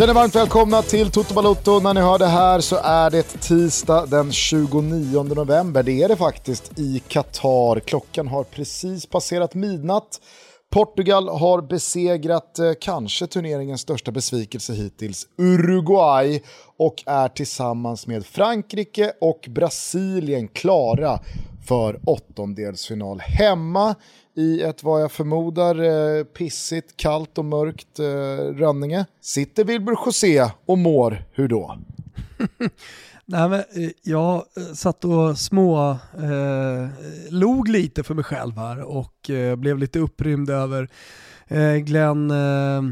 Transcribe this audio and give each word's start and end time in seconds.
Känner 0.00 0.14
varmt 0.14 0.34
välkomna 0.34 0.82
till 0.82 1.10
Toto 1.10 1.34
Balotto. 1.34 1.80
När 1.80 1.94
ni 1.94 2.00
hör 2.00 2.18
det 2.18 2.26
här 2.26 2.60
så 2.60 2.76
är 2.84 3.10
det 3.10 3.22
tisdag 3.22 4.06
den 4.06 4.32
29 4.32 5.22
november. 5.22 5.82
Det 5.82 6.02
är 6.02 6.08
det 6.08 6.16
faktiskt 6.16 6.78
i 6.78 7.02
Qatar. 7.08 7.80
Klockan 7.80 8.28
har 8.28 8.44
precis 8.44 9.06
passerat 9.06 9.54
midnatt. 9.54 10.20
Portugal 10.70 11.28
har 11.28 11.62
besegrat 11.62 12.58
eh, 12.58 12.72
kanske 12.80 13.26
turneringens 13.26 13.80
största 13.80 14.12
besvikelse 14.12 14.72
hittills, 14.72 15.26
Uruguay, 15.38 16.42
och 16.78 17.02
är 17.06 17.28
tillsammans 17.28 18.06
med 18.06 18.26
Frankrike 18.26 19.12
och 19.20 19.46
Brasilien 19.48 20.48
klara 20.48 21.20
för 21.68 22.00
åttondelsfinal 22.04 23.20
hemma 23.20 23.94
i 24.40 24.62
ett 24.62 24.82
vad 24.82 25.02
jag 25.02 25.12
förmodar 25.12 25.82
eh, 25.82 26.24
pissigt, 26.24 26.96
kallt 26.96 27.38
och 27.38 27.44
mörkt 27.44 27.98
eh, 27.98 28.04
Rönninge. 28.54 29.06
Sitter 29.20 29.64
Wilbur 29.64 29.96
José 30.06 30.50
och 30.66 30.78
mår 30.78 31.24
hur 31.32 31.48
då? 31.48 31.78
Nej, 33.24 33.48
men 33.48 33.60
eh, 33.60 33.90
jag 34.02 34.34
eh, 34.34 34.62
satt 34.74 35.04
och 35.04 35.38
små 35.38 35.90
eh, 36.14 36.88
log 37.30 37.68
lite 37.68 38.02
för 38.02 38.14
mig 38.14 38.24
själv 38.24 38.56
här 38.56 38.80
och 38.80 39.30
eh, 39.30 39.56
blev 39.56 39.78
lite 39.78 39.98
upprymd 39.98 40.50
över 40.50 40.88
eh, 41.46 41.74
Glenn 41.74 42.30
eh, 42.30 42.82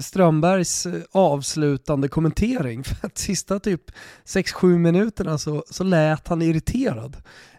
Strömbergs 0.00 0.86
eh, 0.86 1.02
avslutande 1.12 2.08
kommentering. 2.08 2.84
För 2.84 3.06
att 3.06 3.18
sista 3.18 3.60
typ 3.60 3.82
6-7 4.26 4.78
minuterna 4.78 5.38
så, 5.38 5.64
så 5.70 5.84
lät 5.84 6.28
han 6.28 6.42
irriterad. 6.42 7.16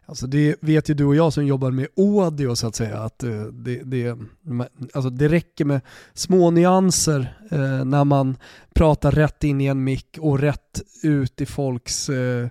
Alltså 0.07 0.27
det 0.27 0.55
vet 0.61 0.89
ju 0.89 0.93
du 0.93 1.05
och 1.05 1.15
jag 1.15 1.33
som 1.33 1.45
jobbar 1.45 1.71
med 1.71 1.87
audio 1.97 2.55
så 2.55 2.67
att 2.67 2.75
säga, 2.75 2.99
att 2.99 3.23
eh, 3.23 3.43
det, 3.43 3.83
det, 3.83 4.17
alltså 4.93 5.09
det 5.09 5.27
räcker 5.27 5.65
med 5.65 5.81
små 6.13 6.51
nyanser 6.51 7.37
eh, 7.51 7.85
när 7.85 8.03
man 8.03 8.37
pratar 8.75 9.11
rätt 9.11 9.43
in 9.43 9.61
i 9.61 9.65
en 9.65 9.83
mick 9.83 10.17
och 10.19 10.39
rätt 10.39 10.81
ut 11.03 11.41
i 11.41 11.45
folks 11.45 12.09
eh, 12.09 12.47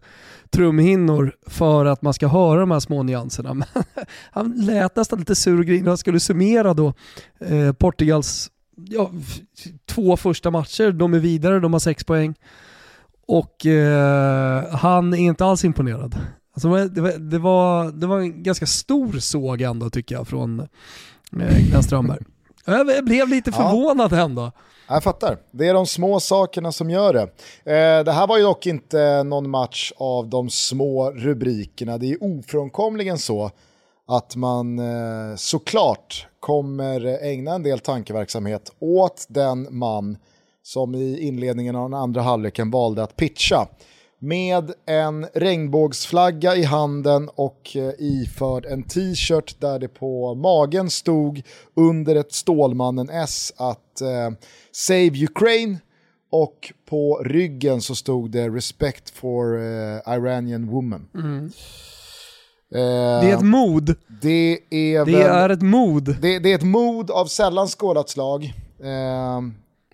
trumhinnor 0.51 1.33
för 1.47 1.85
att 1.85 2.03
man 2.03 2.15
ska 2.15 2.29
höra 2.29 2.61
de 2.61 2.71
här 2.71 2.81
små 2.81 3.03
nyanserna. 3.03 3.55
Men 3.55 3.67
han 4.31 4.53
lät 4.53 4.97
nästan 4.97 5.19
lite 5.19 5.35
sur 5.35 5.59
och 5.59 5.67
grinig. 5.67 5.89
Han 5.89 5.99
skulle 5.99 6.21
summera 6.21 6.75
då 6.75 6.93
eh, 7.41 7.73
Portugals 7.73 8.51
ja, 8.77 9.11
två 9.87 10.17
första 10.17 10.51
matcher. 10.51 10.93
De 10.93 11.15
är 11.15 11.19
vidare, 11.19 11.61
de 11.61 11.73
har 11.73 11.81
sex 11.81 12.05
poäng. 12.05 12.35
Och 13.27 13.67
eh, 13.67 14.75
han 14.75 15.15
är 15.15 15.19
inte 15.19 15.45
alls 15.45 15.65
imponerad. 15.65 16.17
Alltså 16.55 16.89
det, 16.89 17.01
var, 17.01 17.13
det, 17.13 17.39
var, 17.39 17.93
det 17.93 18.07
var 18.07 18.21
en 18.21 18.43
ganska 18.43 18.67
stor 18.67 19.13
såg 19.13 19.61
ändå 19.61 19.91
tycker 19.91 20.15
jag 20.15 20.29
från 20.29 20.61
eh, 20.61 21.59
Glenn 21.69 21.83
Strömberg. 21.83 22.25
Jag 22.67 23.05
blev 23.05 23.29
lite 23.29 23.53
förvånad 23.53 24.13
ja. 24.13 24.25
ändå. 24.25 24.53
Jag 24.89 25.03
fattar. 25.03 25.39
Det 25.51 25.69
är 25.69 25.75
de 25.75 25.87
små 25.87 26.21
sakerna 26.21 26.73
som 26.73 26.91
gör 26.91 27.13
det. 27.13 27.23
Eh, 27.73 28.05
det 28.05 28.13
här 28.13 28.27
var 28.27 28.39
ju 28.39 28.45
dock 28.45 28.67
inte 28.67 29.23
någon 29.23 29.51
match 29.51 29.93
av 29.97 30.29
de 30.29 30.51
små 30.51 31.11
rubrikerna. 31.11 31.99
Det 31.99 32.13
är 32.13 32.25
ofrånkomligen 32.25 33.19
så 33.19 33.51
att 34.07 34.37
man 34.37 34.79
eh, 34.79 35.37
såklart 35.37 36.27
kommer 36.41 37.25
ägna 37.25 37.55
en 37.55 37.63
del 37.63 37.79
tankeverksamhet 37.79 38.73
åt 38.79 39.27
den 39.29 39.69
man 39.71 40.17
som 40.63 40.95
i 40.95 41.19
inledningen 41.19 41.77
av 41.77 41.91
den 41.91 42.01
andra 42.01 42.23
halvleken 42.23 42.71
valde 42.71 43.03
att 43.03 43.17
pitcha 43.17 43.67
med 44.25 44.73
en 44.87 45.27
regnbågsflagga 45.35 46.57
i 46.57 46.63
handen 46.63 47.31
och 47.35 47.77
eh, 47.77 47.91
iförd 47.99 48.67
en 48.67 48.83
t-shirt 48.83 49.61
där 49.61 49.79
det 49.79 49.89
på 49.89 50.35
magen 50.35 50.91
stod 50.91 51.43
under 51.77 52.17
ett 52.17 52.33
Stålmannen 52.33 53.11
S 53.11 53.53
att 53.57 54.01
eh, 54.01 54.31
Save 54.73 55.25
Ukraine 55.25 55.79
och 56.33 56.73
på 56.89 57.23
ryggen 57.25 57.81
så 57.81 57.95
stod 57.95 58.31
det 58.31 58.49
Respect 58.49 59.11
for 59.11 59.57
uh, 59.57 60.01
Iranian 60.07 60.67
Woman. 60.67 61.09
Mm. 61.15 61.45
Eh, 62.75 63.21
det 63.21 63.31
är 63.31 63.37
ett 63.37 63.43
mod. 63.45 63.95
Det 64.23 64.59
är, 64.71 65.05
det 65.05 65.23
är 65.23 65.49
ett 65.49 65.63
mod. 65.63 66.17
Det, 66.21 66.39
det, 66.39 66.53
är 66.53 66.55
ett 66.55 66.63
mod 66.63 67.11
av 67.11 67.27
sällan 67.27 67.69
skådat 67.69 68.11
slag. 68.11 68.45
Eh, 68.81 69.41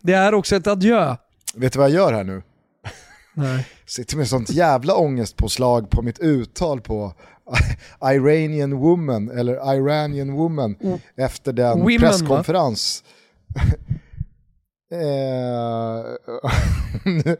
det 0.01 0.13
är 0.13 0.35
också 0.35 0.57
ett 0.57 0.67
adjö. 0.67 1.17
Vet 1.55 1.73
du 1.73 1.79
vad 1.79 1.91
jag 1.91 1.95
gör 1.95 2.13
här 2.13 2.25
nu? 2.25 2.43
Nej. 3.41 3.67
Sitter 3.87 4.17
med 4.17 4.29
sånt 4.29 4.51
jävla 4.51 4.95
ångestpåslag 4.95 5.91
på 5.91 6.03
mitt 6.03 6.19
uttal 6.19 6.81
på 6.81 7.13
Iranian 8.05 8.77
woman 8.77 9.31
eller 9.31 9.75
Iranian 9.75 10.33
woman 10.33 10.77
mm. 10.81 10.99
efter 11.17 11.53
den 11.53 11.79
Women, 11.79 11.99
presskonferens. 11.99 13.05
eh, 14.93 14.99
nu, 17.05 17.23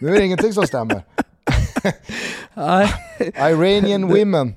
nu 0.00 0.08
är 0.08 0.18
det 0.18 0.24
ingenting 0.24 0.52
som 0.52 0.66
stämmer. 0.66 1.04
Iranian 3.36 4.08
women. 4.08 4.54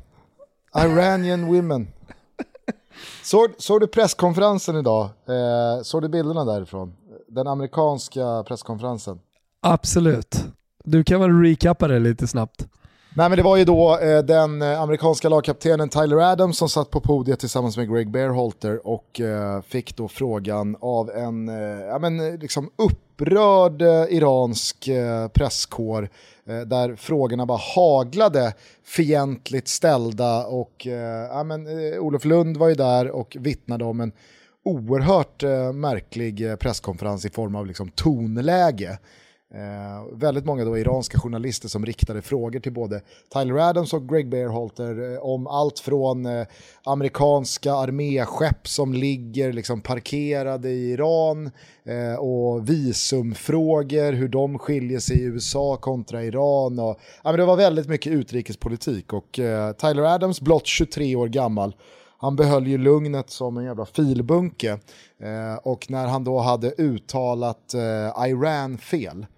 Iranian 0.76 1.46
women. 1.46 1.88
Såg, 3.24 3.50
såg 3.58 3.80
du 3.80 3.88
presskonferensen 3.88 4.76
idag? 4.76 5.04
Eh, 5.04 5.84
såg 5.84 6.02
du 6.02 6.10
bilderna 6.10 6.46
därifrån? 6.46 6.94
Den 7.28 7.48
amerikanska 7.48 8.44
presskonferensen? 8.48 9.20
Absolut. 9.62 10.46
Du 10.84 11.04
kan 11.04 11.22
väl 11.22 11.42
recappa 11.42 11.88
det 11.88 12.00
lite 12.00 12.28
snabbt? 12.28 12.68
Nej 13.16 13.30
men 13.30 13.38
det 13.38 13.44
var 13.44 13.58
ju 13.58 13.66
då 13.66 14.00
eh, 14.00 14.24
den 14.24 14.62
eh, 14.62 14.82
amerikanska 14.82 15.30
lagkaptenen 15.30 15.90
Tyler 15.90 16.32
Adams 16.32 16.58
som 16.58 16.70
satt 16.70 16.90
på 16.90 17.02
podiet 17.02 17.40
tillsammans 17.40 17.78
med 17.78 17.94
Greg 17.94 18.12
Bearholter 18.12 18.88
och 18.88 19.22
eh, 19.22 19.62
fick 19.62 19.98
då 19.98 20.08
frågan 20.08 20.78
av 20.80 21.10
en 21.10 21.50
eh, 21.50 21.86
ja, 21.86 22.00
men, 22.00 22.20
eh, 22.20 22.40
liksom 22.40 22.70
upprörd 22.76 23.82
eh, 23.82 24.06
iransk 24.10 24.88
eh, 24.88 25.28
presskår 25.28 26.10
där 26.66 26.96
frågorna 26.96 27.46
bara 27.46 27.60
haglade 27.76 28.54
fientligt 28.86 29.68
ställda 29.68 30.46
och 30.46 30.88
ja, 31.30 31.44
men, 31.44 31.68
Olof 32.00 32.26
Lund 32.26 32.58
var 32.58 32.70
ju 32.70 32.76
där 32.76 33.12
och 33.12 33.38
vittnade 33.40 33.86
om 33.86 34.00
en 34.00 34.12
oerhört 34.64 35.44
märklig 35.74 36.60
presskonferens 36.60 37.26
i 37.26 37.30
form 37.30 37.56
av 37.56 37.68
liksom 37.68 37.90
tonläge. 37.90 38.98
Eh, 39.56 40.18
väldigt 40.18 40.46
många 40.46 40.66
då 40.66 40.78
iranska 40.78 41.20
journalister 41.20 41.70
som 41.70 41.86
riktade 41.86 42.22
frågor 42.22 42.60
till 42.60 42.74
både 42.74 43.02
Tyler 43.34 43.70
Adams 43.70 43.94
och 43.94 44.10
Greg 44.10 44.30
Bearhalter 44.30 45.14
eh, 45.14 45.20
om 45.20 45.48
allt 45.48 45.80
från 45.80 46.26
eh, 46.26 46.48
amerikanska 46.84 47.74
arméskepp 47.74 48.68
som 48.68 48.94
ligger 48.94 49.54
liksom 49.54 49.82
parkerade 49.82 50.70
i 50.70 50.92
Iran 50.92 51.52
eh, 51.84 52.20
och 52.20 52.70
visumfrågor, 52.70 54.14
hur 54.14 54.28
de 54.28 54.60
skiljer 54.60 55.00
sig 55.00 55.18
i 55.18 55.24
USA 55.24 55.78
kontra 55.78 56.24
Iran. 56.24 56.80
Och, 56.80 57.00
ja, 57.24 57.32
men 57.32 57.38
det 57.38 57.46
var 57.46 57.58
väldigt 57.58 57.88
mycket 57.88 58.14
utrikespolitik 58.14 59.14
och 59.14 59.40
eh, 59.40 59.72
Tyler 59.72 60.04
Adams, 60.04 60.42
blott 60.42 60.68
23 60.68 61.16
år 61.16 61.28
gammal, 61.28 61.76
han 62.18 62.36
behöll 62.36 62.68
ju 62.68 62.78
lugnet 62.78 63.30
som 63.30 63.58
en 63.58 63.64
jävla 63.64 63.86
filbunke. 63.86 64.80
Eh, 65.20 65.56
och 65.64 65.86
när 65.90 66.08
han 66.08 66.24
då 66.24 66.40
hade 66.40 66.72
uttalat 66.72 67.74
eh, 67.74 68.30
Iran 68.30 68.78
fel 68.78 69.26
Eh, 69.26 69.33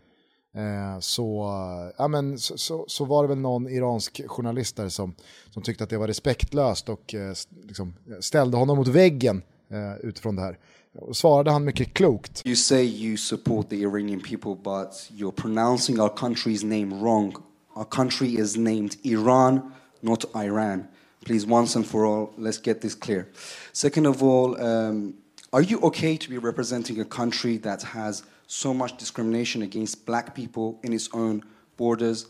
Eh, 0.55 0.99
så, 0.99 1.49
ja, 1.97 2.07
men, 2.07 2.39
så, 2.39 2.57
så, 2.57 2.85
så, 2.87 3.05
var 3.05 3.23
det 3.23 3.29
väl 3.29 3.37
någon 3.37 3.69
iransk 3.69 4.21
journalist 4.27 4.75
där 4.75 4.89
som, 4.89 5.15
som 5.49 5.63
tyckte 5.63 5.83
att 5.83 5.89
det 5.89 5.97
var 5.97 6.07
respektlöst 6.07 6.89
och 6.89 7.13
eh, 7.15 7.33
liksom 7.67 7.93
ställde 8.19 8.57
honom 8.57 8.77
mot 8.77 8.87
väggen 8.87 9.41
eh, 9.69 10.07
utifrån 10.09 10.35
det 10.35 10.41
här. 10.41 10.57
Och 10.99 11.17
svarade 11.17 11.51
han 11.51 11.63
mycket 11.63 11.93
klokt. 11.93 12.41
You 12.45 12.55
say 12.55 12.83
you 12.83 13.17
support 13.17 13.69
the 13.69 13.75
Iranian 13.75 14.19
people 14.19 14.55
but 14.55 15.09
you're 15.11 15.41
pronouncing 15.41 15.99
our 15.99 16.09
country's 16.09 16.65
name 16.65 16.99
wrong. 16.99 17.35
Our 17.75 17.85
country 17.85 18.39
is 18.39 18.57
named 18.57 18.95
Iran, 19.03 19.71
not 20.01 20.25
Iran. 20.35 20.83
Please, 21.25 21.47
once 21.47 21.75
and 21.75 21.85
for 21.85 22.05
all, 22.05 22.29
let's 22.37 22.57
get 22.57 22.81
this 22.81 22.95
clear. 22.95 23.27
Second 23.73 24.07
of 24.07 24.23
all, 24.23 24.61
um, 24.61 25.13
are 25.55 25.61
you 25.61 25.79
okay 25.79 26.17
to 26.17 26.29
be 26.29 26.37
representing 26.37 26.99
a 26.99 27.05
country 27.05 27.55
that 27.59 27.81
has 27.81 28.23
so 28.45 28.73
much 28.73 28.97
discrimination 28.97 29.61
against 29.61 30.05
black 30.05 30.35
people 30.35 30.77
in 30.83 30.91
its 30.91 31.07
own 31.13 31.41
borders. 31.77 32.27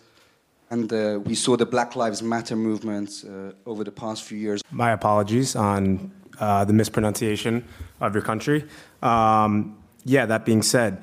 And 0.70 0.94
uh, 0.94 1.20
we 1.24 1.34
saw 1.34 1.58
the 1.58 1.66
Black 1.66 1.96
Lives 1.96 2.22
Matter 2.22 2.56
movement 2.56 3.26
uh, 3.28 3.54
over 3.66 3.84
the 3.84 3.92
past 3.92 4.22
few 4.22 4.38
years. 4.38 4.62
My 4.70 4.92
apologies 4.92 5.56
on 5.56 6.12
uh, 6.40 6.66
the 6.66 6.74
mispronunciation 6.74 7.64
of 8.00 8.14
your 8.14 8.22
country. 8.22 8.64
Um, 9.02 9.76
yeah, 10.04 10.28
that 10.28 10.46
being 10.46 10.62
said, 10.62 11.02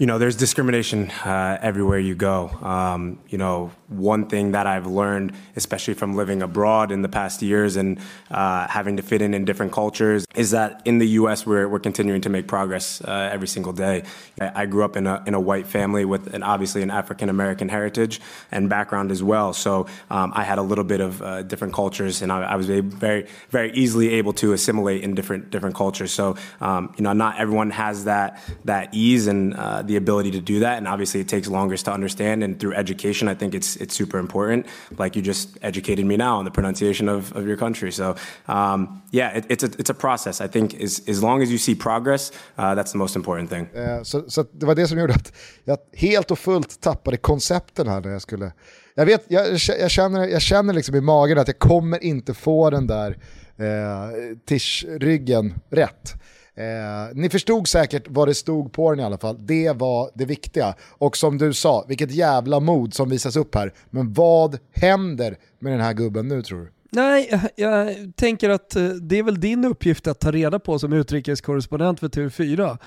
you 0.00 0.06
know, 0.06 0.16
there's 0.16 0.34
discrimination 0.34 1.10
uh, 1.10 1.58
everywhere 1.60 1.98
you 1.98 2.14
go. 2.14 2.48
Um, 2.62 3.18
you 3.28 3.36
know, 3.36 3.70
one 3.88 4.28
thing 4.28 4.52
that 4.52 4.66
I've 4.66 4.86
learned, 4.86 5.34
especially 5.56 5.92
from 5.92 6.16
living 6.16 6.40
abroad 6.40 6.90
in 6.90 7.02
the 7.02 7.08
past 7.08 7.42
years 7.42 7.76
and 7.76 7.98
uh, 8.30 8.66
having 8.66 8.96
to 8.96 9.02
fit 9.02 9.20
in 9.20 9.34
in 9.34 9.44
different 9.44 9.72
cultures, 9.72 10.24
is 10.34 10.52
that 10.52 10.80
in 10.86 11.00
the 11.00 11.08
U.S. 11.08 11.44
we're, 11.44 11.68
we're 11.68 11.80
continuing 11.80 12.22
to 12.22 12.30
make 12.30 12.48
progress 12.48 13.02
uh, 13.02 13.28
every 13.30 13.46
single 13.46 13.74
day. 13.74 14.04
I, 14.40 14.62
I 14.62 14.66
grew 14.66 14.84
up 14.84 14.96
in 14.96 15.06
a, 15.06 15.22
in 15.26 15.34
a 15.34 15.40
white 15.40 15.66
family 15.66 16.06
with 16.06 16.32
an, 16.32 16.42
obviously 16.42 16.80
an 16.80 16.90
African 16.90 17.28
American 17.28 17.68
heritage 17.68 18.22
and 18.50 18.70
background 18.70 19.10
as 19.10 19.22
well. 19.22 19.52
So 19.52 19.86
um, 20.08 20.32
I 20.34 20.44
had 20.44 20.56
a 20.56 20.62
little 20.62 20.84
bit 20.84 21.02
of 21.02 21.20
uh, 21.20 21.42
different 21.42 21.74
cultures, 21.74 22.22
and 22.22 22.32
I, 22.32 22.40
I 22.40 22.56
was 22.56 22.68
very, 22.68 23.26
very 23.50 23.70
easily 23.72 24.14
able 24.14 24.32
to 24.34 24.54
assimilate 24.54 25.02
in 25.02 25.14
different 25.14 25.50
different 25.50 25.76
cultures. 25.76 26.10
So 26.10 26.36
um, 26.62 26.94
you 26.96 27.04
know, 27.04 27.12
not 27.12 27.38
everyone 27.38 27.68
has 27.72 28.04
that 28.04 28.40
that 28.64 28.94
ease 28.94 29.26
and 29.26 29.52
uh, 29.52 29.82
the 29.90 29.96
ability 29.96 30.30
to 30.38 30.40
do 30.52 30.56
that, 30.60 30.76
and 30.78 30.86
obviously 30.86 31.20
it 31.20 31.28
takes 31.28 31.48
longer 31.48 31.76
to 31.76 31.92
understand. 31.92 32.42
And 32.44 32.58
through 32.60 32.74
education, 32.84 33.28
I 33.32 33.34
think 33.34 33.54
it's 33.54 33.70
it's 33.82 33.94
super 34.00 34.18
important. 34.18 34.66
Like 35.02 35.12
you 35.16 35.22
just 35.32 35.58
educated 35.62 36.04
me 36.06 36.16
now 36.16 36.38
on 36.38 36.44
the 36.44 36.50
pronunciation 36.50 37.08
of, 37.16 37.36
of 37.36 37.42
your 37.46 37.58
country. 37.58 37.92
So 37.92 38.14
um, 38.48 39.02
yeah, 39.10 39.38
it, 39.38 39.44
it's 39.48 39.64
a 39.64 39.70
it's 39.80 39.90
a 39.90 39.98
process. 40.06 40.40
I 40.40 40.48
think 40.48 40.74
as 40.86 41.02
as 41.08 41.18
long 41.22 41.42
as 41.42 41.48
you 41.50 41.58
see 41.58 41.74
progress, 41.74 42.32
uh, 42.58 42.74
that's 42.76 42.92
the 42.92 42.98
most 42.98 43.16
important 43.16 43.50
thing. 43.50 43.64
Uh, 43.76 44.02
så, 44.02 44.30
so 44.30 44.44
det 44.52 44.66
var 44.66 44.74
det 44.74 44.88
som 44.88 44.98
gjorde 44.98 45.14
att 45.14 45.32
jag 45.64 45.78
helt 45.92 46.30
och 46.30 46.38
fullt 46.38 46.80
tappade 46.80 47.16
koncepten 47.16 47.88
här 47.88 48.00
när 48.00 48.10
jag 48.10 48.22
skulle 48.22 48.52
jag, 48.94 49.06
vet, 49.06 49.24
jag, 49.28 49.46
jag, 49.80 49.90
känner, 49.90 50.26
jag 50.28 50.42
känner 50.42 50.74
liksom 50.74 50.94
i 50.94 51.00
magen 51.00 51.38
att 51.38 51.48
jag 51.48 51.58
kommer 51.58 52.04
inte 52.04 52.34
få 52.34 52.70
den 52.70 52.86
där 52.86 53.16
eh, 53.56 54.36
Tisch-ryggen 54.44 55.54
rätt. 55.70 56.14
Eh, 56.54 57.14
ni 57.14 57.30
förstod 57.30 57.68
säkert 57.68 58.04
vad 58.08 58.28
det 58.28 58.34
stod 58.34 58.72
på 58.72 58.90
den 58.90 59.00
i 59.00 59.02
alla 59.02 59.18
fall. 59.18 59.36
Det 59.46 59.72
var 59.76 60.10
det 60.14 60.24
viktiga. 60.24 60.74
Och 60.90 61.16
som 61.16 61.38
du 61.38 61.52
sa, 61.52 61.84
vilket 61.88 62.10
jävla 62.10 62.60
mod 62.60 62.94
som 62.94 63.08
visas 63.08 63.36
upp 63.36 63.54
här. 63.54 63.72
Men 63.90 64.12
vad 64.12 64.58
händer 64.72 65.36
med 65.58 65.72
den 65.72 65.80
här 65.80 65.92
gubben 65.92 66.28
nu 66.28 66.42
tror 66.42 66.58
du? 66.58 66.72
Nej, 66.92 67.40
jag 67.56 67.96
tänker 68.16 68.50
att 68.50 68.76
eh, 68.76 68.88
det 68.88 69.18
är 69.18 69.22
väl 69.22 69.40
din 69.40 69.64
uppgift 69.64 70.06
att 70.06 70.20
ta 70.20 70.30
reda 70.30 70.58
på 70.58 70.78
som 70.78 70.92
utrikeskorrespondent 70.92 72.00
för 72.00 72.08
TV4. 72.08 72.78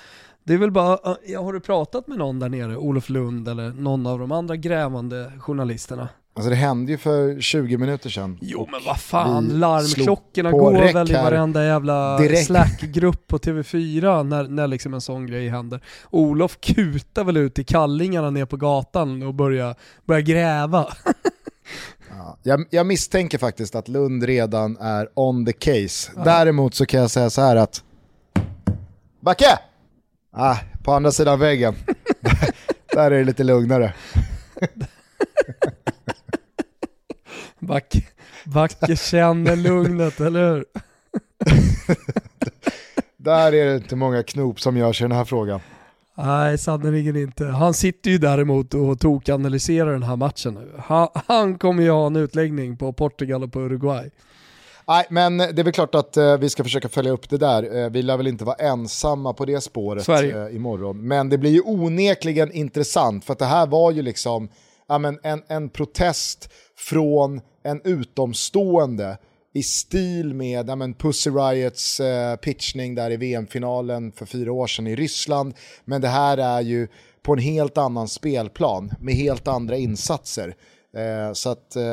Det 0.44 0.54
är 0.54 0.58
väl 0.58 0.72
bara, 0.72 1.18
eh, 1.26 1.44
har 1.44 1.54
du 1.54 1.60
pratat 1.60 2.08
med 2.08 2.18
någon 2.18 2.40
där 2.40 2.50
nere, 2.50 2.78
Olof 2.78 3.10
Lund 3.10 3.48
eller 3.48 3.70
någon 3.70 4.08
av 4.08 4.20
de 4.20 4.32
andra 4.32 4.56
grävande 4.56 5.32
journalisterna? 5.40 6.10
Alltså 6.36 6.50
det 6.50 6.56
hände 6.56 6.92
ju 6.92 6.98
för 6.98 7.42
20 7.42 7.78
minuter 7.78 8.10
sedan. 8.10 8.38
Jo 8.42 8.68
men 8.72 8.82
vad 8.86 9.00
fan, 9.00 9.48
larmklockorna 9.48 10.52
går 10.52 10.72
väl 10.94 11.12
i 11.12 11.14
varenda 11.14 11.66
jävla 11.66 12.20
slackgrupp 12.46 13.28
på 13.28 13.38
TV4 13.38 14.24
när, 14.24 14.44
när 14.44 14.68
liksom 14.68 14.94
en 14.94 15.02
sån 15.02 15.28
grej 15.28 15.50
händer. 15.50 15.82
Olof 16.10 16.58
kutar 16.62 17.24
väl 17.24 17.38
ut 17.38 17.60
i 17.60 17.64
kallingarna 17.64 18.30
ner 18.30 18.46
på 18.46 18.58
gatan 18.58 19.24
och 19.24 19.34
börjar, 19.34 19.76
börjar 20.06 20.22
gräva. 20.22 20.88
ja, 22.10 22.38
jag, 22.44 22.66
jag, 22.70 22.86
misstänker 22.86 23.38
faktiskt 23.38 23.76
att 23.76 23.88
Lund 23.88 24.24
redan 24.24 24.78
är 24.78 25.10
on 25.14 25.46
the 25.46 25.54
case. 25.54 26.12
Ja. 26.16 26.24
Däremot 26.24 26.76
så 26.76 26.86
kan 26.86 27.00
jag 27.00 27.12
säga 27.12 27.30
så 27.30 27.42
här 27.42 27.56
att... 27.56 27.84
Backe! 29.20 29.60
Ah, 30.32 30.58
på 30.84 30.94
andra 30.94 31.12
sidan 31.12 31.40
väggen. 31.40 31.76
Där 32.94 33.12
är 33.12 33.18
det 33.18 33.24
lite 33.24 33.44
lugnare. 33.44 33.94
Backe, 37.66 38.02
Backe 38.46 38.96
känner 39.10 39.56
lugnet, 39.56 40.22
eller 40.22 40.54
hur? 40.54 40.66
Där 43.18 43.54
är 43.54 43.66
det 43.66 43.76
inte 43.76 43.96
många 43.96 44.24
knop 44.24 44.60
som 44.60 44.78
görs 44.78 45.02
i 45.02 45.04
den 45.04 45.12
här 45.12 45.26
frågan. 45.26 45.60
Nej, 46.18 46.58
sannerligen 46.58 47.16
inte. 47.16 47.46
Han 47.46 47.74
sitter 47.74 48.12
ju 48.12 48.18
däremot 48.18 48.74
och 48.74 49.00
tokanalyserar 49.00 49.92
den 49.92 50.04
här 50.04 50.16
matchen 50.16 50.54
nu. 50.54 50.72
Han, 50.80 51.08
han 51.14 51.58
kommer 51.58 51.84
ju 51.84 51.92
ha 51.92 52.08
en 52.08 52.16
utläggning 52.16 52.78
på 52.78 52.94
Portugal 52.94 53.44
och 53.44 53.54
på 53.54 53.60
Uruguay. 53.60 54.10
Nej, 54.88 55.06
men 55.10 55.38
det 55.38 55.60
är 55.60 55.64
väl 55.64 55.74
klart 55.74 55.96
att 55.96 56.18
uh, 56.18 56.38
vi 56.38 56.50
ska 56.50 56.64
försöka 56.64 56.90
följa 56.90 57.12
upp 57.12 57.30
det 57.30 57.38
där. 57.38 57.76
Uh, 57.76 57.90
vi 57.90 58.02
lär 58.02 58.18
väl 58.18 58.28
inte 58.28 58.46
vara 58.46 58.56
ensamma 58.56 59.34
på 59.34 59.46
det 59.46 59.62
spåret 59.62 60.10
uh, 60.10 60.56
imorgon. 60.56 61.08
Men 61.08 61.30
det 61.30 61.38
blir 61.38 61.52
ju 61.52 61.62
onekligen 61.62 62.52
intressant, 62.52 63.26
för 63.26 63.34
att 63.34 63.40
det 63.40 63.46
här 63.46 63.68
var 63.68 63.92
ju 63.92 64.02
liksom 64.02 64.50
ja, 64.88 64.98
men 64.98 65.20
en, 65.24 65.44
en 65.48 65.70
protest 65.70 66.50
från 66.78 67.42
en 67.64 67.82
utomstående 67.84 69.18
i 69.54 69.64
stil 69.64 70.34
med 70.34 70.70
ja, 70.70 70.76
men 70.76 70.94
Pussy 70.94 71.30
Riots 71.30 72.00
eh, 72.00 72.36
pitchning 72.36 72.96
där 72.96 73.12
i 73.12 73.18
VM-finalen 73.18 74.12
för 74.12 74.26
fyra 74.26 74.52
år 74.52 74.68
sedan 74.68 74.88
i 74.88 74.96
Ryssland. 74.96 75.54
Men 75.86 76.02
det 76.02 76.08
här 76.08 76.38
är 76.38 76.62
ju 76.62 76.88
på 77.22 77.34
en 77.34 77.40
helt 77.40 77.78
annan 77.78 78.08
spelplan 78.08 78.94
med 79.00 79.16
helt 79.16 79.48
andra 79.48 79.78
insatser. 79.78 80.56
Eh, 80.98 81.34
så 81.34 81.50
att, 81.50 81.76
eh, 81.76 81.84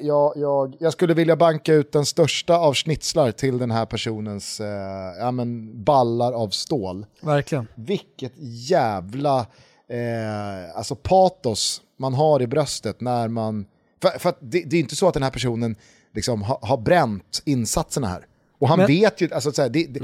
jag, 0.00 0.32
jag, 0.36 0.76
jag 0.80 0.92
skulle 0.92 1.14
vilja 1.14 1.36
banka 1.36 1.74
ut 1.74 1.92
den 1.92 2.06
största 2.06 2.56
av 2.56 2.74
schnitzlar 2.74 3.32
till 3.32 3.58
den 3.58 3.70
här 3.70 3.86
personens 3.86 4.60
eh, 4.60 5.18
ja, 5.18 5.30
men 5.30 5.82
ballar 5.84 6.32
av 6.32 6.48
stål. 6.48 7.06
Verkligen. 7.20 7.68
Vilket 7.74 8.32
jävla 8.70 9.46
eh, 9.88 10.76
alltså 10.76 10.94
patos 10.94 11.82
man 11.96 12.14
har 12.14 12.42
i 12.42 12.46
bröstet 12.46 13.00
när 13.00 13.28
man 13.28 13.66
för, 14.02 14.18
för 14.18 14.34
det, 14.40 14.62
det, 14.66 14.76
är 14.76 14.80
inte 14.80 14.96
så 14.96 15.08
att 15.08 15.14
den 15.14 15.22
här 15.22 15.30
personen 15.30 15.76
liksom 16.14 16.42
har, 16.42 16.58
har 16.62 16.76
bränt 16.76 17.42
insatserna 17.44 18.08
här. 18.08 18.26
Och 18.58 18.68
han 18.68 18.78
Men, 18.78 18.86
vet 18.86 19.20
ju, 19.20 19.34
alltså, 19.34 19.52
så 19.52 19.62
här, 19.62 19.68
det, 19.68 19.86
det, 19.86 20.02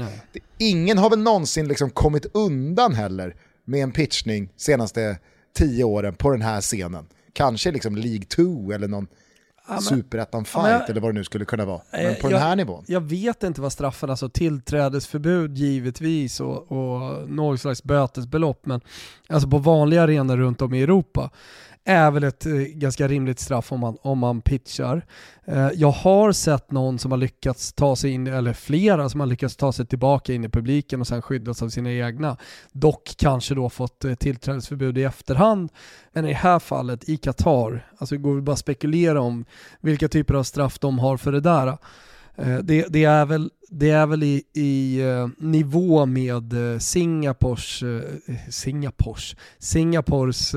ingen 0.57 0.97
har 0.97 1.09
väl 1.09 1.19
någonsin 1.19 1.67
liksom 1.67 1.89
kommit 1.89 2.25
undan 2.33 2.93
heller 2.93 3.35
med 3.65 3.83
en 3.83 3.91
pitchning 3.91 4.49
senaste 4.57 5.19
tio 5.57 5.83
åren 5.83 6.15
på 6.15 6.31
den 6.31 6.41
här 6.41 6.61
scenen. 6.61 7.07
Kanske 7.33 7.71
liksom 7.71 7.95
League 7.95 8.25
2 8.25 8.71
eller 8.71 8.87
någon 8.87 9.07
ja, 9.67 9.79
superettan-fight 9.81 10.79
ja, 10.79 10.85
eller 10.87 11.01
vad 11.01 11.09
det 11.09 11.13
nu 11.13 11.23
skulle 11.23 11.45
kunna 11.45 11.65
vara. 11.65 11.81
Men 11.91 12.15
på 12.15 12.21
jag, 12.21 12.31
den 12.31 12.41
här 12.41 12.55
nivån. 12.55 12.83
Jag 12.87 13.01
vet 13.01 13.43
inte 13.43 13.61
vad 13.61 13.71
straffen, 13.71 14.09
alltså 14.09 14.29
tillträdesförbud 14.29 15.57
givetvis 15.57 16.39
och, 16.39 16.71
och 16.71 17.29
något 17.29 17.61
slags 17.61 17.83
bötesbelopp, 17.83 18.65
men 18.65 18.81
alltså 19.29 19.49
på 19.49 19.57
vanliga 19.57 20.03
arenor 20.03 20.37
runt 20.37 20.61
om 20.61 20.73
i 20.73 20.81
Europa 20.81 21.29
är 21.87 22.11
väl 22.11 22.23
ett 22.23 22.45
eh, 22.45 22.53
ganska 22.53 23.07
rimligt 23.07 23.39
straff 23.39 23.71
om 23.71 23.79
man, 23.79 23.97
om 24.01 24.19
man 24.19 24.41
pitchar. 24.41 25.05
Eh, 25.45 25.69
jag 25.75 25.91
har 25.91 26.31
sett 26.31 26.71
någon 26.71 26.99
som 26.99 27.11
har 27.11 27.17
lyckats 27.17 27.73
ta 27.73 27.95
sig 27.95 28.11
in, 28.11 28.27
eller 28.27 28.53
flera 28.53 29.09
som 29.09 29.19
har 29.19 29.27
lyckats 29.27 29.55
ta 29.55 29.71
sig 29.71 29.85
tillbaka 29.85 30.33
in 30.33 30.43
i 30.43 30.49
publiken 30.49 31.01
och 31.01 31.07
sen 31.07 31.21
skyddats 31.21 31.61
av 31.61 31.69
sina 31.69 31.91
egna. 31.91 32.37
Dock 32.71 33.15
kanske 33.17 33.55
då 33.55 33.69
fått 33.69 34.05
eh, 34.05 34.13
tillträdesförbud 34.13 34.97
i 34.97 35.03
efterhand. 35.03 35.69
Men 36.13 36.25
i 36.25 36.27
det 36.27 36.33
här 36.33 36.59
fallet, 36.59 37.09
i 37.09 37.17
Qatar, 37.17 37.87
alltså 37.97 38.15
det 38.15 38.21
går 38.21 38.33
väl 38.33 38.43
bara 38.43 38.53
att 38.53 38.59
spekulera 38.59 39.21
om 39.21 39.45
vilka 39.81 40.07
typer 40.07 40.33
av 40.33 40.43
straff 40.43 40.79
de 40.79 40.99
har 40.99 41.17
för 41.17 41.31
det 41.31 41.41
där. 41.41 41.77
Eh, 42.37 42.57
det, 42.57 42.85
det, 42.89 43.03
är 43.03 43.25
väl, 43.25 43.51
det 43.69 43.89
är 43.89 44.07
väl 44.07 44.23
i, 44.23 44.43
i 44.53 45.01
eh, 45.01 45.27
nivå 45.37 46.05
med 46.05 46.73
eh, 46.73 46.79
Singapores, 46.79 47.83
Singapores, 48.49 49.35
Singapores 49.59 50.55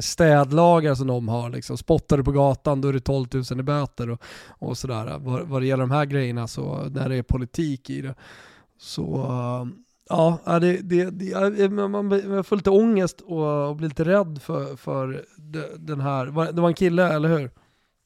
städlagar 0.00 0.94
som 0.94 1.06
de 1.06 1.28
har. 1.28 1.50
Liksom. 1.50 1.78
Spottar 1.78 2.16
du 2.16 2.24
på 2.24 2.32
gatan 2.32 2.80
då 2.80 2.88
är 2.88 2.92
det 2.92 3.00
12 3.00 3.26
000 3.32 3.60
i 3.60 3.62
böter 3.62 4.10
och, 4.10 4.22
och 4.48 4.78
sådär. 4.78 5.18
Vad, 5.18 5.42
vad 5.42 5.62
det 5.62 5.66
gäller 5.66 5.84
de 5.84 5.90
här 5.90 6.04
grejerna, 6.04 6.48
så 6.48 6.88
när 6.88 7.08
det 7.08 7.16
är 7.16 7.22
politik 7.22 7.90
i 7.90 8.00
det, 8.00 8.14
så 8.78 9.26
Ja, 10.08 10.58
det, 10.60 10.76
det, 10.76 11.10
det, 11.10 11.68
man 11.68 12.10
får 12.44 12.56
lite 12.56 12.70
ångest 12.70 13.20
och, 13.20 13.68
och 13.68 13.76
blir 13.76 13.88
lite 13.88 14.04
rädd 14.04 14.42
för, 14.42 14.76
för 14.76 15.24
den 15.78 16.00
här, 16.00 16.52
det 16.52 16.60
var 16.60 16.68
en 16.68 16.74
kille, 16.74 17.08
eller 17.12 17.28
hur? 17.28 17.50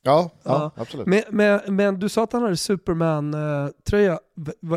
Ja, 0.03 0.31
ja, 0.43 0.71
absolut. 0.77 1.07
Men, 1.07 1.23
men, 1.31 1.61
men, 1.69 1.99
du 1.99 2.09
sa 2.09 2.25
att 2.25 2.33
han 2.33 2.43
hade 2.43 2.57
Superman-tröja. 2.57 4.19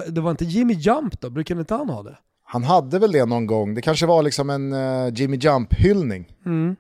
Det 0.08 0.22
var 0.22 0.32
inte 0.32 0.46
Jimmy 0.46 0.74
Jump 0.74 1.22
då? 1.22 1.30
Brukade 1.30 1.60
inte 1.60 1.74
han 1.74 1.90
ha 1.90 2.04
det? 2.04 2.18
Han 2.44 2.64
hade 2.64 3.00
väl 3.00 3.12
det 3.12 3.26
någon 3.26 3.48
gång. 3.48 3.76
Det 3.76 3.82
kanske 3.82 4.06
var 4.06 4.24
liksom 4.24 4.50
en 4.50 4.74
uh, 4.74 5.14
Jimmy 5.14 5.38
Jump-hyllning. 5.38 6.34
Mm. 6.46 6.76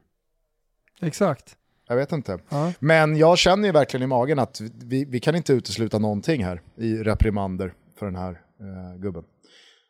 Exakt. 1.02 1.56
Jag 1.88 1.96
vet 1.96 2.12
inte. 2.12 2.40
Ja. 2.50 2.74
Men 2.80 3.18
jag 3.18 3.38
känner 3.38 3.66
ju 3.68 3.72
verkligen 3.72 4.04
i 4.04 4.08
magen 4.08 4.40
att 4.40 4.62
vi, 4.84 5.06
vi 5.06 5.20
kan 5.20 5.36
inte 5.36 5.54
utesluta 5.54 6.00
någonting 6.00 6.44
här 6.44 6.62
i 6.76 6.96
reprimander 6.96 7.74
för 8.00 8.06
den 8.06 8.16
här 8.16 8.32
uh, 8.32 9.02
gubben. 9.02 9.24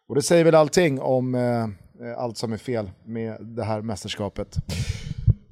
Och 0.07 0.15
det 0.15 0.21
säger 0.21 0.45
väl 0.45 0.55
allting 0.55 1.01
om 1.01 1.35
uh, 1.35 1.67
allt 2.17 2.37
som 2.37 2.53
är 2.53 2.57
fel 2.57 2.91
med 3.05 3.37
det 3.41 3.63
här 3.63 3.81
mästerskapet. 3.81 4.55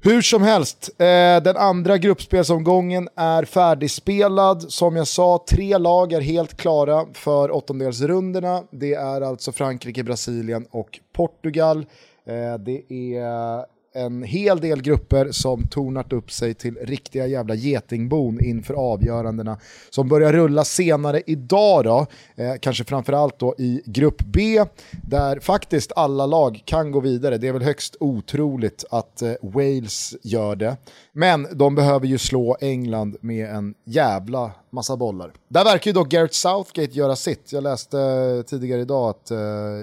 Hur 0.04 0.22
som 0.22 0.42
helst, 0.42 0.90
eh, 0.98 1.42
den 1.42 1.56
andra 1.56 1.98
gruppspelsomgången 1.98 3.08
är 3.16 3.44
färdigspelad. 3.44 4.62
Som 4.62 4.96
jag 4.96 5.06
sa, 5.06 5.44
tre 5.48 5.78
lag 5.78 6.12
är 6.12 6.20
helt 6.20 6.56
klara 6.56 7.06
för 7.12 7.50
åttondelsrundorna. 7.50 8.62
Det 8.70 8.94
är 8.94 9.20
alltså 9.20 9.52
Frankrike, 9.52 10.04
Brasilien 10.04 10.66
och 10.70 11.00
Portugal. 11.12 11.78
Eh, 12.26 12.58
det 12.58 12.92
är 12.92 13.64
en 13.94 14.22
hel 14.22 14.60
del 14.60 14.82
grupper 14.82 15.32
som 15.32 15.66
tornat 15.66 16.12
upp 16.12 16.32
sig 16.32 16.54
till 16.54 16.76
riktiga 16.82 17.26
jävla 17.26 17.54
getingbon 17.54 18.44
inför 18.44 18.74
avgörandena 18.74 19.58
som 19.90 20.08
börjar 20.08 20.32
rulla 20.32 20.64
senare 20.64 21.22
idag 21.26 21.84
då, 21.84 22.06
eh, 22.36 22.54
kanske 22.60 22.84
framförallt 22.84 23.38
då 23.38 23.54
i 23.58 23.82
grupp 23.84 24.22
B 24.26 24.64
där 25.02 25.40
faktiskt 25.40 25.92
alla 25.96 26.26
lag 26.26 26.62
kan 26.64 26.92
gå 26.92 27.00
vidare. 27.00 27.38
Det 27.38 27.48
är 27.48 27.52
väl 27.52 27.62
högst 27.62 27.96
otroligt 28.00 28.84
att 28.90 29.22
eh, 29.22 29.32
Wales 29.42 30.14
gör 30.22 30.56
det. 30.56 30.76
Men 31.12 31.46
de 31.52 31.74
behöver 31.74 32.06
ju 32.06 32.18
slå 32.18 32.56
England 32.60 33.16
med 33.20 33.50
en 33.50 33.74
jävla 33.84 34.50
massa 34.70 34.96
bollar. 34.96 35.32
Där 35.48 35.64
verkar 35.64 35.88
ju 35.88 35.92
dock 35.92 36.08
Gareth 36.08 36.34
Southgate 36.34 36.98
göra 36.98 37.16
sitt. 37.16 37.52
Jag 37.52 37.62
läste 37.62 38.00
eh, 38.00 38.42
tidigare 38.42 38.80
idag 38.80 39.10
att 39.10 39.30
eh, 39.30 39.38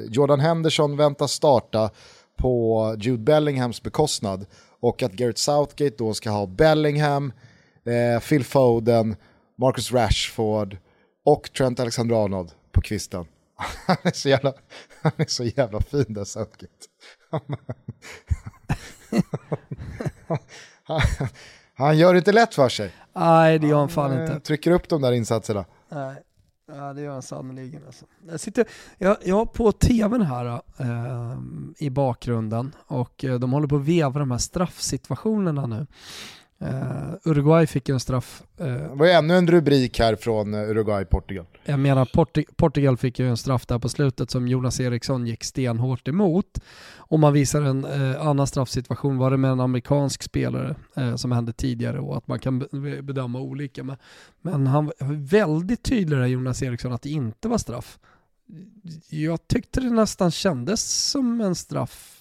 Jordan 0.09 0.39
Henderson 0.39 0.97
väntas 0.97 1.31
starta 1.31 1.89
på 2.39 2.95
Jude 2.99 3.23
Bellinghams 3.23 3.83
bekostnad 3.83 4.45
och 4.79 5.03
att 5.03 5.11
Garrett 5.11 5.37
Southgate 5.37 5.95
då 5.97 6.13
ska 6.13 6.29
ha 6.29 6.45
Bellingham, 6.45 7.33
eh, 7.85 8.21
Phil 8.21 8.43
Foden, 8.43 9.15
Marcus 9.57 9.91
Rashford 9.91 10.77
och 11.25 11.53
Trent 11.53 11.79
Alexander-Arnold 11.79 12.51
på 12.71 12.81
kvisten. 12.81 13.25
Han 13.87 13.97
är 14.03 14.11
så 14.11 14.29
jävla, 14.29 14.53
han 15.01 15.11
är 15.17 15.25
så 15.25 15.43
jävla 15.43 15.81
fin 15.81 16.05
där 16.07 16.23
Southgate. 16.23 16.67
han, 20.83 21.01
han 21.73 21.97
gör 21.97 22.13
det 22.13 22.17
inte 22.17 22.31
lätt 22.31 22.55
för 22.55 22.69
sig. 22.69 22.91
Nej, 23.13 23.59
det 23.59 23.67
gör 23.67 23.77
han 23.77 23.89
fan 23.89 24.21
inte. 24.21 24.39
Trycker 24.39 24.71
upp 24.71 24.89
de 24.89 25.01
där 25.01 25.11
insatserna. 25.11 25.65
Nej. 25.89 26.15
Ja 26.75 26.93
det 26.93 27.01
gör 27.01 27.13
han 27.13 27.21
sannerligen. 27.21 27.81
Alltså. 27.85 28.05
Jag, 28.27 28.39
sitter, 28.39 28.65
jag, 28.97 29.17
jag 29.25 29.35
har 29.35 29.45
på 29.45 29.71
tvn 29.71 30.21
här 30.21 30.61
eh, 30.77 31.37
i 31.77 31.89
bakgrunden 31.89 32.75
och 32.87 33.25
eh, 33.25 33.39
de 33.39 33.51
håller 33.51 33.67
på 33.67 33.75
att 33.75 33.81
veva 33.81 34.19
de 34.19 34.31
här 34.31 34.37
straffsituationerna 34.37 35.65
nu. 35.65 35.87
Uh, 36.61 37.13
Uruguay 37.23 37.67
fick 37.67 37.89
en 37.89 37.99
straff. 37.99 38.43
Uh, 38.61 38.67
det 38.67 38.89
var 38.95 39.07
ännu 39.07 39.37
en 39.37 39.47
rubrik 39.47 39.99
här 39.99 40.15
från 40.15 40.53
Uruguay-Portugal. 40.53 41.45
Jag 41.63 41.79
menar 41.79 42.05
Porti 42.05 42.45
Portugal 42.55 42.97
fick 42.97 43.19
ju 43.19 43.29
en 43.29 43.37
straff 43.37 43.65
där 43.65 43.79
på 43.79 43.89
slutet 43.89 44.31
som 44.31 44.47
Jonas 44.47 44.79
Eriksson 44.79 45.27
gick 45.27 45.43
stenhårt 45.43 46.07
emot. 46.07 46.59
Och 46.97 47.19
man 47.19 47.33
visar 47.33 47.61
en 47.61 47.85
uh, 47.85 48.27
annan 48.27 48.47
straffsituation, 48.47 49.17
var 49.17 49.31
det 49.31 49.37
med 49.37 49.51
en 49.51 49.59
amerikansk 49.59 50.23
spelare 50.23 50.75
som 51.15 51.31
hände 51.31 51.53
tidigare 51.53 51.99
och 51.99 52.17
att 52.17 52.27
man 52.27 52.39
kan 52.39 52.59
bedöma 53.03 53.39
olika. 53.39 53.83
Men, 53.83 53.97
men 54.41 54.67
han 54.67 54.85
var 54.85 54.93
väldigt 55.15 55.83
tydlig 55.83 56.19
där 56.19 56.25
Jonas 56.25 56.63
Eriksson 56.63 56.93
att 56.93 57.01
det 57.01 57.09
inte 57.09 57.47
var 57.47 57.57
straff. 57.57 57.99
Jag 59.09 59.47
tyckte 59.47 59.81
det 59.81 59.89
nästan 59.89 60.31
kändes 60.31 61.09
som 61.11 61.41
en 61.41 61.55
straff 61.55 62.18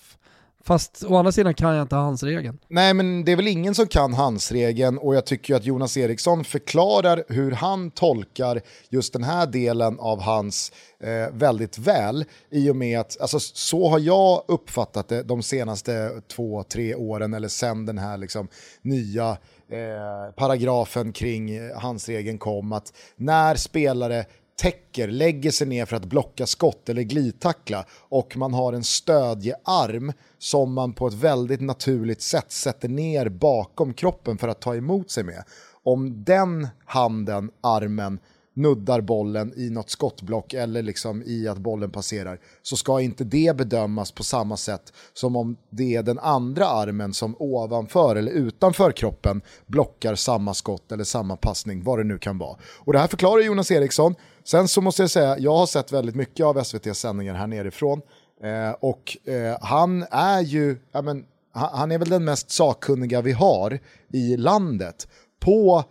Fast 0.68 1.04
å 1.04 1.16
andra 1.16 1.32
sidan 1.32 1.54
kan 1.54 1.75
jag 1.75 1.82
inte 1.82 1.96
hans 1.96 2.22
regeln. 2.22 2.58
Nej 2.68 2.94
men 2.94 3.25
det 3.25 3.32
är 3.32 3.37
väl 3.37 3.48
ingen 3.48 3.75
som 3.75 3.87
kan 3.87 4.14
hans 4.14 4.52
regeln 4.52 4.98
och 4.98 5.14
jag 5.14 5.26
tycker 5.26 5.54
att 5.54 5.64
Jonas 5.64 5.96
Eriksson 5.96 6.44
förklarar 6.44 7.25
hur 7.28 7.52
han 7.52 7.90
tolkar 7.90 8.60
just 8.88 9.12
den 9.12 9.22
här 9.22 9.46
delen 9.46 9.98
av 10.00 10.20
hans 10.20 10.72
eh, 11.00 11.32
väldigt 11.32 11.78
väl. 11.78 12.25
I 12.50 12.70
och 12.70 12.76
med 12.76 13.00
att, 13.00 13.20
alltså 13.20 13.40
så 13.40 13.88
har 13.88 13.98
jag 13.98 14.42
uppfattat 14.48 15.08
det 15.08 15.22
de 15.22 15.42
senaste 15.42 16.10
två, 16.34 16.62
tre 16.62 16.94
åren 16.94 17.34
eller 17.34 17.48
sen 17.48 17.87
den 17.87 17.98
här 17.98 18.16
liksom 18.16 18.48
nya 18.82 19.30
eh, 19.70 20.34
paragrafen 20.37 21.12
kring 21.12 21.50
eh, 21.50 21.78
hans 21.80 22.08
regeln 22.08 22.38
kom. 22.38 22.72
Att 22.72 22.92
när 23.16 23.54
spelare 23.54 24.25
täcker, 24.59 25.09
lägger 25.09 25.50
sig 25.50 25.67
ner 25.67 25.87
för 25.87 25.97
att 25.97 26.05
blocka 26.05 26.47
skott 26.47 26.88
eller 26.88 27.03
glidtackla 27.03 27.85
och 28.09 28.37
man 28.37 28.55
har 28.55 28.73
en 28.73 28.85
stödjearm 28.85 30.12
som 30.38 30.73
man 30.73 30.93
på 30.93 31.07
ett 31.07 31.15
väldigt 31.15 31.61
naturligt 31.61 32.23
sätt 32.23 32.53
sätter 32.53 32.88
ner 32.88 33.29
bakom 33.29 33.95
kroppen 33.95 34.38
för 34.38 34.49
att 34.49 34.61
ta 34.61 34.77
emot 34.77 35.11
sig 35.11 35.25
med. 35.25 35.45
Om 35.83 36.25
den 36.25 36.69
handen, 36.85 37.50
armen, 37.61 38.19
nuddar 38.59 39.00
bollen 39.00 39.53
i 39.57 39.71
något 39.71 39.91
skottblock 39.91 40.55
eller 40.55 40.83
liksom 40.83 41.23
i 41.27 41.49
att 41.49 41.59
bollen 41.59 41.91
passerar 41.91 42.41
så 42.62 42.77
ska 42.77 43.00
inte 43.00 43.25
det 43.25 43.57
bedömas 43.57 44.12
på 44.12 44.25
samma 44.25 44.57
sätt 44.57 44.93
som 45.12 45.37
om 45.37 45.57
det 45.71 45.97
är 45.97 46.03
den 46.03 46.19
andra 46.19 46.67
armen 46.67 47.15
som 47.15 47.37
ovanför 47.38 48.17
eller 48.17 48.33
utanför 48.33 48.93
kroppen 48.93 49.41
blockar 49.67 50.15
samma 50.15 50.55
skott 50.55 50.93
eller 50.93 51.05
samma 51.05 51.37
passning, 51.37 51.83
vad 51.83 51.99
det 51.99 52.05
nu 52.05 52.19
kan 52.19 52.38
vara. 52.38 52.57
Och 52.79 52.93
det 52.93 52.99
här 52.99 53.07
förklarar 53.07 53.43
Jonas 53.43 53.71
Eriksson. 53.71 54.15
Sen 54.45 54.69
så 54.69 54.81
måste 54.81 55.03
jag 55.03 55.11
säga, 55.11 55.38
jag 55.38 55.57
har 55.57 55.67
sett 55.67 55.93
väldigt 55.93 56.15
mycket 56.15 56.47
av 56.47 56.59
SVTs 56.59 56.99
sändningar 56.99 57.35
här 57.35 57.47
nerifrån 57.47 58.00
eh, 58.43 58.71
och 58.81 59.29
eh, 59.29 59.57
han 59.61 60.03
är 60.11 60.41
ju, 60.41 60.77
ja, 60.93 61.03
men, 61.03 61.25
han 61.53 61.93
är 61.93 61.99
väl 61.99 62.09
den 62.09 62.25
mest 62.25 62.50
sakkunniga 62.50 63.21
vi 63.21 63.33
har 63.33 63.79
i 64.12 64.37
landet 64.37 65.09
på 65.41 65.85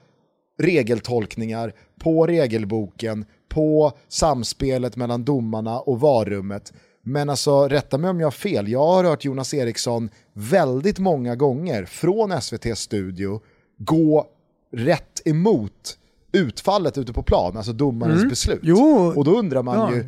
regeltolkningar, 0.60 1.74
på 2.00 2.28
regelboken, 2.28 3.26
på 3.50 3.92
samspelet 4.08 4.96
mellan 4.96 5.26
domarna 5.26 5.80
och 5.80 6.00
varummet. 6.00 6.74
Men 7.02 7.30
alltså, 7.30 7.68
rätta 7.68 7.98
mig 7.98 8.10
om 8.10 8.20
jag 8.20 8.26
har 8.26 8.32
fel, 8.32 8.68
jag 8.68 8.86
har 8.86 9.04
hört 9.04 9.26
Jonas 9.26 9.54
Eriksson 9.54 10.10
väldigt 10.34 11.00
många 11.00 11.36
gånger 11.36 11.86
från 11.86 12.42
SVT 12.42 12.78
studio 12.78 13.42
gå 13.78 14.28
rätt 14.72 15.28
emot 15.28 15.98
utfallet 16.32 16.98
ute 16.98 17.14
på 17.14 17.24
plan, 17.24 17.58
alltså 17.58 17.74
domarens 17.74 18.18
mm. 18.18 18.30
beslut. 18.30 18.60
Jo. 18.64 19.14
Och 19.16 19.26
då 19.26 19.32
undrar 19.40 19.64
man 19.64 19.78
ja. 19.78 19.96
ju, 19.96 20.06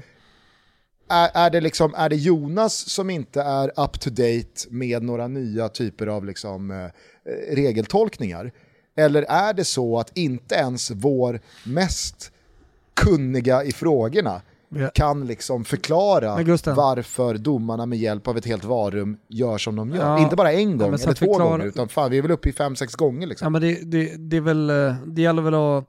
är, 1.09 1.29
är, 1.33 1.49
det 1.49 1.61
liksom, 1.61 1.93
är 1.97 2.09
det 2.09 2.15
Jonas 2.15 2.89
som 2.89 3.09
inte 3.09 3.41
är 3.41 3.67
up 3.67 3.99
to 3.99 4.09
date 4.09 4.67
med 4.69 5.03
några 5.03 5.27
nya 5.27 5.69
typer 5.69 6.07
av 6.07 6.25
liksom, 6.25 6.71
eh, 6.71 7.55
regeltolkningar? 7.55 8.51
Eller 8.99 9.21
är 9.21 9.53
det 9.53 9.65
så 9.65 9.99
att 9.99 10.17
inte 10.17 10.55
ens 10.55 10.91
vår 10.91 11.39
mest 11.63 12.31
kunniga 12.93 13.63
i 13.63 13.71
frågorna 13.71 14.41
ja. 14.69 14.89
kan 14.93 15.27
liksom 15.27 15.65
förklara 15.65 16.35
varför 16.75 17.37
domarna 17.37 17.85
med 17.85 17.99
hjälp 17.99 18.27
av 18.27 18.37
ett 18.37 18.45
helt 18.45 18.63
varum 18.63 19.17
gör 19.27 19.57
som 19.57 19.75
de 19.75 19.89
gör. 19.89 20.05
Ja. 20.05 20.19
Inte 20.19 20.35
bara 20.35 20.53
en 20.53 20.77
gång 20.77 20.87
eller 20.87 20.97
två 20.97 21.13
förklara... 21.13 21.49
gånger, 21.49 21.65
utan 21.65 21.89
fan 21.89 22.11
vi 22.11 22.17
är 22.17 22.21
väl 22.21 22.31
uppe 22.31 22.49
i 22.49 22.53
fem, 22.53 22.75
sex 22.75 22.95
gånger. 22.95 23.27
Liksom. 23.27 23.45
Ja, 23.45 23.49
men 23.49 23.61
det, 23.61 23.79
det, 23.83 24.15
det, 24.17 24.37
är 24.37 24.41
väl, 24.41 24.69
eh, 24.69 24.95
det 25.05 25.21
gäller 25.21 25.41
väl 25.41 25.53
att 25.53 25.85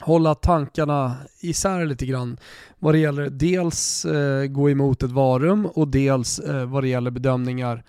hålla 0.00 0.34
tankarna 0.34 1.16
isär 1.40 1.84
lite 1.84 2.06
grann 2.06 2.36
vad 2.78 2.94
det 2.94 2.98
gäller 2.98 3.30
dels 3.30 4.04
eh, 4.04 4.46
gå 4.46 4.70
emot 4.70 5.02
ett 5.02 5.10
varum 5.10 5.66
och 5.66 5.88
dels 5.88 6.38
eh, 6.38 6.64
vad 6.64 6.82
det 6.82 6.88
gäller 6.88 7.10
bedömningar 7.10 7.84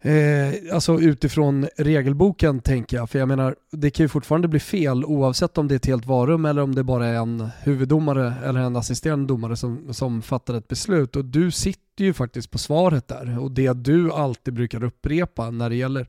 Eh, 0.00 0.74
alltså 0.74 1.00
utifrån 1.00 1.68
regelboken 1.76 2.60
tänker 2.60 2.96
jag, 2.96 3.10
för 3.10 3.18
jag 3.18 3.28
menar 3.28 3.56
det 3.72 3.90
kan 3.90 4.04
ju 4.04 4.08
fortfarande 4.08 4.48
bli 4.48 4.60
fel 4.60 5.04
oavsett 5.04 5.58
om 5.58 5.68
det 5.68 5.74
är 5.74 5.76
ett 5.76 5.86
helt 5.86 6.06
varum 6.06 6.44
eller 6.44 6.62
om 6.62 6.74
det 6.74 6.84
bara 6.84 7.06
är 7.06 7.14
en 7.14 7.48
huvuddomare 7.62 8.34
eller 8.44 8.60
en 8.60 8.76
assisterande 8.76 9.26
domare 9.26 9.56
som, 9.56 9.94
som 9.94 10.22
fattar 10.22 10.54
ett 10.54 10.68
beslut. 10.68 11.16
Och 11.16 11.24
du 11.24 11.50
sitter 11.50 12.04
ju 12.04 12.12
faktiskt 12.12 12.50
på 12.50 12.58
svaret 12.58 13.08
där 13.08 13.38
och 13.38 13.50
det 13.50 13.72
du 13.72 14.12
alltid 14.12 14.54
brukar 14.54 14.84
upprepa 14.84 15.50
när 15.50 15.70
det 15.70 15.76
gäller, 15.76 16.08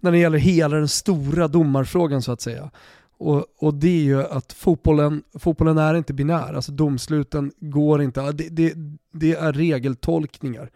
när 0.00 0.12
det 0.12 0.18
gäller 0.18 0.38
hela 0.38 0.76
den 0.76 0.88
stora 0.88 1.48
domarfrågan 1.48 2.22
så 2.22 2.32
att 2.32 2.40
säga. 2.40 2.70
Och, 3.18 3.46
och 3.58 3.74
det 3.74 3.88
är 3.88 4.02
ju 4.02 4.22
att 4.22 4.52
fotbollen, 4.52 5.22
fotbollen 5.38 5.78
är 5.78 5.94
inte 5.94 6.14
binär, 6.14 6.54
alltså 6.54 6.72
domsluten 6.72 7.52
går 7.60 8.02
inte, 8.02 8.32
det, 8.32 8.48
det, 8.48 8.74
det 9.12 9.34
är 9.34 9.52
regeltolkningar 9.52 10.70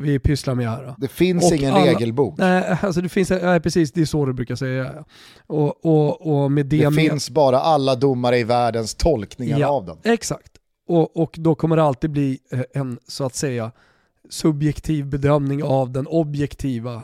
vi 0.00 0.18
pysslar 0.18 0.54
med 0.54 0.70
här. 0.70 0.94
Det 0.98 1.08
finns 1.08 1.44
och 1.44 1.56
ingen 1.56 1.74
alla, 1.74 1.86
regelbok. 1.86 2.38
Nej, 2.38 2.78
alltså 2.82 3.00
det 3.00 3.08
finns, 3.08 3.30
nej, 3.30 3.60
precis, 3.60 3.92
det 3.92 4.00
är 4.00 4.04
så 4.04 4.26
du 4.26 4.32
brukar 4.32 4.56
säga. 4.56 5.04
Och, 5.46 5.84
och, 5.84 6.42
och 6.44 6.52
med 6.52 6.66
det 6.66 6.78
det 6.78 6.90
med, 6.90 7.10
finns 7.10 7.30
bara 7.30 7.60
alla 7.60 7.94
domare 7.94 8.38
i 8.38 8.44
världens 8.44 8.94
tolkningar 8.94 9.58
ja, 9.58 9.68
av 9.68 9.86
den. 9.86 9.96
Exakt, 10.04 10.52
och, 10.88 11.16
och 11.16 11.34
då 11.38 11.54
kommer 11.54 11.76
det 11.76 11.82
alltid 11.82 12.10
bli 12.10 12.38
eh, 12.52 12.60
en, 12.74 12.98
så 13.08 13.24
att 13.24 13.34
säga, 13.34 13.72
subjektiv 14.28 15.06
bedömning 15.06 15.62
av 15.62 15.92
den 15.92 16.06
objektiva 16.06 16.94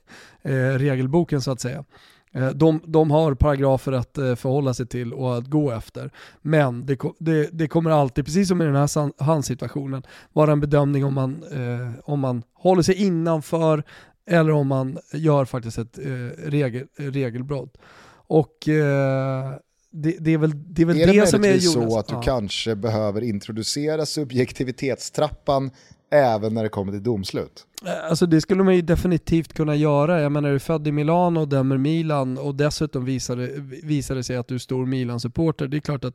eh, 0.42 0.52
regelboken 0.52 1.40
så 1.40 1.50
att 1.50 1.60
säga. 1.60 1.84
Eh, 2.32 2.48
de, 2.48 2.80
de 2.86 3.10
har 3.10 3.34
paragrafer 3.34 3.92
att 3.92 4.18
eh, 4.18 4.34
förhålla 4.34 4.74
sig 4.74 4.86
till 4.86 5.12
och 5.12 5.38
att 5.38 5.46
gå 5.46 5.70
efter. 5.70 6.10
Men 6.42 6.86
det, 6.86 6.98
det, 7.18 7.48
det 7.52 7.68
kommer 7.68 7.90
alltid, 7.90 8.24
precis 8.24 8.48
som 8.48 8.62
i 8.62 8.64
den 8.64 8.76
här 8.76 9.22
handsituationen, 9.22 10.02
vara 10.32 10.52
en 10.52 10.60
bedömning 10.60 11.04
om 11.04 11.14
man, 11.14 11.44
eh, 11.52 12.10
om 12.10 12.20
man 12.20 12.42
håller 12.54 12.82
sig 12.82 12.94
innanför 12.94 13.84
eller 14.26 14.52
om 14.52 14.66
man 14.66 14.98
gör 15.12 15.44
faktiskt 15.44 15.78
ett 15.78 15.98
eh, 15.98 16.50
regel, 16.50 16.86
regelbrott. 16.96 17.78
Och 18.26 18.68
eh, 18.68 19.52
det, 19.90 20.16
det, 20.20 20.30
är 20.30 20.38
väl 20.38 20.52
det, 20.74 20.82
är 20.82 20.86
väl 20.86 21.00
är 21.00 21.06
det, 21.06 21.20
det 21.20 21.26
som 21.26 21.44
är 21.44 21.48
Jonas. 21.48 21.92
så 21.92 21.98
att 21.98 22.08
du 22.08 22.14
ja. 22.14 22.22
kanske 22.22 22.76
behöver 22.76 23.22
introducera 23.22 24.06
subjektivitetstrappan 24.06 25.70
även 26.12 26.54
när 26.54 26.62
det 26.62 26.68
kommer 26.68 26.92
till 26.92 27.02
domslut? 27.02 27.66
Eh, 27.86 28.04
alltså 28.10 28.26
det 28.26 28.40
skulle 28.40 28.62
man 28.62 28.74
ju 28.74 28.82
definitivt 28.82 29.52
kunna 29.52 29.74
göra. 29.74 30.20
Jag 30.20 30.32
menar, 30.32 30.50
du 30.50 30.58
född 30.58 30.88
i 30.88 30.92
Milano 30.92 31.40
och 31.40 31.48
dömer 31.48 31.76
Milan 31.76 32.38
och 32.38 32.54
dessutom 32.54 33.04
visar 33.04 33.36
det, 33.36 33.50
visar 33.82 34.14
det 34.14 34.24
sig 34.24 34.36
att 34.36 34.48
du 34.48 34.54
är 34.54 34.58
stor 34.58 34.86
Milan-supporter. 34.86 35.68
Det 35.68 35.76
är 35.76 35.80
klart 35.80 36.04
att 36.04 36.14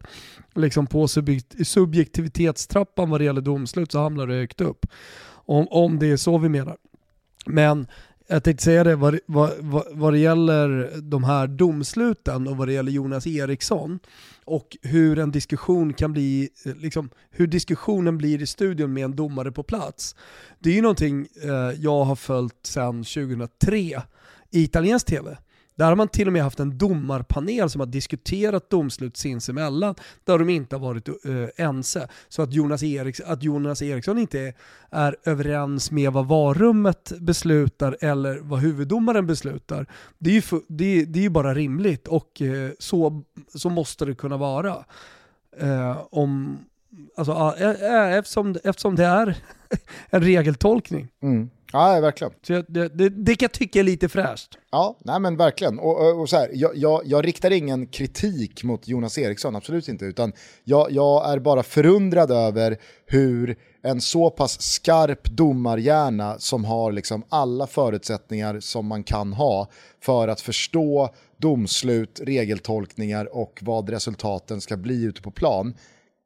liksom 0.56 0.88
på 0.88 1.08
subjektivitetstrappan 1.64 3.10
vad 3.10 3.22
det 3.22 3.26
gäller 3.26 3.42
domslut 3.42 3.92
så 3.92 4.00
hamnar 4.00 4.28
du 4.28 4.34
högt 4.34 4.62
upp. 4.62 4.86
Om, 5.30 5.68
om 5.70 6.00
det 6.00 6.12
är 6.12 6.18
så 6.18 6.38
vi 6.38 6.50
menar. 6.50 6.78
Men 7.46 7.88
Jag 8.30 8.44
tänkte 8.44 8.64
säga 8.64 8.84
det, 8.84 8.96
vad, 8.96 9.20
vad, 9.26 9.52
vad, 9.60 9.84
vad 9.92 10.14
det 10.14 10.20
gäller 10.20 10.92
de 11.02 11.24
här 11.24 11.48
domsluten 11.48 12.48
och 12.48 12.58
vad 12.58 12.68
det 12.68 12.74
gäller 12.74 12.92
Jonas 12.92 13.28
Eriksson 13.28 14.00
och 14.48 14.78
hur 14.82 15.20
en 15.20 15.32
diskussion 15.32 15.94
kan 15.94 16.14
bli, 16.14 16.50
eh, 16.66 16.76
liksom, 16.76 17.10
hur 17.30 17.48
diskussionen 17.48 18.18
blir 18.18 18.42
i 18.42 18.46
studion 18.46 18.94
med 18.94 19.04
en 19.04 19.16
domare 19.16 19.52
på 19.52 19.64
plats. 19.64 20.16
Det 20.60 20.70
är 20.70 20.74
ju 20.74 20.82
någonting 20.82 21.28
eh, 21.44 21.72
jag 21.80 22.04
har 22.04 22.16
följt 22.16 22.66
sedan 22.66 23.04
2003 23.04 23.78
i 24.52 24.64
italiensk 24.64 25.08
tv. 25.08 25.38
Där 25.78 25.86
har 25.86 25.96
man 25.96 26.08
till 26.08 26.28
och 26.28 26.34
med 26.34 26.44
haft 26.44 26.60
en 26.60 26.78
domarpanel 26.78 27.70
som 27.70 27.80
har 27.80 27.86
diskuterat 27.86 28.70
domslut 28.70 29.18
sinsemellan, 29.18 29.96
där 30.24 30.40
de 30.40 30.50
inte 30.50 30.76
har 30.76 30.82
varit 30.82 31.10
uh, 31.10 31.48
ense. 31.56 32.08
Så 32.30 32.42
att 32.42 32.54
Jonas, 32.54 32.84
Eriks, 32.84 33.22
att 33.22 33.44
Jonas 33.44 33.82
Eriksson 33.82 34.18
inte 34.18 34.54
är 34.90 35.16
överens 35.24 35.92
med 35.92 36.12
vad 36.14 36.28
varummet 36.28 37.12
beslutar 37.20 37.98
eller 38.02 38.40
vad 38.42 38.60
huvuddomaren 38.60 39.28
beslutar, 39.28 39.86
det 40.18 40.30
är 40.30 40.34
ju, 40.34 40.42
det, 40.68 41.06
det 41.06 41.20
är 41.20 41.24
ju 41.24 41.30
bara 41.30 41.54
rimligt 41.54 42.08
och 42.08 42.42
uh, 42.42 42.70
så, 42.80 43.24
så 43.54 43.70
måste 43.70 44.06
det 44.06 44.16
kunna 44.16 44.38
vara. 44.38 44.86
Uh, 45.64 46.04
om, 46.10 46.58
alltså, 47.18 47.56
eftersom, 47.58 48.56
eftersom 48.64 48.96
det 48.96 49.06
är 49.06 49.38
en 50.10 50.22
regeltolkning. 50.22 51.08
Mm. 51.22 51.50
Ja, 51.74 52.00
verkligen. 52.00 52.34
Så 52.48 52.64
det, 52.68 52.88
det, 52.88 53.10
det, 53.10 53.36
kan 53.36 53.46
jag 53.46 53.52
tycka 53.52 53.80
är 53.80 53.84
lite 53.84 54.10
fräscht. 54.10 54.58
Ja, 54.72 54.98
nej 55.00 55.20
men 55.20 55.38
verkligen. 55.38 55.80
Och, 55.80 56.20
och 56.22 56.30
så 56.30 56.38
här, 56.38 56.50
jag, 56.54 56.76
jag, 56.76 57.02
jag, 57.06 57.26
riktar 57.26 57.52
ingen 57.52 57.88
kritik 57.88 58.64
mot 58.64 58.88
Jonas 58.88 59.18
Eriksson, 59.18 59.56
absolut 59.56 59.88
inte. 59.88 60.06
Utan 60.06 60.34
jag, 60.64 60.92
jag 60.92 61.32
är 61.32 61.40
bara 61.40 61.64
förundrad 61.64 62.32
över 62.32 62.78
hur 63.06 63.58
en 63.82 64.02
så 64.02 64.30
pass 64.30 64.62
skarp 64.62 65.24
domarhjärna 65.24 66.40
som 66.40 66.66
har 66.66 66.92
liksom 66.92 67.24
alla 67.30 67.68
förutsättningar 67.68 68.60
som 68.60 68.88
man 68.88 69.04
kan 69.04 69.34
ha 69.34 69.68
för 70.02 70.28
att 70.28 70.42
förstå 70.42 71.10
domslut, 71.38 72.20
regeltolkningar 72.24 73.36
och 73.36 73.60
vad 73.62 73.90
resultaten 73.90 74.62
ska 74.62 74.78
bli 74.78 75.04
ute 75.04 75.22
på 75.22 75.32
plan. 75.32 75.74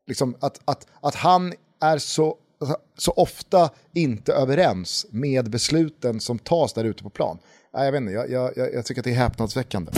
Liksom 0.08 0.36
att, 0.40 0.60
att, 0.66 0.88
att 1.02 1.16
han 1.16 1.54
är 1.82 1.98
så 1.98 2.38
Alltså, 2.62 2.78
så 2.98 3.12
ofta 3.12 3.70
inte 3.94 4.34
överens 4.34 5.06
med 5.10 5.50
besluten 5.50 6.20
som 6.20 6.40
tas 6.40 6.74
där 6.74 6.84
ute 6.84 7.04
på 7.04 7.10
plan. 7.10 7.38
Jag, 7.74 7.92
vet 7.92 8.02
inte, 8.02 8.14
jag, 8.14 8.32
jag, 8.32 8.74
jag 8.74 8.86
tycker 8.86 9.02
att 9.02 9.06
det 9.06 9.12
är 9.12 9.16
häpnadsväckande. 9.16 9.92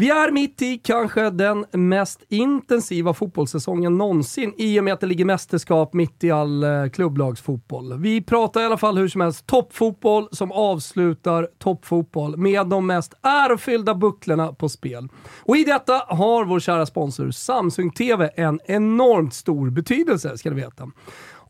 Vi 0.00 0.10
är 0.10 0.30
mitt 0.30 0.62
i 0.62 0.78
kanske 0.78 1.30
den 1.30 1.66
mest 1.72 2.22
intensiva 2.28 3.14
fotbollssäsongen 3.14 3.98
någonsin 3.98 4.54
i 4.58 4.80
och 4.80 4.84
med 4.84 4.94
att 4.94 5.00
det 5.00 5.06
ligger 5.06 5.24
mästerskap 5.24 5.94
mitt 5.94 6.24
i 6.24 6.30
all 6.30 6.62
eh, 6.62 6.86
klubblagsfotboll. 6.86 7.98
Vi 7.98 8.22
pratar 8.22 8.60
i 8.60 8.64
alla 8.64 8.76
fall 8.76 8.98
hur 8.98 9.08
som 9.08 9.20
helst 9.20 9.46
toppfotboll 9.46 10.28
som 10.32 10.52
avslutar 10.52 11.48
toppfotboll 11.58 12.36
med 12.36 12.66
de 12.66 12.86
mest 12.86 13.14
ärofyllda 13.22 13.94
bucklorna 13.94 14.52
på 14.52 14.68
spel. 14.68 15.08
Och 15.42 15.56
i 15.56 15.64
detta 15.64 16.02
har 16.08 16.44
vår 16.44 16.60
kära 16.60 16.86
sponsor 16.86 17.30
Samsung 17.30 17.90
TV 17.90 18.30
en 18.36 18.60
enormt 18.64 19.34
stor 19.34 19.70
betydelse, 19.70 20.38
ska 20.38 20.50
ni 20.50 20.56
veta. 20.56 20.88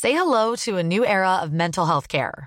Say 0.00 0.12
hello 0.12 0.56
to 0.56 0.76
a 0.78 0.82
new 0.82 1.04
era 1.04 1.44
of 1.44 1.50
mental 1.50 1.86
health 1.86 2.06
care. 2.08 2.46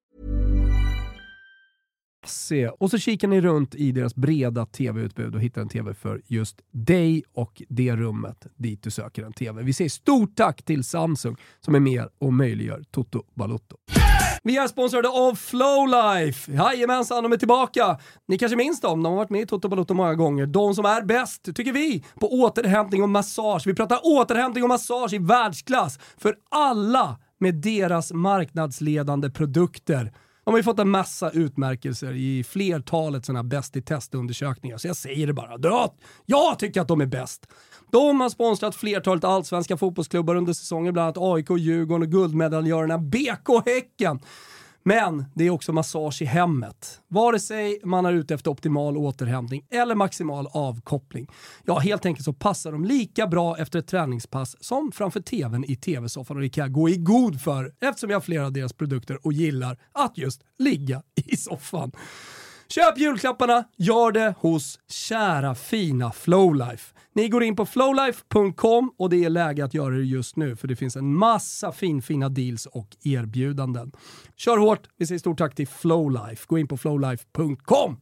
Och 2.79 2.89
så 2.89 2.97
kikar 2.97 3.27
ni 3.27 3.41
runt 3.41 3.75
i 3.75 3.91
deras 3.91 4.15
breda 4.15 4.65
tv-utbud 4.65 5.35
och 5.35 5.41
hittar 5.41 5.61
en 5.61 5.69
tv 5.69 5.93
för 5.93 6.21
just 6.27 6.61
dig 6.71 7.23
och 7.33 7.61
det 7.69 7.95
rummet 7.95 8.47
dit 8.55 8.83
du 8.83 8.91
söker 8.91 9.23
en 9.23 9.33
tv. 9.33 9.63
Vi 9.63 9.73
säger 9.73 9.89
stort 9.89 10.35
tack 10.35 10.63
till 10.63 10.83
Samsung 10.83 11.35
som 11.59 11.75
är 11.75 11.79
med 11.79 12.07
och 12.19 12.33
möjliggör 12.33 12.83
Toto 12.91 13.23
Balotto. 13.33 13.77
Vi 14.43 14.57
är 14.57 14.67
sponsrade 14.67 15.09
av 15.09 15.35
Flowlife. 15.35 16.51
Jajamensan, 16.51 17.23
de 17.23 17.31
är 17.31 17.37
tillbaka. 17.37 17.97
Ni 18.27 18.37
kanske 18.37 18.55
minns 18.55 18.81
dem, 18.81 19.03
de 19.03 19.09
har 19.09 19.17
varit 19.17 19.29
med 19.29 19.41
i 19.41 19.45
Toto 19.45 19.69
Balotto 19.69 19.93
många 19.93 20.15
gånger. 20.15 20.45
De 20.45 20.75
som 20.75 20.85
är 20.85 21.01
bäst, 21.01 21.55
tycker 21.55 21.73
vi, 21.73 22.03
på 22.19 22.31
återhämtning 22.41 23.03
och 23.03 23.09
massage. 23.09 23.67
Vi 23.67 23.73
pratar 23.73 23.99
återhämtning 24.03 24.63
och 24.63 24.69
massage 24.69 25.13
i 25.13 25.17
världsklass 25.17 25.99
för 26.17 26.35
alla 26.49 27.19
med 27.39 27.55
deras 27.55 28.13
marknadsledande 28.13 29.29
produkter. 29.29 30.11
De 30.51 30.53
har 30.53 30.59
ju 30.59 30.63
fått 30.63 30.79
en 30.79 30.89
massa 30.89 31.29
utmärkelser 31.29 32.13
i 32.13 32.43
flertalet 32.43 33.25
sådana 33.25 33.43
bäst 33.43 33.75
i 33.75 33.81
testundersökningar, 33.81 34.77
så 34.77 34.87
jag 34.87 34.95
säger 34.95 35.27
det 35.27 35.33
bara. 35.33 35.89
Jag 36.25 36.59
tycker 36.59 36.81
att 36.81 36.87
de 36.87 37.01
är 37.01 37.05
bäst. 37.05 37.47
De 37.91 38.21
har 38.21 38.29
sponsrat 38.29 38.75
flertalet 38.75 39.23
allsvenska 39.23 39.77
fotbollsklubbar 39.77 40.35
under 40.35 40.53
säsongen, 40.53 40.93
bland 40.93 41.17
annat 41.17 41.33
AIK, 41.35 41.49
Djurgården 41.59 42.01
och 42.01 42.11
guldmedaljörerna 42.11 42.97
BK 42.97 43.65
Häcken. 43.65 44.19
Men 44.83 45.25
det 45.33 45.43
är 45.43 45.49
också 45.49 45.73
massage 45.73 46.21
i 46.21 46.25
hemmet. 46.25 47.01
Vare 47.07 47.39
sig 47.39 47.79
man 47.83 48.05
är 48.05 48.13
ute 48.13 48.33
efter 48.33 48.51
optimal 48.51 48.97
återhämtning 48.97 49.65
eller 49.69 49.95
maximal 49.95 50.47
avkoppling. 50.51 51.27
Ja, 51.65 51.79
helt 51.79 52.05
enkelt 52.05 52.25
så 52.25 52.33
passar 52.33 52.71
de 52.71 52.85
lika 52.85 53.27
bra 53.27 53.57
efter 53.57 53.79
ett 53.79 53.87
träningspass 53.87 54.55
som 54.59 54.91
framför 54.91 55.19
tvn 55.19 55.63
i 55.63 55.75
tv-soffan 55.75 56.37
och 56.37 56.43
det 56.43 56.49
kan 56.49 56.61
jag 56.61 56.71
gå 56.71 56.89
i 56.89 56.97
god 56.97 57.41
för 57.41 57.73
eftersom 57.81 58.09
jag 58.09 58.15
har 58.15 58.21
flera 58.21 58.45
av 58.45 58.53
deras 58.53 58.73
produkter 58.73 59.25
och 59.25 59.33
gillar 59.33 59.77
att 59.91 60.17
just 60.17 60.41
ligga 60.57 61.03
i 61.15 61.37
soffan. 61.37 61.91
Köp 62.71 62.97
julklapparna, 62.97 63.63
gör 63.77 64.11
det 64.11 64.33
hos 64.39 64.79
kära 64.87 65.55
fina 65.55 66.11
Flowlife. 66.11 66.93
Ni 67.13 67.29
går 67.29 67.43
in 67.43 67.55
på 67.55 67.65
flowlife.com 67.65 68.93
och 68.97 69.09
det 69.09 69.25
är 69.25 69.29
läge 69.29 69.65
att 69.65 69.73
göra 69.73 69.95
det 69.95 70.03
just 70.03 70.35
nu 70.35 70.55
för 70.55 70.67
det 70.67 70.75
finns 70.75 70.95
en 70.95 71.15
massa 71.15 71.71
finfina 71.71 72.29
deals 72.29 72.65
och 72.65 72.87
erbjudanden. 73.03 73.91
Kör 74.35 74.57
hårt, 74.57 74.87
vi 74.97 75.07
säger 75.07 75.19
stort 75.19 75.37
tack 75.37 75.55
till 75.55 75.67
Flowlife. 75.67 76.45
Gå 76.47 76.57
in 76.57 76.67
på 76.67 76.77
flowlife.com. 76.77 77.97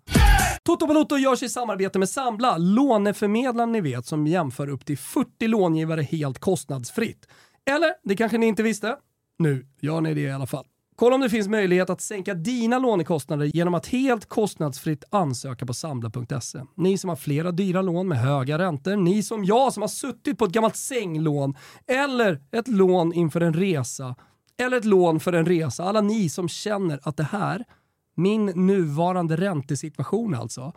Toto 0.64 0.88
Balotto 0.88 1.18
görs 1.18 1.44
i 1.44 1.50
samarbete 1.50 2.00
med 2.00 2.10
Sambla, 2.10 2.58
låneförmedlaren 2.58 3.72
ni 3.72 3.82
vet 3.82 4.06
som 4.06 4.28
jämför 4.28 4.70
upp 4.70 4.86
till 4.86 4.98
40 4.98 5.48
långivare 5.48 6.02
helt 6.02 6.40
kostnadsfritt. 6.40 7.28
Eller, 7.66 7.94
det 8.04 8.16
kanske 8.16 8.38
ni 8.38 8.46
inte 8.46 8.64
visste? 8.64 8.96
Nu 9.40 9.68
gör 9.82 10.02
ni 10.02 10.14
det 10.14 10.22
i 10.22 10.32
alla 10.32 10.48
fall. 10.48 10.66
Kolla 11.00 11.16
om 11.16 11.22
det 11.22 11.30
finns 11.30 11.48
möjlighet 11.48 11.90
att 11.90 12.02
sänka 12.02 12.34
dina 12.34 12.80
lånekostnader 12.80 13.46
genom 13.46 13.74
att 13.74 13.88
helt 13.88 14.26
kostnadsfritt 14.26 15.04
ansöka 15.10 15.66
på 15.66 15.74
Sambla.se. 15.74 16.60
Ni 16.76 16.98
som 16.98 17.10
har 17.10 17.16
flera 17.16 17.52
dyra 17.52 17.82
lån 17.82 18.08
med 18.08 18.18
höga 18.18 18.58
räntor, 18.58 18.96
ni 18.96 19.24
som 19.24 19.46
jag 19.46 19.74
som 19.74 19.82
har 19.82 19.88
suttit 19.88 20.38
på 20.38 20.46
ett 20.46 20.52
gammalt 20.52 20.76
sänglån 20.76 21.56
eller 21.88 22.42
ett 22.52 22.68
lån 22.68 23.14
inför 23.14 23.42
en 23.42 23.54
resa 23.54 24.16
eller 24.58 24.78
ett 24.78 24.86
lån 24.86 25.20
för 25.20 25.34
en 25.34 25.46
resa. 25.46 25.84
Alla 25.84 26.02
ni 26.02 26.30
som 26.30 26.50
känner 26.50 27.00
att 27.04 27.18
det 27.18 27.24
här, 27.24 27.66
min 28.16 28.46
nuvarande 28.46 29.38
räntesituation 29.38 30.36
alltså, 30.36 30.74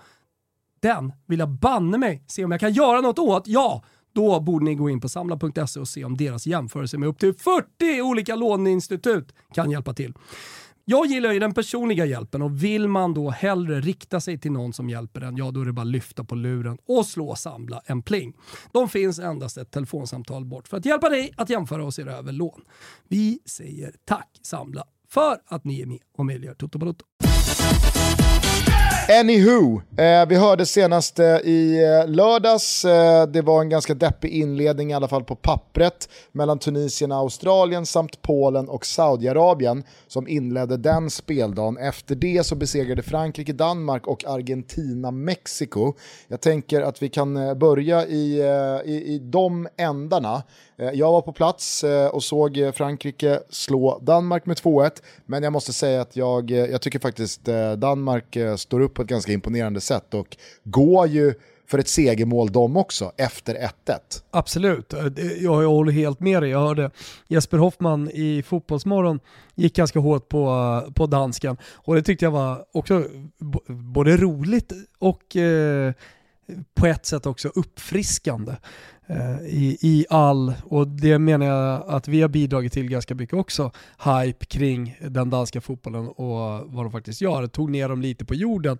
den 0.80 1.12
vill 1.26 1.38
jag 1.38 1.48
banne 1.48 1.98
mig 1.98 2.24
se 2.26 2.44
om 2.44 2.50
jag 2.50 2.60
kan 2.60 2.72
göra 2.72 3.00
något 3.00 3.18
åt. 3.18 3.46
Ja, 3.46 3.82
då 4.12 4.40
borde 4.40 4.64
ni 4.64 4.74
gå 4.74 4.90
in 4.90 5.00
på 5.00 5.08
samla.se 5.08 5.80
och 5.80 5.88
se 5.88 6.04
om 6.04 6.16
deras 6.16 6.46
jämförelse 6.46 6.98
med 6.98 7.08
upp 7.08 7.18
till 7.18 7.34
40 7.34 8.02
olika 8.02 8.36
låneinstitut 8.36 9.34
kan 9.54 9.70
hjälpa 9.70 9.94
till. 9.94 10.14
Jag 10.84 11.06
gillar 11.06 11.32
ju 11.32 11.38
den 11.38 11.54
personliga 11.54 12.04
hjälpen 12.04 12.42
och 12.42 12.64
vill 12.64 12.88
man 12.88 13.14
då 13.14 13.30
hellre 13.30 13.80
rikta 13.80 14.20
sig 14.20 14.38
till 14.38 14.52
någon 14.52 14.72
som 14.72 14.90
hjälper 14.90 15.20
en, 15.20 15.36
ja 15.36 15.50
då 15.50 15.60
är 15.60 15.64
det 15.64 15.72
bara 15.72 15.80
att 15.80 15.86
lyfta 15.86 16.24
på 16.24 16.34
luren 16.34 16.78
och 16.86 17.06
slå 17.06 17.34
Samla 17.34 17.82
en 17.84 18.02
pling. 18.02 18.36
De 18.72 18.88
finns 18.88 19.18
endast 19.18 19.56
ett 19.56 19.70
telefonsamtal 19.70 20.44
bort 20.44 20.68
för 20.68 20.76
att 20.76 20.84
hjälpa 20.84 21.08
dig 21.08 21.32
att 21.36 21.50
jämföra 21.50 21.84
och 21.84 21.94
se 21.94 22.02
över 22.02 22.32
lån. 22.32 22.60
Vi 23.08 23.38
säger 23.44 23.94
tack 24.04 24.28
Samla 24.42 24.84
för 25.08 25.38
att 25.46 25.64
ni 25.64 25.80
är 25.80 25.86
med 25.86 25.98
och 26.16 26.26
möjliggör 26.26 26.54
Toto 26.54 26.78
Balotto. 26.78 27.04
Anywho, 29.08 29.80
eh, 29.96 30.26
vi 30.28 30.36
hörde 30.36 30.66
senast 30.66 31.18
eh, 31.18 31.26
i 31.26 31.84
eh, 31.84 32.10
lördags, 32.10 32.84
eh, 32.84 33.26
det 33.26 33.42
var 33.42 33.60
en 33.60 33.68
ganska 33.68 33.94
deppig 33.94 34.28
inledning 34.28 34.90
i 34.90 34.94
alla 34.94 35.08
fall 35.08 35.24
på 35.24 35.36
pappret 35.36 36.08
mellan 36.32 36.58
Tunisien 36.58 37.12
och 37.12 37.18
Australien 37.18 37.86
samt 37.86 38.22
Polen 38.22 38.68
och 38.68 38.86
Saudiarabien 38.86 39.84
som 40.08 40.28
inledde 40.28 40.76
den 40.76 41.10
speldagen. 41.10 41.76
Efter 41.76 42.14
det 42.14 42.46
så 42.46 42.54
besegrade 42.54 43.02
Frankrike 43.02 43.52
Danmark 43.52 44.06
och 44.06 44.24
Argentina 44.24 45.10
Mexiko. 45.10 45.92
Jag 46.28 46.40
tänker 46.40 46.82
att 46.82 47.02
vi 47.02 47.08
kan 47.08 47.36
eh, 47.36 47.54
börja 47.54 48.06
i, 48.06 48.40
eh, 48.40 48.90
i, 48.90 49.14
i 49.14 49.18
de 49.18 49.68
ändarna. 49.76 50.42
Eh, 50.78 50.90
jag 50.90 51.12
var 51.12 51.20
på 51.22 51.32
plats 51.32 51.84
eh, 51.84 52.06
och 52.06 52.22
såg 52.22 52.58
eh, 52.58 52.72
Frankrike 52.72 53.40
slå 53.50 53.98
Danmark 54.02 54.46
med 54.46 54.56
2-1, 54.56 54.90
men 55.26 55.42
jag 55.42 55.52
måste 55.52 55.72
säga 55.72 56.00
att 56.00 56.16
jag, 56.16 56.50
eh, 56.50 56.56
jag 56.56 56.82
tycker 56.82 56.98
faktiskt 56.98 57.48
eh, 57.48 57.72
Danmark 57.72 58.36
står 58.56 58.80
upp 58.80 58.91
på 58.94 59.02
ett 59.02 59.08
ganska 59.08 59.32
imponerande 59.32 59.80
sätt 59.80 60.14
och 60.14 60.36
går 60.64 61.06
ju 61.06 61.34
för 61.66 61.78
ett 61.78 61.88
segermål 61.88 62.52
de 62.52 62.76
också, 62.76 63.12
efter 63.16 63.54
1-1. 63.54 63.68
Absolut, 64.30 64.92
eh, 64.92 65.06
jag, 65.40 65.62
håller 65.62 65.92
helt 65.92 66.20
med 66.20 66.42
dig. 66.42 66.50
Jag 66.50 66.60
hörde 66.60 66.90
Jesper 67.28 67.58
Hoffman 67.58 68.10
i 68.10 68.42
Fotbollsmorgon 68.42 69.20
gick 69.54 69.76
ganska 69.76 69.98
hårt 69.98 70.28
på, 70.28 70.48
eh, 70.86 70.92
på 70.92 71.06
dansken 71.06 71.56
och 71.72 71.94
det 71.94 72.02
tyckte 72.02 72.24
jag 72.24 72.30
var 72.30 72.64
också 72.72 73.04
både 73.68 74.16
roligt 74.16 74.72
och 74.98 75.36
eh, 75.36 75.92
på 76.74 76.86
ett 76.86 77.06
sätt 77.06 77.26
också 77.26 77.48
uppfriskande. 77.48 78.52
Eh, 79.12 79.46
i, 79.46 79.78
i 79.80 80.06
all, 80.10 80.54
och 80.64 80.88
det 80.88 81.18
menar 81.18 81.46
jag 81.46 81.84
att 81.88 82.08
vi 82.08 82.22
har 82.22 82.28
bidragit 82.28 82.72
till 82.72 82.88
ganska 82.88 83.14
mycket 83.14 83.34
också, 83.34 83.70
hype 84.04 84.44
kring 84.46 84.96
den 85.00 85.30
danska 85.30 85.60
fotbollen 85.60 86.08
och 86.08 86.72
vad 86.72 86.84
de 86.84 86.92
faktiskt 86.92 87.20
gör. 87.20 87.46
tog 87.46 87.70
ner 87.70 87.88
dem 87.88 88.02
lite 88.02 88.24
på 88.24 88.34
jorden, 88.34 88.78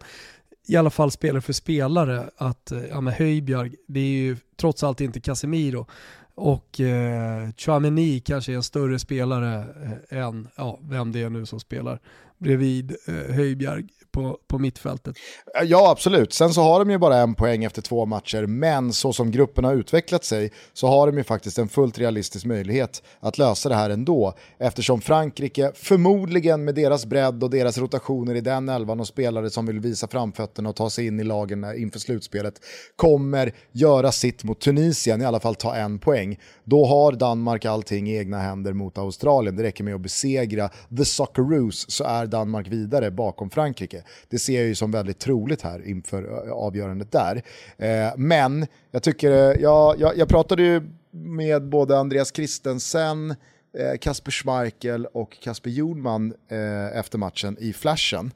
i 0.66 0.77
alla 0.77 0.90
fall 0.90 1.11
spelare 1.11 1.40
för 1.40 1.53
spelare, 1.53 2.31
att 2.37 2.73
eh, 2.73 2.81
ja, 2.90 3.01
men 3.01 3.14
Höjbjerg, 3.14 3.73
det 3.87 4.01
är 4.01 4.05
ju 4.05 4.37
trots 4.57 4.83
allt 4.83 5.01
inte 5.01 5.21
Casemiro 5.21 5.87
och 6.35 6.81
eh, 6.81 7.49
Chouameni 7.57 8.21
kanske 8.21 8.53
är 8.53 8.57
en 8.57 8.62
större 8.62 8.99
spelare 8.99 9.64
eh, 10.11 10.18
än, 10.18 10.49
ja, 10.57 10.79
vem 10.83 11.12
det 11.12 11.23
är 11.23 11.31
nu 11.31 11.47
som 11.47 11.61
spelar 11.61 12.01
bredvid 12.43 12.97
eh, 13.07 13.35
Höjbjerg 13.35 13.85
på, 14.13 14.39
på 14.47 14.59
mittfältet. 14.59 15.17
Eh, 15.61 15.65
ja, 15.65 15.91
absolut. 15.91 16.33
Sen 16.33 16.55
så 16.55 16.63
har 16.63 16.79
de 16.79 16.91
ju 16.91 16.99
bara 16.99 17.17
en 17.17 17.35
poäng 17.35 17.65
efter 17.65 17.83
två 17.83 18.07
matcher, 18.07 18.47
men 18.47 18.93
så 18.93 19.13
som 19.13 19.31
gruppen 19.31 19.65
har 19.65 19.75
utvecklat 19.75 20.25
sig 20.25 20.53
så 20.73 20.87
har 20.87 21.07
de 21.07 21.19
ju 21.19 21.25
faktiskt 21.25 21.59
en 21.59 21.69
fullt 21.69 21.99
realistisk 21.99 22.45
möjlighet 22.45 23.03
att 23.21 23.39
lösa 23.39 23.69
det 23.69 23.75
här 23.75 23.91
ändå. 23.91 24.35
Eftersom 24.59 25.01
Frankrike, 25.01 25.73
förmodligen 25.75 26.65
med 26.65 26.75
deras 26.75 27.07
bredd 27.07 27.45
och 27.45 27.51
deras 27.51 27.79
rotationer 27.79 28.35
i 28.35 28.41
den 28.41 28.69
elvan 28.69 29.01
och 29.01 29.07
spelare 29.07 29.51
som 29.51 29.67
vill 29.67 29.81
visa 29.81 30.09
framfötterna 30.09 30.69
och 30.69 30.77
ta 30.77 30.91
sig 30.91 31.07
in 31.07 31.21
i 31.21 31.25
lagen 31.25 31.65
eh, 31.65 31.83
inför 31.83 31.99
slutspelet, 31.99 32.55
kommer 32.97 33.53
göra 33.73 34.13
sitt 34.13 34.45
mot 34.45 34.61
Tunisien, 34.61 35.23
i 35.23 35.25
alla 35.25 35.41
fall 35.41 35.55
ta 35.55 35.75
en 35.75 35.99
poäng. 35.99 36.39
Då 36.65 36.87
har 36.87 37.13
Danmark 37.13 37.65
allting 37.65 38.11
i 38.11 38.19
egna 38.19 38.39
händer 38.39 38.73
mot 38.73 38.99
Australien. 38.99 39.57
Det 39.57 39.63
räcker 39.63 39.85
med 39.85 39.95
att 39.95 40.01
besegra 40.01 40.71
the 40.97 41.05
Socceroos 41.05 41.91
så 41.91 42.05
är 42.05 42.27
Danmark 42.33 42.68
vidare 42.68 43.11
bakom 43.11 43.51
Frankrike. 43.51 44.05
Det 44.29 44.38
ser 44.38 44.59
jag 44.59 44.66
ju 44.66 44.75
som 44.75 44.90
väldigt 44.90 45.18
troligt 45.18 45.62
här 45.62 45.88
inför 45.88 46.49
avgörandet 46.51 47.12
där. 47.12 47.42
Eh, 47.77 48.12
men 48.16 48.66
jag 48.90 49.03
tycker, 49.03 49.61
jag, 49.61 50.01
jag, 50.01 50.16
jag 50.16 50.29
pratade 50.29 50.62
ju 50.62 50.83
med 51.11 51.68
både 51.68 51.99
Andreas 51.99 52.35
Christensen, 52.35 53.31
eh, 53.31 53.99
Kasper 54.01 54.31
Schmeichel 54.31 55.07
och 55.07 55.40
Kasper 55.42 55.71
Jonman 55.71 56.35
eh, 56.51 56.99
efter 56.99 57.18
matchen 57.18 57.57
i 57.61 57.73
flashen. 57.73 58.31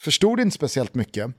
Förstod 0.00 0.40
inte 0.40 0.54
speciellt 0.54 0.94
mycket. 0.94 1.30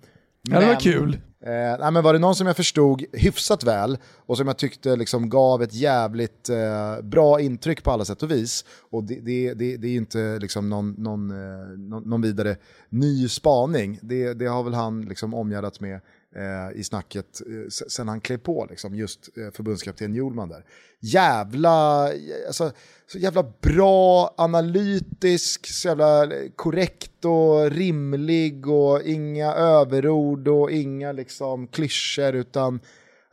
Ja, 0.49 0.59
det 0.59 0.65
var 0.65 0.79
kul. 0.79 1.17
Eh, 1.45 1.77
nej, 1.79 1.91
men 1.91 2.03
var 2.03 2.13
det 2.13 2.19
någon 2.19 2.35
som 2.35 2.47
jag 2.47 2.55
förstod 2.55 3.03
hyfsat 3.13 3.63
väl 3.63 3.97
och 4.25 4.37
som 4.37 4.47
jag 4.47 4.57
tyckte 4.57 4.95
liksom 4.95 5.29
gav 5.29 5.63
ett 5.63 5.73
jävligt 5.73 6.49
eh, 6.49 7.01
bra 7.01 7.41
intryck 7.41 7.83
på 7.83 7.91
alla 7.91 8.05
sätt 8.05 8.23
och 8.23 8.31
vis. 8.31 8.65
Och 8.89 9.03
det, 9.03 9.19
det, 9.19 9.53
det, 9.53 9.77
det 9.77 9.87
är 9.87 9.95
inte 9.95 10.39
liksom 10.39 10.69
någon, 10.69 10.91
någon, 10.91 11.31
eh, 11.31 11.67
någon, 11.77 12.03
någon, 12.03 12.21
vidare 12.21 12.55
ny 12.89 13.29
spaning. 13.29 13.99
Det, 14.01 14.33
det 14.33 14.45
har 14.45 14.63
väl 14.63 14.73
han 14.73 15.01
liksom 15.01 15.33
omgärdat 15.33 15.79
med 15.79 16.01
eh, 16.35 16.79
i 16.79 16.83
snacket 16.83 17.41
eh, 17.41 17.69
sen 17.69 18.07
han 18.07 18.21
klev 18.21 18.37
på, 18.37 18.67
liksom, 18.69 18.95
just 18.95 19.29
eh, 19.37 19.53
förbundskapten 19.53 20.15
Hjulman 20.15 20.49
där. 20.49 20.65
Jävla, 20.99 22.07
eh, 22.13 22.19
alltså, 22.47 22.71
så 23.07 23.17
jävla 23.17 23.43
bra, 23.61 24.33
analytisk, 24.37 25.67
så 25.67 25.87
jävla 25.87 26.23
eh, 26.23 26.49
korrekt 26.55 27.25
och 27.25 27.71
rimlig 27.71 28.67
och 28.67 29.01
inga 29.01 29.53
överord 29.53 30.47
och 30.47 30.71
inga 30.71 31.11
liksom 31.11 31.67
klyschor 31.67 32.33
utan 32.35 32.79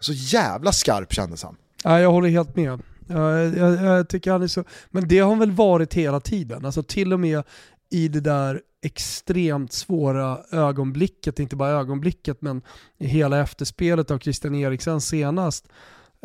så 0.00 0.12
jävla 0.12 0.72
skarp 0.72 1.12
kändes 1.12 1.42
han. 1.42 1.56
Ja, 1.84 2.00
jag 2.00 2.10
håller 2.10 2.28
helt 2.28 2.56
med. 2.56 2.80
Jag, 3.06 3.56
jag, 3.56 3.84
jag, 3.84 4.08
tycker 4.08 4.30
han 4.30 4.42
är 4.42 4.46
så, 4.46 4.64
men 4.90 5.08
det 5.08 5.18
har 5.18 5.28
han 5.28 5.38
väl 5.38 5.50
varit 5.50 5.94
hela 5.94 6.20
tiden. 6.20 6.64
Alltså 6.64 6.82
till 6.82 7.12
och 7.12 7.20
med 7.20 7.42
i 7.90 8.08
det 8.08 8.20
där 8.20 8.60
extremt 8.82 9.72
svåra 9.72 10.38
ögonblicket, 10.50 11.38
inte 11.38 11.56
bara 11.56 11.70
ögonblicket 11.70 12.42
men 12.42 12.62
i 12.98 13.06
hela 13.06 13.40
efterspelet 13.40 14.10
av 14.10 14.18
Christian 14.18 14.54
Eriksen 14.54 15.00
senast, 15.00 15.68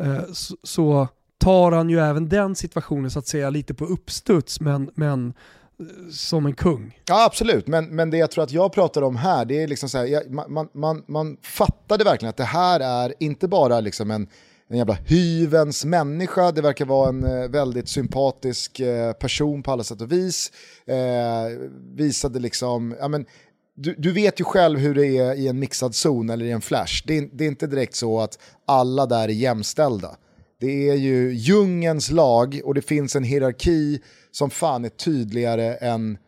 eh, 0.02 0.22
så 0.62 1.08
tar 1.38 1.72
han 1.72 1.90
ju 1.90 2.00
även 2.00 2.28
den 2.28 2.54
situationen 2.54 3.10
så 3.10 3.18
att 3.18 3.26
säga 3.26 3.50
lite 3.50 3.74
på 3.74 3.84
uppstuds 3.84 4.60
men, 4.60 4.90
men 4.94 5.34
eh, 5.80 6.10
som 6.10 6.46
en 6.46 6.54
kung. 6.54 7.00
Ja 7.06 7.26
absolut, 7.26 7.66
men, 7.66 7.96
men 7.96 8.10
det 8.10 8.16
jag 8.16 8.30
tror 8.30 8.44
att 8.44 8.52
jag 8.52 8.72
pratar 8.72 9.02
om 9.02 9.16
här, 9.16 9.44
det 9.44 9.62
är 9.62 9.68
liksom 9.68 9.88
så 9.88 9.98
här, 9.98 10.48
man, 10.48 10.68
man, 10.72 11.04
man 11.08 11.36
fattade 11.42 12.04
verkligen 12.04 12.30
att 12.30 12.36
det 12.36 12.44
här 12.44 12.80
är 12.80 13.14
inte 13.20 13.48
bara 13.48 13.80
liksom 13.80 14.10
en 14.10 14.28
en 14.68 14.78
jävla 14.78 14.98
hyvens 15.06 15.84
människa, 15.84 16.52
det 16.52 16.62
verkar 16.62 16.84
vara 16.84 17.08
en 17.08 17.24
eh, 17.24 17.48
väldigt 17.48 17.88
sympatisk 17.88 18.80
eh, 18.80 19.12
person 19.12 19.62
på 19.62 19.72
alla 19.72 19.84
sätt 19.84 20.00
och 20.00 20.12
vis. 20.12 20.52
Eh, 20.86 21.68
visade 21.96 22.38
liksom, 22.38 22.96
ja 23.00 23.08
men, 23.08 23.26
du, 23.74 23.94
du, 23.98 24.12
vet 24.12 24.40
ju 24.40 24.44
själv 24.44 24.78
hur 24.78 24.94
det 24.94 25.06
är 25.06 25.34
i 25.34 25.48
en 25.48 25.58
mixad 25.58 25.94
zon 25.94 26.30
eller 26.30 26.44
i 26.44 26.50
en 26.50 26.60
flash. 26.60 27.02
Det 27.06 27.18
är, 27.18 27.28
det 27.32 27.44
är, 27.44 27.48
inte 27.48 27.66
direkt 27.66 27.94
så 27.94 28.20
att 28.20 28.38
alla 28.66 29.06
där 29.06 29.24
är 29.24 29.32
jämställda. 29.32 30.16
Det 30.60 30.88
är 30.88 30.94
ju 30.94 31.34
djungens 31.34 32.10
lag 32.10 32.60
och 32.64 32.74
det 32.74 32.82
finns 32.82 33.16
en 33.16 33.24
hierarki 33.24 34.00
som 34.30 34.50
fan 34.50 34.84
är 34.84 34.88
tydligare 34.88 35.74
än 35.74 36.18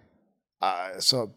alltså, 0.61 1.29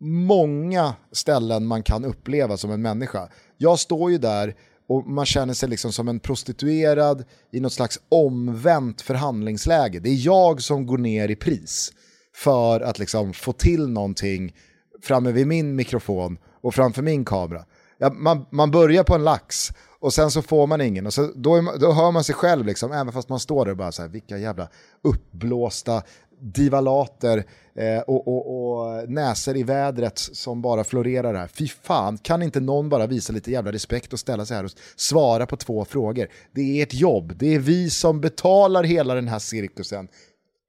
många 0.00 0.94
ställen 1.12 1.66
man 1.66 1.82
kan 1.82 2.04
uppleva 2.04 2.56
som 2.56 2.70
en 2.70 2.82
människa. 2.82 3.28
Jag 3.58 3.78
står 3.78 4.10
ju 4.10 4.18
där 4.18 4.54
och 4.90 5.06
man 5.06 5.26
känner 5.26 5.54
sig 5.54 5.68
liksom 5.68 5.92
som 5.92 6.08
en 6.08 6.20
prostituerad 6.20 7.24
i 7.52 7.60
något 7.60 7.72
slags 7.72 8.00
omvänt 8.08 9.00
förhandlingsläge. 9.00 10.00
Det 10.00 10.10
är 10.10 10.26
jag 10.26 10.62
som 10.62 10.86
går 10.86 10.98
ner 10.98 11.28
i 11.28 11.36
pris 11.36 11.92
för 12.34 12.80
att 12.80 12.98
liksom 12.98 13.32
få 13.32 13.52
till 13.52 13.88
någonting 13.88 14.54
framme 15.02 15.32
vid 15.32 15.46
min 15.46 15.76
mikrofon 15.76 16.38
och 16.60 16.74
framför 16.74 17.02
min 17.02 17.24
kamera. 17.24 17.64
Ja, 17.98 18.10
man, 18.10 18.46
man 18.50 18.70
börjar 18.70 19.04
på 19.04 19.14
en 19.14 19.24
lax 19.24 19.68
och 20.00 20.12
sen 20.12 20.30
så 20.30 20.42
får 20.42 20.66
man 20.66 20.80
ingen 20.80 21.06
och 21.06 21.14
så, 21.14 21.32
då, 21.34 21.62
man, 21.62 21.78
då 21.78 21.92
hör 21.92 22.10
man 22.10 22.24
sig 22.24 22.34
själv, 22.34 22.66
liksom, 22.66 22.92
även 22.92 23.12
fast 23.12 23.28
man 23.28 23.40
står 23.40 23.64
där 23.64 23.72
och 23.72 23.78
bara 23.78 23.92
så 23.92 24.02
här, 24.02 24.08
vilka 24.08 24.38
jävla 24.38 24.68
uppblåsta 25.02 26.02
divalater 26.40 27.44
eh, 27.74 28.00
och, 28.00 28.28
och, 28.28 28.72
och 28.72 29.10
näser 29.10 29.56
i 29.56 29.62
vädret 29.62 30.18
som 30.18 30.62
bara 30.62 30.84
florerar 30.84 31.34
här. 31.34 31.46
Fy 31.46 31.68
fan, 31.68 32.18
kan 32.18 32.42
inte 32.42 32.60
någon 32.60 32.88
bara 32.88 33.06
visa 33.06 33.32
lite 33.32 33.50
jävla 33.50 33.72
respekt 33.72 34.12
och 34.12 34.18
ställa 34.18 34.46
sig 34.46 34.56
här 34.56 34.64
och 34.64 34.70
svara 34.96 35.46
på 35.46 35.56
två 35.56 35.84
frågor? 35.84 36.28
Det 36.54 36.78
är 36.78 36.82
ett 36.82 36.94
jobb, 36.94 37.32
det 37.36 37.54
är 37.54 37.58
vi 37.58 37.90
som 37.90 38.20
betalar 38.20 38.84
hela 38.84 39.14
den 39.14 39.28
här 39.28 39.38
cirkusen. 39.38 40.08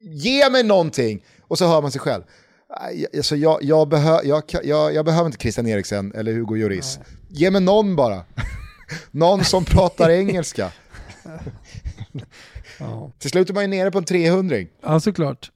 Ge 0.01 0.49
mig 0.49 0.63
någonting! 0.63 1.23
Och 1.41 1.57
så 1.57 1.67
hör 1.67 1.81
man 1.81 1.91
sig 1.91 2.01
själv. 2.01 2.23
Alltså 3.15 3.35
jag, 3.35 3.63
jag, 3.63 3.87
behö, 3.87 4.19
jag, 4.23 4.43
jag, 4.63 4.93
jag 4.93 5.05
behöver 5.05 5.25
inte 5.25 5.41
Christian 5.41 5.67
Eriksen 5.67 6.13
eller 6.15 6.33
Hugo 6.33 6.55
Lloris. 6.55 6.99
Ge 7.29 7.51
mig 7.51 7.61
någon 7.61 7.95
bara. 7.95 8.23
någon 9.11 9.43
som 9.43 9.65
pratar 9.65 10.09
engelska. 10.19 10.71
Ja. 12.79 13.11
Till 13.19 13.29
slut 13.29 13.49
är 13.49 13.53
man 13.53 13.63
ju 13.63 13.67
nere 13.67 13.91
på 13.91 13.97
en 13.97 14.03
300. 14.03 14.57
Ja, 14.81 14.99
såklart. 14.99 15.51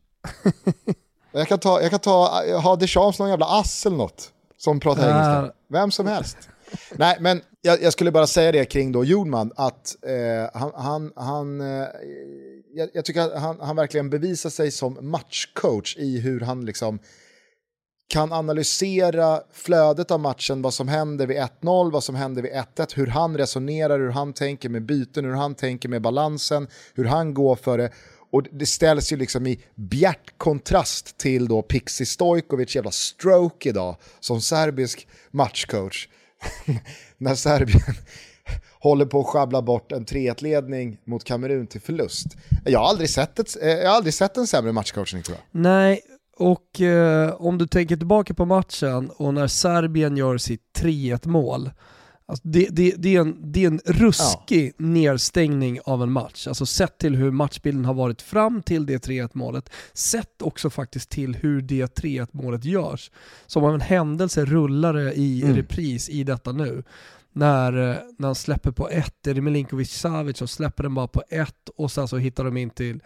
jag 1.32 1.48
kan 1.48 1.60
ta, 1.60 1.82
jag 1.82 1.92
kan 1.92 2.00
ta, 2.00 2.44
ha 2.62 2.76
Deschamps 2.76 3.20
någon 3.20 3.30
jävla 3.30 3.46
ass 3.46 3.86
eller 3.86 3.98
något 3.98 4.32
som 4.58 4.80
pratar 4.80 5.04
uh. 5.04 5.10
engelska. 5.10 5.54
Vem 5.68 5.92
som 5.92 6.08
helst. 6.08 6.38
Nej, 6.92 7.18
men 7.20 7.42
jag, 7.62 7.82
jag, 7.82 7.94
skulle 7.94 8.12
bara 8.12 8.28
säga 8.28 8.52
det 8.52 8.66
kring 8.66 8.92
då 8.92 9.04
Jordman, 9.04 9.52
att 9.56 9.96
eh, 10.02 10.60
han, 10.60 10.72
han, 10.76 11.12
han 11.16 11.62
eh, 11.62 11.88
jag, 12.74 12.90
jag, 12.94 13.06
tycker 13.06 13.22
att 13.22 13.42
han, 13.42 13.60
han 13.60 13.76
verkligen 13.76 14.10
bevisar 14.10 14.50
sig 14.50 14.72
som 14.72 14.98
matchcoach 15.02 15.98
i 15.98 16.20
hur 16.20 16.40
han 16.40 16.66
liksom 16.66 17.00
kan 18.08 18.34
analysera 18.34 19.42
flödet 19.52 20.12
av 20.12 20.20
matchen, 20.20 20.62
vad 20.62 20.74
som 20.74 20.88
händer 20.88 21.28
vid 21.28 21.38
1-0, 21.38 21.92
vad 21.92 22.04
som 22.04 22.16
händer 22.16 22.42
vid 22.42 22.52
1-1, 22.52 22.96
hur 22.96 23.08
han 23.08 23.38
resonerar, 23.38 24.00
hur 24.00 24.10
han 24.10 24.34
tänker 24.34 24.70
med 24.70 24.86
byten, 24.86 25.26
hur 25.26 25.34
han 25.34 25.56
tänker 25.56 25.90
med 25.90 26.02
balansen, 26.02 26.68
hur 26.94 27.06
han 27.06 27.34
går 27.34 27.56
för 27.56 27.78
det. 27.78 27.90
Och 28.36 28.44
det 28.52 28.66
ställs 28.66 29.14
ju 29.14 29.18
liksom 29.18 29.48
i 29.48 29.60
bjärt 29.76 30.38
kontrast 30.38 31.18
till 31.18 31.48
då 31.48 31.62
Pixi 31.62 32.06
Stojkovic 32.06 32.76
jävla 32.76 32.92
stroke 32.92 33.70
idag 33.70 33.96
som 34.20 34.42
serbisk 34.42 35.08
matchcoach. 35.32 36.08
När 37.18 37.36
Serbien 37.36 37.82
håller 38.80 39.06
på 39.06 39.20
att 39.20 39.26
sjabbla 39.26 39.62
bort 39.62 39.92
en 39.92 40.06
3-1-ledning 40.06 40.98
mot 41.06 41.24
Kamerun 41.24 41.68
till 41.68 41.82
förlust. 41.82 42.28
Jag 42.66 42.80
har 42.80 42.88
aldrig 42.88 43.10
sett, 43.10 43.40
ett, 43.40 43.62
eh, 43.62 43.70
jag 43.70 43.90
har 43.90 43.96
aldrig 43.96 44.14
sett 44.14 44.38
en 44.38 44.48
sämre 44.48 44.72
matchcoachning 44.72 45.24
tror 45.24 45.38
jag. 45.38 45.62
Nej, 45.62 46.02
och 46.38 46.82
eh, 46.82 47.34
om 47.34 47.58
du 47.58 47.68
tänker 47.68 47.98
tillbaka 47.98 48.34
på 48.34 48.46
matchen 48.46 49.10
och 49.10 49.34
när 49.34 49.48
Serbien 49.48 50.18
gör 50.18 50.38
sitt 50.38 50.62
3-1 50.80 51.28
mål, 51.28 51.72
Alltså 52.28 52.48
det, 52.48 52.68
det, 52.72 52.94
det, 52.98 53.16
är 53.16 53.22
en, 53.22 53.52
det 53.52 53.64
är 53.64 53.68
en 53.68 53.82
ruskig 53.86 54.68
ja. 54.68 54.86
nedstängning 54.86 55.80
av 55.86 56.04
en 56.04 56.12
match. 56.12 56.48
Alltså 56.48 56.66
sett 56.66 56.98
till 56.98 57.16
hur 57.16 57.32
matchbilden 57.32 57.86
har 57.86 57.94
varit 57.94 58.22
fram 58.22 58.62
till 58.62 58.86
det 58.86 59.08
3-1 59.08 59.30
målet, 59.34 59.70
sett 59.94 60.42
också 60.42 60.70
faktiskt 60.70 61.10
till 61.10 61.36
hur 61.36 61.62
det 61.62 62.00
3-1 62.00 62.28
målet 62.32 62.66
görs. 62.66 63.12
Som 63.46 63.64
av 63.64 63.74
en 63.74 63.82
händelse 63.82 64.46
rullar 64.46 64.94
det 64.94 65.14
i 65.14 65.42
mm. 65.42 65.56
repris 65.56 66.10
i 66.10 66.24
detta 66.24 66.52
nu. 66.52 66.84
När, 67.34 67.72
när 68.18 68.28
han 68.28 68.36
släpper 68.36 68.72
på 68.72 68.90
ett, 68.90 69.28
är 69.28 69.34
det 69.34 69.42
Milinkovic 69.42 69.92
Savic 69.92 70.38
som 70.38 70.48
släpper 70.48 70.84
den 70.84 70.94
bara 70.94 71.08
på 71.08 71.24
ett 71.30 71.70
och 71.76 71.92
sen 71.92 72.08
så 72.08 72.18
hittar 72.18 72.44
de 72.44 72.58
in 72.58 72.70
till 72.70 73.00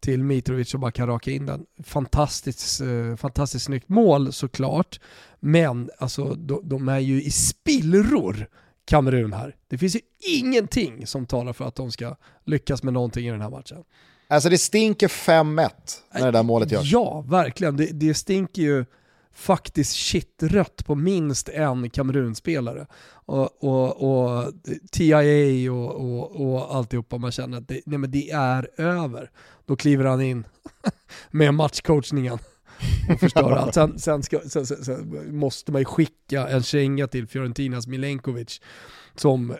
till 0.00 0.24
Mitrovic 0.24 0.74
och 0.74 0.80
bara 0.80 0.90
kan 0.90 1.06
raka 1.06 1.30
in 1.30 1.46
den. 1.46 1.66
Fantastiskt, 1.84 2.80
eh, 2.80 3.16
fantastiskt 3.16 3.64
snyggt 3.64 3.88
mål 3.88 4.32
såklart, 4.32 5.00
men 5.40 5.90
alltså 5.98 6.34
de, 6.34 6.68
de 6.68 6.88
är 6.88 6.98
ju 6.98 7.22
i 7.22 7.30
spillror 7.30 8.48
Kamerun 8.84 9.32
här. 9.32 9.56
Det 9.68 9.78
finns 9.78 9.96
ju 9.96 10.00
ingenting 10.38 11.06
som 11.06 11.26
talar 11.26 11.52
för 11.52 11.64
att 11.64 11.74
de 11.74 11.92
ska 11.92 12.16
lyckas 12.44 12.82
med 12.82 12.92
någonting 12.92 13.26
i 13.26 13.30
den 13.30 13.40
här 13.40 13.50
matchen. 13.50 13.84
Alltså 14.28 14.48
det 14.48 14.58
stinker 14.58 15.08
5-1 15.08 15.70
när 16.14 16.24
det 16.24 16.30
där 16.30 16.42
målet 16.42 16.72
görs. 16.72 16.92
Ja, 16.92 17.20
verkligen. 17.20 17.76
Det, 17.76 17.86
det 17.86 18.14
stinker 18.14 18.62
ju 18.62 18.84
faktiskt 19.38 19.96
shitrött 19.96 20.86
på 20.86 20.94
minst 20.94 21.48
en 21.48 21.90
Kamerunspelare. 21.90 22.86
Och, 23.10 23.64
och, 23.64 24.02
och 24.02 24.52
TIA 24.90 25.72
och, 25.72 25.94
och, 25.94 26.40
och 26.40 26.74
alltihopa, 26.74 27.18
man 27.18 27.32
känner 27.32 27.58
att 27.58 27.68
det, 27.68 27.80
nej 27.86 27.98
men 27.98 28.10
det 28.10 28.30
är 28.30 28.70
över. 28.76 29.30
Då 29.66 29.76
kliver 29.76 30.04
han 30.04 30.20
in 30.20 30.46
med 31.30 31.54
matchcoachningen 31.54 32.38
och 33.12 33.20
förstör 33.20 33.52
allt. 33.52 33.74
Sen, 33.74 33.98
sen, 33.98 34.22
ska, 34.22 34.40
sen, 34.40 34.66
sen, 34.66 35.36
måste 35.38 35.72
man 35.72 35.80
ju 35.80 35.84
skicka 35.84 36.48
en 36.48 36.62
känga 36.62 37.06
till 37.06 37.26
Fiorentinas 37.26 37.86
Milenkovic 37.86 38.60
som, 39.14 39.50
eh, 39.50 39.56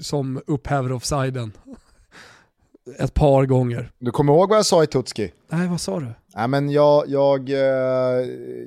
som 0.00 0.42
upphäver 0.46 0.92
offsiden 0.92 1.52
ett 2.98 3.14
par 3.14 3.46
gånger. 3.46 3.90
Du 3.98 4.10
kommer 4.10 4.32
ihåg 4.32 4.48
vad 4.48 4.58
jag 4.58 4.66
sa 4.66 4.84
i 4.84 4.86
Tutski? 4.86 5.32
Nej, 5.48 5.68
vad 5.68 5.80
sa 5.80 6.00
du? 6.00 6.06
Nej, 6.36 6.48
men 6.48 6.70
jag, 6.70 7.04
jag, 7.08 7.50
eh, 7.50 7.56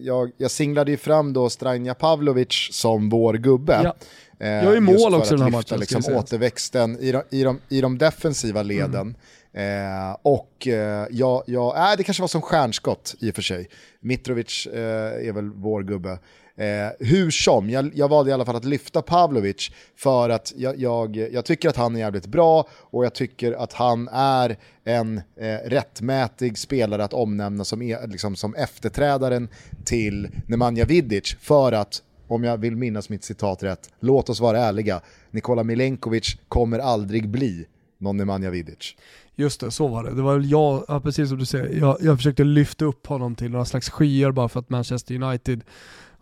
jag, 0.02 0.32
jag 0.38 0.52
singlade 0.52 0.92
ju 0.92 0.98
fram 0.98 1.34
då 1.34 1.50
Stranja 1.50 1.94
Pavlovic 1.94 2.70
som 2.72 3.10
vår 3.10 3.34
gubbe. 3.34 3.82
Ja. 3.84 3.96
Eh, 4.40 4.50
jag 4.50 4.76
är 4.76 4.82
mål 4.82 5.16
också 5.16 5.36
den 5.36 5.44
här 5.44 5.52
matchen. 5.52 5.80
Liksom, 5.80 6.16
återväxten 6.16 7.00
i 7.00 7.12
de, 7.12 7.22
i, 7.30 7.44
de, 7.44 7.60
i 7.70 7.82
de 7.82 7.98
defensiva 7.98 8.64
leden. 8.64 9.16
Mm. 9.54 10.10
Eh, 10.10 10.18
och 10.22 10.68
eh, 10.68 11.08
ja, 11.12 11.44
ja, 11.48 11.92
äh, 11.92 11.98
det 11.98 12.04
kanske 12.04 12.24
var 12.24 12.28
som 12.28 12.42
stjärnskott 12.42 13.16
i 13.20 13.32
och 13.32 13.36
för 13.36 13.42
sig. 13.42 13.70
Mitrovic 14.00 14.68
eh, 14.68 15.28
är 15.28 15.32
väl 15.32 15.50
vår 15.50 15.84
gubbe. 15.84 16.20
Eh, 16.58 16.90
hur 17.00 17.32
som, 17.32 17.70
jag, 17.70 17.92
jag 17.96 18.08
valde 18.08 18.32
i 18.32 18.34
alla 18.34 18.46
fall 18.46 18.56
att 18.56 18.66
lyfta 18.66 19.02
Pavlovic 19.02 19.72
för 19.96 20.30
att 20.30 20.54
jag, 20.56 20.80
jag, 20.80 21.16
jag, 21.16 21.46
tycker 21.46 21.70
att 21.70 21.76
han 21.76 21.96
är 21.96 22.00
jävligt 22.00 22.26
bra 22.26 22.68
och 22.72 23.06
jag 23.06 23.14
tycker 23.14 23.54
att 23.54 23.74
han 23.74 24.08
är 24.12 24.58
en 24.84 25.18
eh, 25.18 25.56
rättmätig 25.66 26.58
spelare 26.58 27.04
att 27.04 27.14
omnämna 27.14 27.64
som, 27.64 27.82
är, 27.82 28.08
liksom, 28.08 28.36
som 28.36 28.56
efterträdaren 28.56 29.50
till 29.86 30.30
Nemanja 30.48 30.86
Vidic 30.86 31.36
för 31.40 31.72
att 31.72 32.02
om 32.28 32.44
jag 32.44 32.58
vill 32.58 32.76
minnas 32.76 33.10
mitt 33.10 33.24
citat 33.24 33.64
rätt, 33.64 33.90
låt 34.00 34.30
oss 34.30 34.40
vara 34.40 34.60
ärliga, 34.60 35.02
Nikola 35.32 35.64
Milenkovic 35.64 36.38
kommer 36.48 36.80
aldrig 36.80 37.30
bli 37.30 37.66
någon 37.98 38.18
Nemanja 38.18 38.50
Vidic. 38.50 38.96
Just 39.36 39.60
det, 39.60 39.72
så 39.72 39.88
var 39.88 40.04
det. 40.04 40.16
Det 40.16 40.22
var 40.22 40.34
väl 40.34 40.52
jag, 40.52 40.86
ja, 40.88 41.00
precis 41.00 41.30
som 41.30 41.38
du 41.38 41.46
säger, 41.46 41.80
jag, 41.80 41.98
jag 42.02 42.18
försökte 42.18 42.44
lyfta 42.44 42.86
upp 42.86 43.08
honom 43.08 43.36
till 43.36 43.52
några 43.52 43.66
slags 43.66 43.90
skyar 43.90 44.32
bara 44.32 44.50
för 44.50 44.60
att 44.60 44.70
Manchester 44.70 45.24
United 45.24 45.64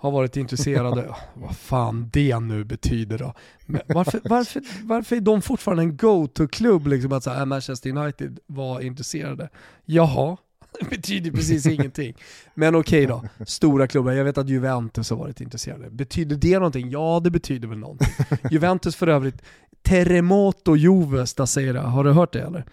har 0.05 0.11
varit 0.11 0.37
intresserade. 0.37 1.15
Vad 1.33 1.55
fan 1.55 2.09
det 2.13 2.39
nu 2.39 2.63
betyder 2.63 3.17
då. 3.17 3.33
Men 3.65 3.81
varför, 3.87 4.21
varför, 4.23 4.61
varför 4.83 5.15
är 5.15 5.21
de 5.21 5.41
fortfarande 5.41 5.83
en 5.83 5.97
go-to-klubb? 5.97 6.87
Liksom 6.87 7.11
att 7.11 7.23
så 7.23 7.29
här, 7.29 7.45
Manchester 7.45 7.97
United 7.97 8.39
var 8.47 8.81
intresserade. 8.81 9.49
Jaha, 9.85 10.37
det 10.79 10.89
betyder 10.89 11.31
precis 11.31 11.65
ingenting. 11.65 12.15
Men 12.53 12.75
okej 12.75 13.05
okay 13.05 13.21
då, 13.37 13.45
stora 13.45 13.87
klubbar. 13.87 14.11
Jag 14.11 14.25
vet 14.25 14.37
att 14.37 14.49
Juventus 14.49 15.09
har 15.09 15.17
varit 15.17 15.41
intresserade. 15.41 15.89
Betyder 15.89 16.35
det 16.35 16.53
någonting? 16.59 16.89
Ja, 16.89 17.21
det 17.23 17.31
betyder 17.31 17.67
väl 17.67 17.77
någonting. 17.77 18.07
Juventus 18.51 18.95
för 18.95 19.07
övrigt, 19.07 19.41
Terremoto 19.81 20.75
Juve 20.75 21.27
Stasera, 21.27 21.81
har 21.81 22.03
du 22.03 22.11
hört 22.11 22.33
det 22.33 22.41
eller? 22.41 22.65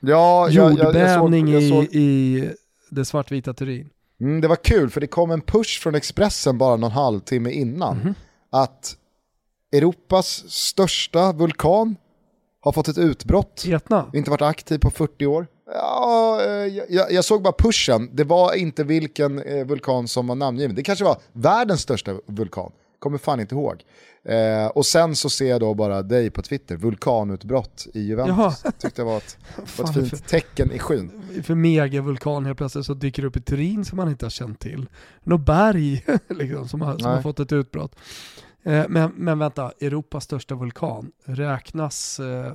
Ja, 0.00 0.48
Jordbävning 0.48 1.48
jag, 1.48 1.62
jag, 1.62 1.68
såg, 1.68 1.82
jag 1.82 1.86
såg... 1.86 1.94
i, 1.94 2.00
i 2.00 2.50
det 2.90 3.04
svartvita 3.04 3.54
Turin. 3.54 3.90
Mm, 4.20 4.40
det 4.40 4.48
var 4.48 4.56
kul 4.56 4.90
för 4.90 5.00
det 5.00 5.06
kom 5.06 5.30
en 5.30 5.40
push 5.40 5.80
från 5.80 5.94
Expressen 5.94 6.58
bara 6.58 6.76
någon 6.76 6.90
halvtimme 6.90 7.50
innan. 7.50 8.00
Mm. 8.00 8.14
Att 8.50 8.96
Europas 9.72 10.44
största 10.48 11.32
vulkan 11.32 11.96
har 12.60 12.72
fått 12.72 12.88
ett 12.88 12.98
utbrott. 12.98 13.64
Etna. 13.68 14.10
Inte 14.14 14.30
varit 14.30 14.42
aktiv 14.42 14.78
på 14.78 14.90
40 14.90 15.26
år. 15.26 15.46
Ja, 15.74 16.40
eh, 16.46 16.50
jag, 16.88 17.12
jag, 17.12 17.24
såg 17.24 17.42
bara 17.42 17.54
pushen, 17.58 18.10
det 18.12 18.24
var 18.24 18.54
inte 18.54 18.84
vilken 18.84 19.42
eh, 19.42 19.66
vulkan 19.66 20.08
som 20.08 20.26
var 20.26 20.34
namngiven. 20.34 20.76
Det 20.76 20.82
kanske 20.82 21.04
var 21.04 21.16
världens 21.32 21.80
största 21.80 22.14
vulkan. 22.26 22.72
Kommer 23.00 23.18
fan 23.18 23.40
inte 23.40 23.54
ihåg. 23.54 23.84
Eh, 24.24 24.66
och 24.66 24.86
sen 24.86 25.16
så 25.16 25.30
ser 25.30 25.50
jag 25.50 25.60
då 25.60 25.74
bara 25.74 26.02
dig 26.02 26.30
på 26.30 26.42
Twitter, 26.42 26.76
vulkanutbrott 26.76 27.86
i 27.94 28.00
Juventus. 28.00 28.36
Jaha. 28.64 28.72
Tyckte 28.78 29.02
det 29.02 29.06
var 29.06 29.16
ett, 29.16 29.38
var 29.78 29.84
ett 29.84 30.10
fint 30.10 30.28
tecken 30.28 30.72
i 30.72 30.78
skyn. 30.78 31.10
för 31.44 31.54
megavulkan 31.54 32.46
helt 32.46 32.58
plötsligt 32.58 32.86
så 32.86 32.94
dyker 32.94 33.22
det 33.22 33.28
upp 33.28 33.36
i 33.36 33.40
Turin 33.40 33.84
som 33.84 33.96
man 33.96 34.08
inte 34.08 34.24
har 34.24 34.30
känt 34.30 34.60
till. 34.60 34.88
Något 35.22 35.46
berg 35.46 36.04
liksom, 36.28 36.68
som, 36.68 36.80
har, 36.80 36.98
som 36.98 37.10
har 37.10 37.22
fått 37.22 37.40
ett 37.40 37.52
utbrott. 37.52 37.96
Eh, 38.62 38.84
Men, 38.88 39.12
men 39.16 39.38
vänta, 39.38 39.72
Europas 39.80 40.24
största 40.24 40.54
vulkan 40.54 41.12
räknas, 41.24 42.20
eh, 42.20 42.52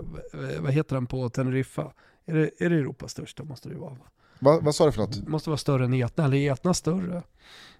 vad 0.60 0.72
heter 0.74 0.96
den 0.96 1.06
på 1.06 1.30
Teneriffa? 1.30 1.92
Är 2.26 2.34
det, 2.34 2.50
är 2.60 2.70
det 2.70 2.76
Europas 2.76 3.12
största 3.12 3.44
måste 3.44 3.70
det 3.70 3.74
ju 3.74 3.80
vara? 3.80 3.90
va? 3.94 4.06
Va, 4.40 4.60
vad 4.62 4.76
sa 4.76 4.86
du 4.86 4.92
för 4.92 5.02
något? 5.02 5.28
Måste 5.28 5.50
vara 5.50 5.58
större 5.58 5.86
än 5.86 5.94
Etna, 5.94 6.26
eller 6.26 6.38
är 6.38 6.52
Etna 6.54 6.74
större? 6.74 7.24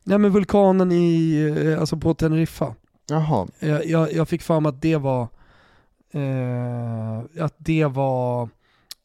Nej 0.08 0.18
men 0.18 0.32
vulkanen 0.32 0.92
i, 0.92 1.36
eh, 1.58 1.80
alltså 1.80 1.98
på 1.98 2.14
Teneriffa. 2.14 2.76
Jaha, 3.10 3.48
Jag, 3.60 3.86
jag, 3.86 4.14
jag 4.14 4.30
fick 4.30 4.42
mig 4.60 4.70
att 4.70 4.82
det 4.82 4.96
var, 4.96 5.28
eh, 6.12 7.44
att 7.44 7.56
det 7.58 7.86
var 7.86 8.50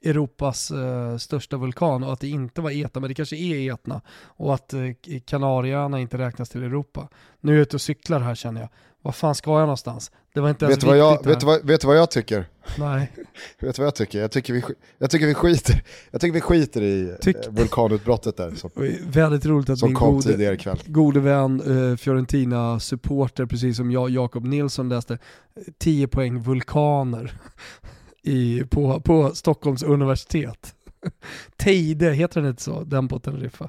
Europas 0.05 0.71
eh, 0.71 1.17
största 1.17 1.57
vulkan 1.57 2.03
och 2.05 2.13
att 2.13 2.21
det 2.21 2.29
inte 2.29 2.61
var 2.61 2.71
Etna, 2.71 3.01
men 3.01 3.09
det 3.09 3.15
kanske 3.15 3.37
är 3.37 3.75
Etna. 3.75 4.01
Och 4.11 4.55
att 4.55 4.73
eh, 4.73 4.81
Kanarieöarna 5.25 6.01
inte 6.01 6.19
räknas 6.19 6.49
till 6.49 6.63
Europa. 6.63 7.09
Nu 7.41 7.53
är 7.53 7.57
jag 7.57 7.63
ute 7.63 7.77
och 7.77 7.81
cyklar 7.81 8.21
här 8.21 8.35
känner 8.35 8.61
jag. 8.61 8.71
Vad 9.03 9.15
fan 9.15 9.35
ska 9.35 9.51
jag 9.51 9.61
någonstans? 9.61 10.11
Det 10.35 10.41
var 10.41 10.51
inte 10.51 10.65
ens 10.65 10.77
vet 10.77 10.85
vad 10.85 10.99
jag, 10.99 11.11
viktigt 11.11 11.31
vet, 11.31 11.41
du 11.41 11.47
vad, 11.47 11.65
vet 11.67 11.81
du 11.81 11.87
vad 11.87 11.97
jag 11.97 12.11
tycker? 12.11 12.49
Nej. 12.79 13.13
Vet 13.61 13.77
du 13.77 13.83
vad 13.83 13.87
jag 13.87 13.95
tycker? 13.95 14.21
Jag 14.21 14.31
tycker 14.31 14.53
vi, 14.53 14.63
jag 14.99 15.11
tycker 15.11 15.27
vi, 15.27 15.35
skiter, 15.35 15.83
jag 16.11 16.21
tycker 16.21 16.35
vi 16.35 16.41
skiter 16.41 16.83
i 16.83 17.17
Tyck- 17.23 17.47
eh, 17.47 17.53
vulkanutbrottet 17.53 18.37
där 18.37 18.51
som, 18.51 18.71
väldigt 19.07 19.47
roligt 19.47 19.71
att 19.71 19.79
som 19.79 19.89
min 19.89 19.95
gode, 19.95 20.57
gode 20.87 21.21
vän, 21.21 21.61
eh, 21.61 21.97
Fiorentina-supporter, 21.97 23.47
precis 23.47 23.77
som 23.77 23.91
jag, 23.91 24.11
Jakob 24.11 24.45
Nilsson 24.45 24.89
läste, 24.89 25.15
eh, 25.15 25.63
10 25.79 26.09
poäng 26.09 26.41
vulkaner 26.41 27.33
i, 28.23 28.63
på, 28.71 29.01
på 29.01 29.35
Stockholms 29.35 29.83
universitet. 29.83 30.75
Teide, 31.57 32.13
heter 32.13 32.41
den 32.41 32.51
inte 32.51 32.63
så? 32.63 32.85
Den 32.85 33.09
på 33.09 33.19
Teneriffa. 33.19 33.69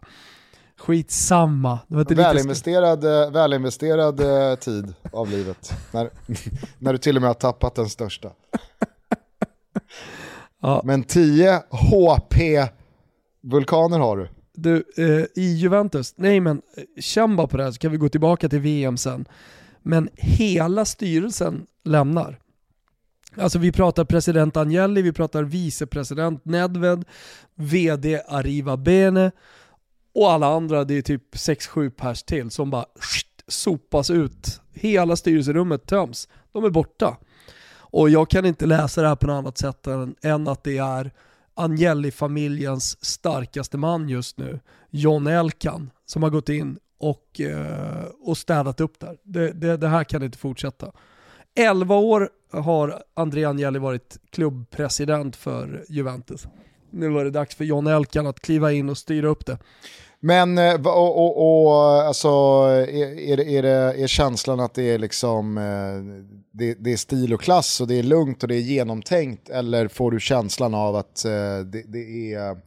Skitsamma. 0.82 1.80
Det 1.88 1.96
var 1.96 2.02
inte 2.02 2.15
Välinvesterad, 2.15 3.04
eh, 3.04 3.32
välinvesterad 3.32 4.20
eh, 4.20 4.56
tid 4.56 4.94
av 5.12 5.30
livet. 5.30 5.74
När, 5.91 6.10
när 6.80 6.94
du 6.94 6.98
till 6.98 7.15
och 7.15 7.22
med 7.22 7.30
har 7.30 7.36
tappat 7.36 7.76
den 7.76 7.89
största. 7.89 8.32
Ja. 10.63 10.82
Men 10.84 11.04
10 11.04 11.63
HP-vulkaner 11.70 14.00
har 14.00 14.17
du. 14.17 14.30
Du, 14.54 14.84
eh, 14.98 15.26
i 15.36 15.54
Juventus, 15.54 16.13
nej 16.17 16.39
men 16.39 16.62
eh, 16.78 16.84
känn 17.02 17.36
bara 17.36 17.48
på 17.48 17.58
det 17.58 17.63
här 17.63 17.72
så 17.72 17.80
kan 17.80 17.91
vi 17.91 17.98
gå 17.98 18.10
tillbaka 18.10 18.50
till 18.50 18.60
VM 18.60 18.98
sen. 18.98 19.26
Men 19.82 20.10
hela 20.13 20.86
styrelsen 20.86 21.65
lämnar. 21.84 22.39
Alltså 23.38 23.60
vi 23.60 23.72
pratar 23.72 24.06
president 24.06 24.58
Agnelli, 24.58 25.02
vi 25.02 25.12
pratar 25.12 25.44
vicepresident 25.44 26.46
Nedved, 26.46 27.06
vd 27.56 28.22
Arriva 28.28 28.78
Bene 28.78 29.32
och 30.13 30.32
alla 30.32 30.47
andra, 30.47 30.84
det 30.84 30.93
är 30.97 31.02
typ 31.02 31.36
6-7 31.36 31.89
pers 31.89 32.24
till 32.24 32.52
som 32.52 32.69
bara 32.69 32.86
sopas 33.47 34.10
ut. 34.10 34.62
Hela 34.74 35.15
styrelserummet 35.15 35.86
töms. 35.86 36.30
De 36.52 36.63
är 36.63 36.69
borta. 36.69 37.17
Och 37.74 38.10
jag 38.10 38.30
kan 38.30 38.45
inte 38.45 38.65
läsa 38.65 39.02
det 39.02 39.08
här 39.08 39.15
på 39.15 39.28
något 39.28 39.34
annat 39.34 39.58
sätt 39.58 39.88
än, 39.88 40.15
än 40.21 40.47
att 40.47 40.63
det 40.63 40.78
är 40.78 41.12
Agnelli-familjens 41.56 43.06
starkaste 43.06 43.78
man 43.78 44.10
just 44.10 44.38
nu, 44.38 44.60
John 44.89 45.28
Elkan, 45.28 45.91
som 46.06 46.24
har 46.24 46.30
gått 46.30 46.50
in 46.50 46.80
och, 46.97 47.41
eh, 47.41 48.06
och 48.21 48.38
städat 48.38 48.82
upp 48.82 49.00
där. 49.00 49.17
Det, 49.24 49.52
det, 49.52 49.78
det 49.78 49.88
här 49.88 50.04
kan 50.04 50.24
inte 50.24 50.38
fortsätta. 50.38 50.91
11 51.56 51.95
år 51.95 52.30
har 52.52 53.04
André 53.13 53.45
Agnelli 53.45 53.80
varit 53.80 54.17
klubbpresident 54.30 55.36
för 55.36 55.86
Juventus. 55.89 56.47
Nu 56.91 57.10
var 57.10 57.23
det 57.23 57.32
dags 57.32 57.56
för 57.56 57.65
John 57.65 57.88
Elkan 57.88 58.27
att 58.27 58.39
kliva 58.39 58.71
in 58.71 58.89
och 58.89 58.97
styra 58.97 59.27
upp 59.27 59.45
det. 59.45 59.58
Men 60.19 60.58
eh, 60.58 60.88
och, 60.88 61.17
och, 61.17 61.65
och 61.67 61.73
alltså, 62.04 62.27
är, 62.27 63.19
är, 63.19 63.39
är, 63.39 63.62
det, 63.62 64.04
är 64.04 64.08
känslan 64.08 64.60
att 64.60 64.73
det 64.73 64.84
är, 64.84 64.99
liksom, 64.99 65.58
eh, 65.58 66.25
det, 66.51 66.73
det 66.73 66.93
är 66.93 66.97
stil 66.97 67.34
och 67.34 67.41
klass 67.41 67.82
och 67.82 67.88
det 67.88 67.99
är 67.99 68.04
lugnt 68.04 68.43
och 68.43 68.49
det 68.49 68.56
är 68.56 68.60
genomtänkt 68.60 69.49
eller 69.49 69.88
får 69.88 70.12
du 70.12 70.19
känslan 70.19 70.73
av 70.73 70.95
att 70.95 71.25
eh, 71.25 71.32
det, 71.65 71.84
det, 71.88 72.34
är, 72.34 72.58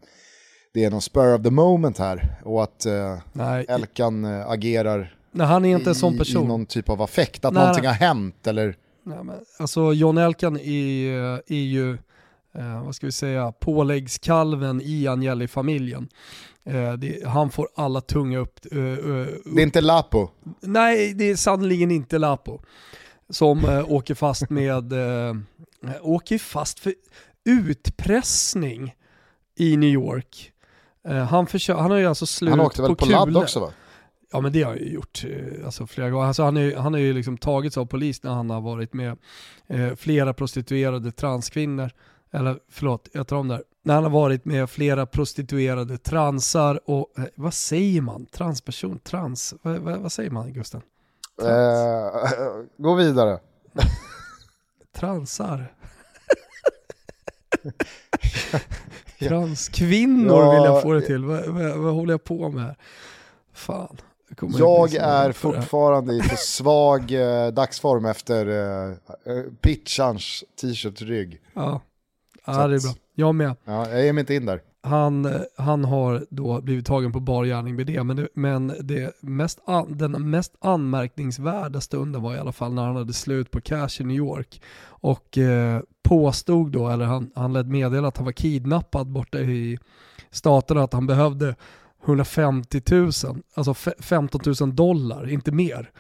det 0.74 0.84
är 0.84 0.90
någon 0.90 1.02
spur 1.02 1.34
of 1.34 1.42
the 1.42 1.50
moment 1.50 1.98
här 1.98 2.40
och 2.44 2.62
att 2.62 2.86
Nej, 3.32 3.66
Elkan 3.68 4.24
agerar 4.24 5.16
nej 5.32 5.46
han 5.46 5.64
är 5.64 5.76
inte 5.76 5.90
en 5.90 5.94
sån 5.94 6.18
person. 6.18 6.44
i 6.44 6.48
någon 6.48 6.66
typ 6.66 6.88
av 6.88 7.02
affekt, 7.02 7.44
att 7.44 7.54
Nej, 7.54 7.60
någonting 7.60 7.86
har 7.86 7.94
hänt 7.94 8.46
eller 8.46 8.76
Nej, 9.02 9.24
men, 9.24 9.36
alltså 9.58 9.92
John 9.92 10.18
Elkan 10.18 10.56
är, 10.56 11.12
är 11.52 11.62
ju, 11.62 11.98
eh, 12.54 12.84
vad 12.84 12.94
ska 12.94 13.06
vi 13.06 13.12
säga, 13.12 13.52
påläggskalven 13.52 14.80
i 14.84 15.06
Agnelli-familjen. 15.08 16.08
Eh, 16.64 16.92
det, 16.92 17.26
han 17.26 17.50
får 17.50 17.68
alla 17.74 18.00
tunga 18.00 18.38
upp, 18.38 18.60
eh, 18.72 18.78
eh, 18.78 18.92
upp. 18.98 19.42
det 19.44 19.62
är 19.62 19.66
inte 19.66 19.80
Lapo. 19.80 20.28
Nej, 20.60 21.14
det 21.14 21.30
är 21.30 21.36
sannerligen 21.36 21.90
inte 21.90 22.18
Lapo. 22.18 22.60
Som 23.28 23.64
eh, 23.64 23.92
åker 23.92 24.14
fast 24.14 24.50
med, 24.50 24.92
eh, 24.92 25.34
åker 26.02 26.38
fast 26.38 26.78
för 26.80 26.94
utpressning 27.44 28.94
i 29.56 29.76
New 29.76 29.90
York. 29.90 30.52
Eh, 31.08 31.16
han, 31.16 31.46
försö- 31.46 31.80
han 31.80 31.90
har 31.90 31.98
ju 31.98 32.06
alltså 32.06 32.26
slut 32.26 32.50
Han 32.50 32.60
åkte 32.60 32.82
väl 32.82 32.96
på, 32.96 33.04
kulor. 33.04 33.26
ladd 33.26 33.36
också 33.36 33.60
va? 33.60 33.70
Ja 34.32 34.40
men 34.40 34.52
det 34.52 34.62
har 34.62 34.70
han 34.70 34.78
ju 34.80 34.88
gjort 34.92 35.24
eh, 35.28 35.64
alltså, 35.64 35.86
flera 35.86 36.10
gånger. 36.10 36.26
Alltså, 36.26 36.42
han, 36.42 36.56
är, 36.56 36.76
han 36.76 36.92
har 36.92 37.00
ju 37.00 37.12
liksom 37.12 37.38
tagits 37.38 37.76
av 37.78 37.86
polis 37.86 38.22
när 38.22 38.30
han 38.30 38.50
har 38.50 38.60
varit 38.60 38.92
med 38.92 39.16
eh, 39.66 39.94
flera 39.94 40.34
prostituerade 40.34 41.12
transkvinnor. 41.12 41.90
Eller 42.34 42.58
förlåt, 42.68 43.08
jag 43.12 43.26
tar 43.26 43.36
om 43.36 43.48
där. 43.48 43.62
När 43.82 43.94
han 43.94 44.02
har 44.02 44.10
varit 44.10 44.44
med 44.44 44.70
flera 44.70 45.06
prostituerade 45.06 45.98
transar 45.98 46.80
och, 46.84 47.18
eh, 47.18 47.24
vad 47.34 47.54
säger 47.54 48.00
man? 48.00 48.26
Transperson? 48.26 48.98
Trans? 48.98 49.54
Vad, 49.62 49.78
vad, 49.78 49.98
vad 49.98 50.12
säger 50.12 50.30
man 50.30 50.52
Gusten? 50.52 50.82
Eh, 51.42 51.48
gå 52.76 52.94
vidare. 52.94 53.38
Transar? 54.96 55.74
Transkvinnor 59.18 60.42
Ja, 60.42 60.54
vill 60.54 60.64
jag 60.64 60.82
få 60.82 60.92
det 60.92 61.00
till. 61.00 61.24
Vad, 61.24 61.46
vad, 61.46 61.76
vad 61.76 61.94
håller 61.94 62.12
jag 62.12 62.24
på 62.24 62.48
med 62.48 62.62
här? 62.62 62.76
Fan. 63.52 63.96
Jag 64.40 64.90
så 64.90 64.98
är 65.00 65.32
fortfarande 65.32 66.14
i 66.14 66.22
för 66.22 66.36
svag 66.36 67.12
eh, 67.12 67.48
dagsform 67.52 68.04
efter 68.04 68.46
eh, 68.46 68.90
eh, 69.34 69.42
pitchans 69.60 70.44
t-shirt-rygg. 70.60 71.40
Ja, 71.54 71.80
ja 72.46 72.66
det 72.66 72.74
är 72.76 72.80
bra. 72.82 72.94
Jag 73.14 73.34
med. 73.34 73.56
Ja, 73.64 73.88
jag 73.90 74.04
ger 74.04 74.12
mig 74.12 74.20
inte 74.20 74.34
in 74.34 74.46
där. 74.46 74.60
Han, 74.82 75.28
han 75.56 75.84
har 75.84 76.26
då 76.30 76.60
blivit 76.60 76.86
tagen 76.86 77.12
på 77.12 77.20
bar 77.20 77.44
gärning 77.44 77.76
med 77.76 77.86
det, 77.86 78.04
men, 78.04 78.16
det, 78.16 78.28
men 78.34 78.72
det 78.80 79.22
mest 79.22 79.58
an, 79.64 79.98
den 79.98 80.30
mest 80.30 80.54
anmärkningsvärda 80.60 81.80
stunden 81.80 82.22
var 82.22 82.34
i 82.34 82.38
alla 82.38 82.52
fall 82.52 82.72
när 82.74 82.86
han 82.86 82.96
hade 82.96 83.12
slut 83.12 83.50
på 83.50 83.60
cash 83.60 84.00
i 84.00 84.04
New 84.04 84.16
York 84.16 84.62
och 84.86 85.38
eh, 85.38 85.80
påstod 86.02 86.72
då, 86.72 86.88
eller 86.88 87.04
han, 87.04 87.30
han 87.34 87.52
lät 87.52 87.66
meddela 87.66 88.08
att 88.08 88.16
han 88.16 88.24
var 88.24 88.32
kidnappad 88.32 89.06
borta 89.06 89.38
i 89.38 89.78
staterna, 90.30 90.82
att 90.82 90.92
han 90.92 91.06
behövde 91.06 91.54
150 92.04 92.82
000, 92.90 93.04
alltså 93.54 93.72
fe- 93.72 94.02
15 94.02 94.40
000 94.60 94.76
dollar, 94.76 95.30
inte 95.30 95.52
mer. 95.52 95.90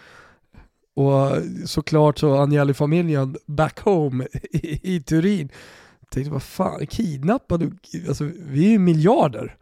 Och 0.96 1.30
såklart 1.68 2.18
så 2.18 2.36
Agnelli-familjen 2.36 3.36
back 3.46 3.80
home 3.80 4.26
i, 4.50 4.94
i 4.96 5.02
Turin 5.02 5.48
tänkte 6.14 6.32
vad 6.32 6.42
fan, 6.42 6.86
kidnappad? 6.86 7.78
Alltså, 8.08 8.30
vi 8.36 8.66
är 8.66 8.70
ju 8.70 8.78
miljarder. 8.78 9.56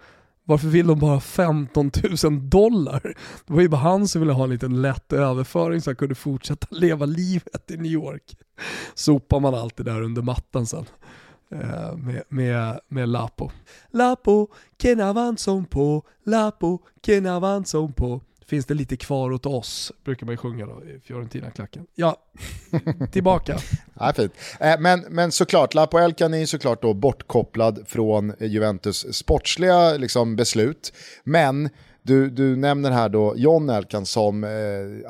Varför 0.45 0.69
vill 0.69 0.87
de 0.87 0.99
bara 0.99 1.11
ha 1.11 1.21
15 1.21 1.91
000 2.25 2.49
dollar? 2.49 3.15
Det 3.47 3.53
var 3.53 3.61
ju 3.61 3.69
bara 3.69 3.81
han 3.81 4.09
som 4.09 4.21
ville 4.21 4.33
ha 4.33 4.45
en 4.45 4.51
liten 4.51 4.83
lätt 4.83 5.13
överföring 5.13 5.81
så 5.81 5.91
han 5.91 5.97
kunde 5.97 6.15
fortsätta 6.15 6.67
leva 6.71 7.07
livet 7.07 7.71
i 7.71 7.77
New 7.77 7.93
York. 7.93 8.37
Sopar 8.95 9.41
man 9.41 9.55
allt 9.55 9.77
det 9.77 9.83
där 9.83 10.03
under 10.03 10.23
mattan 10.23 10.67
sen. 10.67 10.85
Eh, 11.51 11.97
med, 11.97 12.23
med, 12.29 12.81
med 12.89 13.09
Lapo. 13.09 13.51
Lapo, 13.91 14.49
que 14.77 15.05
avanza 15.05 15.51
un 15.51 15.65
på? 15.65 16.03
Lapo, 16.25 16.79
que 17.01 17.31
avanza 17.31 17.79
un 17.79 17.93
på? 17.93 18.21
Finns 18.47 18.67
det 18.67 18.75
lite 18.75 18.97
kvar 18.97 19.33
åt 19.33 19.47
oss, 19.47 19.93
brukar 20.05 20.27
man 20.27 20.33
ju 20.33 20.37
sjunga 20.37 20.67
då 20.67 20.83
i 20.85 21.01
Fiorentina-klacken. 21.05 21.87
Ja, 21.95 22.17
tillbaka. 23.13 23.59
Ja, 24.01 24.13
fint. 24.17 24.33
Eh, 24.61 24.81
men, 24.81 25.01
men 25.01 25.33
såklart, 25.33 25.75
Lapo 25.75 25.99
Elkan 25.99 26.35
är 26.35 26.47
såklart 26.47 26.83
då 26.83 26.95
bortkopplad 26.95 27.85
från 27.87 28.33
Juventus 28.41 29.15
sportsliga 29.17 29.93
liksom, 29.93 30.37
beslut. 30.37 30.93
Men 31.25 31.69
du, 32.03 32.31
du 32.31 32.57
nämner 32.57 32.91
här 32.91 33.09
då 33.09 33.35
John 33.37 33.71
Elkan 33.71 34.07
som 34.07 34.45
eh, 34.45 34.51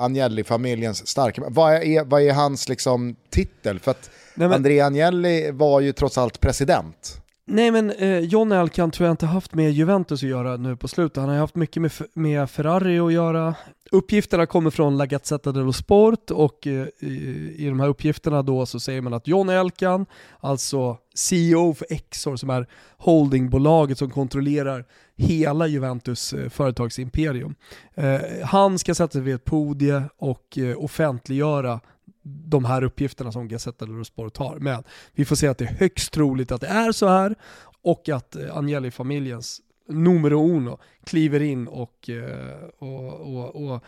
Agnelli-familjens 0.03 1.07
starka 1.07 1.43
vad 1.49 1.73
är, 1.75 2.05
vad 2.05 2.23
är 2.23 2.33
hans 2.33 2.69
liksom, 2.69 3.17
titel? 3.31 3.79
För 3.81 3.91
att 3.91 4.11
Nej, 4.35 4.49
men- 4.49 4.57
André 4.57 4.81
Agnelli 4.81 5.51
var 5.51 5.81
ju 5.81 5.93
trots 5.93 6.19
allt 6.19 6.41
president. 6.41 7.22
Nej 7.45 7.71
men 7.71 7.91
eh, 7.91 8.19
John 8.19 8.53
Elkan 8.53 8.91
tror 8.91 9.07
jag 9.07 9.13
inte 9.13 9.27
haft 9.27 9.55
med 9.55 9.73
Juventus 9.73 10.23
att 10.23 10.29
göra 10.29 10.57
nu 10.57 10.77
på 10.77 10.89
slutet. 10.89 11.17
Han 11.17 11.29
har 11.29 11.37
haft 11.37 11.55
mycket 11.55 11.83
med, 11.83 11.93
med 12.15 12.51
Ferrari 12.51 12.99
att 12.99 13.13
göra. 13.13 13.55
Uppgifterna 13.91 14.47
kommer 14.47 14.71
från 14.71 14.97
La 14.97 15.07
Gazzetta 15.07 15.53
dello 15.53 15.73
Sport 15.73 16.31
och 16.31 16.67
eh, 16.67 16.87
i, 17.01 17.55
i 17.59 17.67
de 17.69 17.81
här 17.81 17.89
uppgifterna 17.89 18.43
då 18.43 18.67
så 18.67 18.81
säger 18.81 19.01
man 19.01 19.15
att 19.15 19.29
John 19.29 19.49
Elkan, 19.49 20.07
alltså 20.41 20.97
CEO 21.15 21.75
för 21.75 21.87
Exor 21.91 22.37
som 22.37 22.51
är 22.51 22.67
holdingbolaget 22.97 23.99
som 23.99 24.11
kontrollerar 24.11 24.85
hela 25.17 25.67
Juventus 25.67 26.33
eh, 26.33 26.49
företagsimperium. 26.49 27.55
Eh, 27.95 28.21
han 28.45 28.79
ska 28.79 28.95
sätta 28.95 29.13
sig 29.13 29.21
vid 29.21 29.35
ett 29.35 29.45
podie 29.45 30.03
och 30.17 30.59
eh, 30.59 30.85
offentliggöra 30.85 31.81
de 32.23 32.65
här 32.65 32.85
uppgifterna 32.85 33.33
som 33.33 33.49
Gazzetta 33.49 33.87
dello 33.87 34.05
Sport 34.05 34.37
har. 34.37 34.59
Men 34.59 34.85
vi 35.13 35.25
får 35.25 35.37
se 35.37 35.49
att 35.49 35.59
det 35.59 35.65
är 35.65 35.75
högst 35.75 36.13
troligt 36.13 36.53
att 36.53 36.61
det 36.61 36.67
är 36.67 36.93
så 36.93 37.09
här 37.09 37.35
och 37.83 38.09
att 38.09 38.37
eh, 38.37 38.57
Agnelli-familjens 38.57 39.61
numero 39.89 40.57
uno 40.57 40.79
kliver 41.05 41.43
in 41.43 41.69
och, 41.69 42.11
eh, 42.11 42.57
och, 42.79 43.21
och, 43.21 43.73
och 43.73 43.85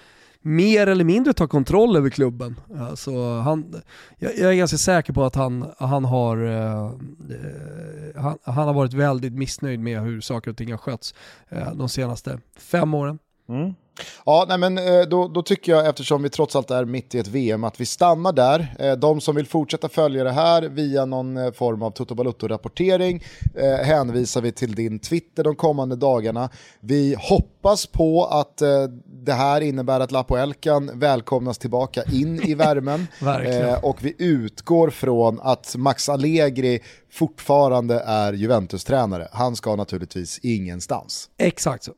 mer 0.47 0.87
eller 0.87 1.05
mindre 1.05 1.32
tar 1.32 1.47
kontroll 1.47 1.97
över 1.97 2.11
klubben. 2.11 2.61
Alltså 2.78 3.39
han, 3.39 3.82
jag, 4.18 4.39
jag 4.39 4.51
är 4.53 4.55
ganska 4.55 4.78
säker 4.78 5.12
på 5.12 5.24
att 5.24 5.35
han, 5.35 5.72
han, 5.78 6.05
har, 6.05 6.37
eh, 6.45 6.91
han, 8.16 8.39
han, 8.43 8.66
har 8.66 8.74
varit 8.74 8.93
väldigt 8.93 9.32
missnöjd 9.32 9.80
med 9.80 10.03
hur 10.03 10.20
saker 10.20 10.51
och 10.51 10.57
ting 10.57 10.70
har 10.70 10.78
skötts 10.78 11.14
eh, 11.49 11.74
de 11.74 11.89
senaste 11.89 12.41
fem 12.57 12.95
åren. 12.95 13.18
Mm. 13.49 13.74
Ja, 14.26 14.45
nej 14.49 14.59
men 14.59 14.78
eh, 14.78 15.01
då, 15.01 15.28
då, 15.28 15.42
tycker 15.42 15.72
jag, 15.72 15.86
eftersom 15.88 16.22
vi 16.22 16.30
trots 16.30 16.57
allt 16.57 16.70
är 16.70 16.84
mitt 16.84 17.14
i 17.14 17.18
ett 17.18 17.28
VM, 17.28 17.64
att 17.64 17.80
vi 17.80 17.86
stannar 17.86 18.32
där. 18.32 18.74
Eh, 18.78 18.92
de 18.92 19.20
som 19.20 19.36
vill 19.36 19.47
fortsätta 19.47 19.88
följa 19.88 20.24
det 20.24 20.32
här 20.32 20.62
via 20.62 21.05
någon 21.05 21.36
eh, 21.36 21.53
form 21.53 21.82
av 21.82 21.90
Toto 21.90 22.14
Balutto-rapportering 22.14 23.24
hänvisar 23.84 24.40
vi 24.40 24.53
till 24.53 24.74
din 24.74 24.99
Twitter 24.99 25.45
de 25.45 25.57
kommande 25.57 25.97
dagarna. 25.97 26.51
Vi 26.80 27.16
hoppas 27.18 27.86
på 27.86 28.24
att 28.24 28.62
det 29.07 29.32
här 29.32 29.61
innebär 29.61 30.01
att 30.01 30.12
Lapoelkan 30.12 30.90
välkomnas 30.95 31.59
tillbaka 31.59 32.03
in 32.12 32.42
i 32.42 32.55
värmen. 32.55 33.07
och 33.82 34.05
vi 34.05 34.14
utgår 34.18 34.90
från 34.90 35.40
att 35.40 35.74
Max 35.76 36.09
Allegri 36.09 36.80
fortfarande 37.11 38.03
är 38.07 38.32
Juventus-tränare. 38.32 39.28
Han 39.32 39.57
ska 39.57 39.76
naturligtvis 39.76 40.38
ingenstans. 40.42 41.30
Exakt 41.38 41.84
så. 41.84 41.92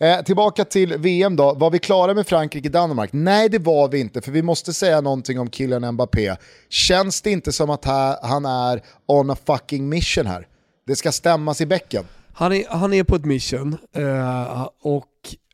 Eh, 0.00 0.22
tillbaka 0.22 0.64
till 0.64 0.98
VM 0.98 1.36
då, 1.36 1.54
var 1.54 1.70
vi 1.70 1.78
klara 1.78 2.14
med 2.14 2.26
Frankrike-Danmark? 2.26 3.10
Nej 3.12 3.48
det 3.48 3.58
var 3.58 3.88
vi 3.88 4.00
inte, 4.00 4.20
för 4.20 4.32
vi 4.32 4.42
måste 4.42 4.72
säga 4.72 5.00
någonting 5.00 5.40
om 5.40 5.50
killen 5.50 5.92
Mbappé. 5.92 6.36
Känns 6.68 7.22
det 7.22 7.30
inte 7.30 7.52
som 7.52 7.70
att 7.70 7.84
han 8.22 8.44
är 8.44 8.82
on 9.06 9.30
a 9.30 9.36
fucking 9.46 9.88
mission 9.88 10.26
här? 10.26 10.46
Det 10.86 10.96
ska 10.96 11.12
stämmas 11.12 11.60
i 11.60 11.66
bäcken. 11.66 12.04
Han 12.32 12.52
är, 12.52 12.64
han 12.68 12.92
är 12.92 13.04
på 13.04 13.16
ett 13.16 13.24
mission 13.24 13.76
eh, 13.96 14.68
och 14.82 15.10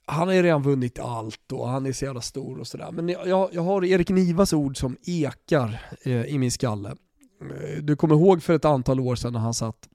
han 0.06 0.28
har 0.28 0.34
ju 0.34 0.42
redan 0.42 0.62
vunnit 0.62 0.98
allt 0.98 1.52
och 1.52 1.68
han 1.68 1.86
är 1.86 1.92
så 1.92 2.04
jävla 2.04 2.20
stor 2.20 2.60
och 2.60 2.66
sådär. 2.66 2.90
Men 2.92 3.08
jag, 3.08 3.48
jag 3.52 3.62
har 3.62 3.84
Erik 3.84 4.08
Nivas 4.08 4.52
ord 4.52 4.78
som 4.78 4.96
ekar 5.06 5.82
eh, 6.02 6.24
i 6.24 6.38
min 6.38 6.50
skalle. 6.50 6.88
Eh, 6.88 7.82
du 7.82 7.96
kommer 7.96 8.14
ihåg 8.14 8.42
för 8.42 8.54
ett 8.54 8.64
antal 8.64 9.00
år 9.00 9.16
sedan 9.16 9.32
när 9.32 9.40
han 9.40 9.54
satt 9.54 9.88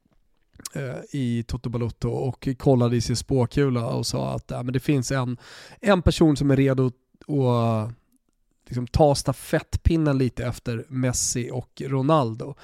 Eh, 0.74 1.01
i 1.12 1.43
Toto 1.43 1.70
Balotto 1.70 2.10
och 2.10 2.47
kollade 2.58 2.95
i 2.95 3.01
sin 3.01 3.16
spåkula 3.16 3.86
och 3.86 4.06
sa 4.06 4.32
att 4.32 4.51
äh, 4.51 4.64
men 4.64 4.74
det 4.74 4.80
finns 4.80 5.12
en, 5.12 5.38
en 5.82 6.01
person 6.01 6.38
som 6.38 6.51
är 6.51 6.56
redo 6.56 6.86
att 6.88 7.91
liksom, 8.68 8.88
ta 8.88 9.16
stafettpinnen 9.16 10.18
lite 10.18 10.45
efter 10.45 10.86
Messi 10.89 11.49
och 11.53 11.82
Ronaldo 11.86 12.56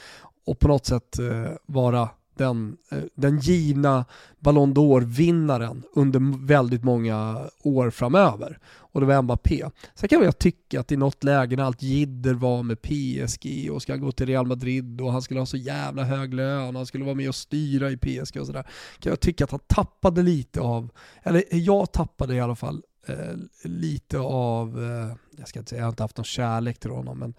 och 0.45 0.59
på 0.59 0.67
något 0.67 0.85
sätt 0.85 1.19
eh, 1.19 1.51
vara 1.65 2.09
den, 2.37 2.77
eh, 2.91 3.03
den 3.15 3.39
givna 3.39 4.05
Ballon 4.39 4.73
d'Or-vinnaren 4.73 5.83
under 5.93 6.45
väldigt 6.45 6.83
många 6.83 7.49
år 7.63 7.89
framöver. 7.89 8.59
Och 8.91 9.01
det 9.01 9.07
var 9.07 9.21
Mbappé. 9.21 9.65
Sen 9.95 10.09
kan 10.09 10.23
jag 10.23 10.39
tycka 10.39 10.79
att 10.79 10.91
i 10.91 10.97
något 10.97 11.23
läge 11.23 11.55
när 11.55 11.63
allt 11.63 11.81
jidder 11.81 12.33
var 12.33 12.63
med 12.63 12.81
PSG 12.81 13.69
och 13.71 13.81
ska 13.81 13.95
gå 13.95 14.11
till 14.11 14.25
Real 14.25 14.47
Madrid 14.47 15.01
och 15.01 15.11
han 15.11 15.21
skulle 15.21 15.39
ha 15.39 15.45
så 15.45 15.57
jävla 15.57 16.03
hög 16.03 16.33
lön 16.33 16.67
och 16.67 16.73
han 16.73 16.85
skulle 16.85 17.03
vara 17.03 17.15
med 17.15 17.29
och 17.29 17.35
styra 17.35 17.91
i 17.91 17.97
PSG 17.97 18.39
och 18.39 18.45
sådär. 18.45 18.67
Kan 18.99 19.09
jag 19.09 19.19
tycka 19.19 19.43
att 19.43 19.51
han 19.51 19.59
tappade 19.67 20.23
lite 20.23 20.61
av, 20.61 20.89
eller 21.23 21.43
jag 21.51 21.91
tappade 21.91 22.35
i 22.35 22.39
alla 22.39 22.55
fall 22.55 22.83
eh, 23.07 23.35
lite 23.63 24.19
av, 24.19 24.83
eh, 24.83 25.15
jag 25.37 25.47
ska 25.47 25.59
inte 25.59 25.69
säga, 25.69 25.79
jag 25.79 25.85
har 25.85 25.91
inte 25.91 26.03
haft 26.03 26.17
någon 26.17 26.23
kärlek 26.23 26.79
till 26.79 26.91
honom 26.91 27.19
men, 27.19 27.33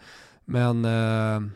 men 0.44 0.84
eh, 0.84 1.50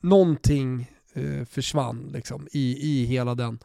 någonting 0.00 0.90
eh, 1.12 1.44
försvann 1.44 2.10
liksom, 2.12 2.48
i, 2.52 2.76
i 2.90 3.04
hela 3.04 3.34
den 3.34 3.58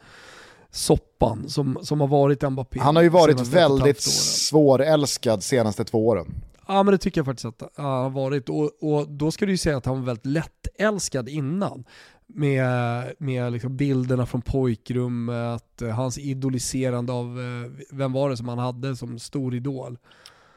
soppan 0.76 1.50
som, 1.50 1.78
som 1.82 2.02
har 2.02 2.08
varit 2.08 2.52
Mbappé. 2.52 2.80
Han 2.80 2.96
har 2.96 3.04
ju 3.04 3.10
varit 3.10 3.48
väldigt 3.48 4.02
svårälskad 4.02 5.44
senaste 5.44 5.84
två 5.84 6.08
åren. 6.08 6.36
Ja 6.68 6.84
men 6.84 6.92
det 6.92 6.98
tycker 6.98 7.20
jag 7.20 7.26
faktiskt 7.26 7.46
att 7.46 7.72
han 7.76 7.86
har 7.86 8.10
varit 8.10 8.50
och, 8.50 8.72
och 8.82 9.10
då 9.10 9.32
ska 9.32 9.46
du 9.46 9.52
ju 9.52 9.58
säga 9.58 9.78
att 9.78 9.86
han 9.86 10.00
var 10.00 10.06
väldigt 10.06 10.26
lättälskad 10.26 11.30
innan. 11.30 11.84
Med, 12.28 13.14
med 13.18 13.52
liksom 13.52 13.78
bilderna 13.78 14.26
från 14.26 14.42
pojkrummet, 14.42 15.82
hans 15.96 16.18
idoliserande 16.18 17.14
av, 17.14 17.26
eh, 17.26 17.72
vem 17.92 18.14
var 18.14 18.30
det 18.30 18.38
som 18.38 18.48
han 18.48 18.58
hade 18.58 18.96
som 18.96 19.20
stor 19.20 19.56
idol? 19.56 19.98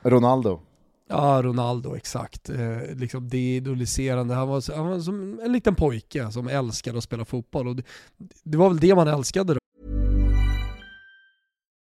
Ronaldo. 0.02 0.60
Ja, 1.08 1.40
Ronaldo, 1.42 1.96
exakt. 1.96 2.50
Eh, 2.50 2.96
liksom 2.96 3.28
det 3.28 3.56
idoliserande. 3.56 4.34
Han 4.34 4.48
var, 4.48 4.76
han 4.76 4.86
var 4.86 5.00
som 5.00 5.40
en 5.44 5.52
liten 5.52 5.74
pojke 5.74 6.32
som 6.32 6.48
älskade 6.48 6.98
att 6.98 7.04
spela 7.04 7.24
fotboll. 7.24 7.68
Och 7.68 7.76
det, 7.76 7.82
det 8.42 8.58
var 8.58 8.68
väl 8.68 8.78
det 8.78 8.94
man 8.94 9.08
älskade 9.08 9.54
då. 9.54 9.60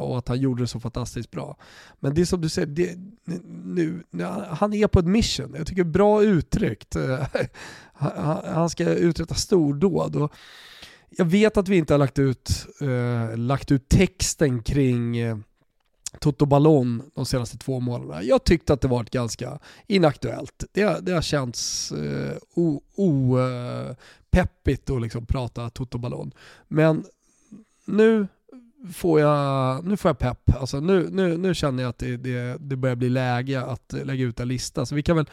Och 0.00 0.18
att 0.18 0.28
han 0.28 0.40
gjorde 0.40 0.62
det 0.62 0.66
så 0.66 0.80
fantastiskt 0.80 1.30
bra. 1.30 1.56
Men 2.00 2.14
det 2.14 2.20
är 2.20 2.24
som 2.24 2.40
du 2.40 2.48
säger, 2.48 2.68
det, 2.68 2.98
nu, 3.64 4.02
han 4.50 4.74
är 4.74 4.86
på 4.86 4.98
ett 4.98 5.06
mission. 5.06 5.54
Jag 5.56 5.66
tycker 5.66 5.84
bra 5.84 6.22
uttryckt. 6.22 6.96
han 8.44 8.70
ska 8.70 8.84
uträtta 8.84 9.34
stordåd. 9.34 10.16
Och 10.16 10.32
jag 11.10 11.24
vet 11.24 11.56
att 11.56 11.68
vi 11.68 11.76
inte 11.76 11.94
har 11.94 11.98
lagt 11.98 12.18
ut, 12.18 12.66
eh, 12.80 13.36
lagt 13.36 13.70
ut 13.70 13.88
texten 13.88 14.62
kring 14.62 15.16
eh, 15.16 15.36
Toto 16.18 16.46
Ballon 16.46 17.02
de 17.14 17.26
senaste 17.26 17.58
två 17.58 17.80
månaderna. 17.80 18.22
Jag 18.22 18.44
tyckte 18.44 18.72
att 18.72 18.80
det 18.80 18.88
varit 18.88 19.10
ganska 19.10 19.58
inaktuellt. 19.86 20.64
Det, 20.72 21.06
det 21.06 21.12
har 21.12 21.22
känts 21.22 21.92
eh, 21.92 22.36
opeppigt 22.94 24.90
eh, 24.90 24.96
att 24.96 25.02
liksom 25.02 25.26
prata 25.26 25.70
Toto 25.70 25.98
Ballon. 25.98 26.32
Men 26.68 27.04
nu 27.84 28.28
får 28.92 29.20
jag, 29.20 29.84
nu 29.84 29.96
får 29.96 30.08
jag 30.08 30.18
pepp. 30.18 30.54
Alltså 30.60 30.80
nu, 30.80 31.08
nu, 31.10 31.36
nu 31.36 31.54
känner 31.54 31.82
jag 31.82 31.90
att 31.90 31.98
det, 31.98 32.16
det, 32.16 32.56
det 32.60 32.76
börjar 32.76 32.96
bli 32.96 33.08
läge 33.08 33.62
att 33.62 33.94
lägga 34.04 34.24
ut 34.24 34.40
en 34.40 34.48
lista. 34.48 34.86
Så 34.86 34.94
vi 34.94 35.02
kan 35.02 35.16
väl, 35.16 35.26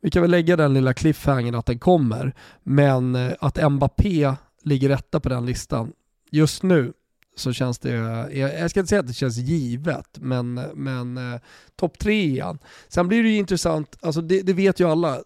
vi 0.00 0.10
kan 0.10 0.22
väl 0.22 0.30
lägga 0.30 0.56
den 0.56 0.74
lilla 0.74 0.94
cliffhangern 0.94 1.54
att 1.54 1.66
den 1.66 1.78
kommer. 1.78 2.34
Men 2.62 3.14
eh, 3.14 3.32
att 3.40 3.72
Mbappé 3.72 4.34
ligger 4.62 4.90
etta 4.90 5.20
på 5.20 5.28
den 5.28 5.46
listan. 5.46 5.92
Just 6.30 6.62
nu 6.62 6.92
så 7.36 7.52
känns 7.52 7.78
det, 7.78 7.90
jag 8.32 8.70
ska 8.70 8.80
inte 8.80 8.88
säga 8.88 9.00
att 9.00 9.06
det 9.06 9.12
känns 9.12 9.36
givet, 9.36 10.18
men, 10.20 10.54
men 10.74 11.16
eh, 11.16 11.40
topp 11.76 11.98
tre 11.98 12.24
igen. 12.24 12.58
Sen 12.88 13.08
blir 13.08 13.22
det 13.22 13.28
ju 13.28 13.36
intressant, 13.36 13.96
alltså 14.00 14.20
det, 14.20 14.42
det, 14.42 14.52
vet 14.52 14.80
ju 14.80 14.88
alla, 14.88 15.18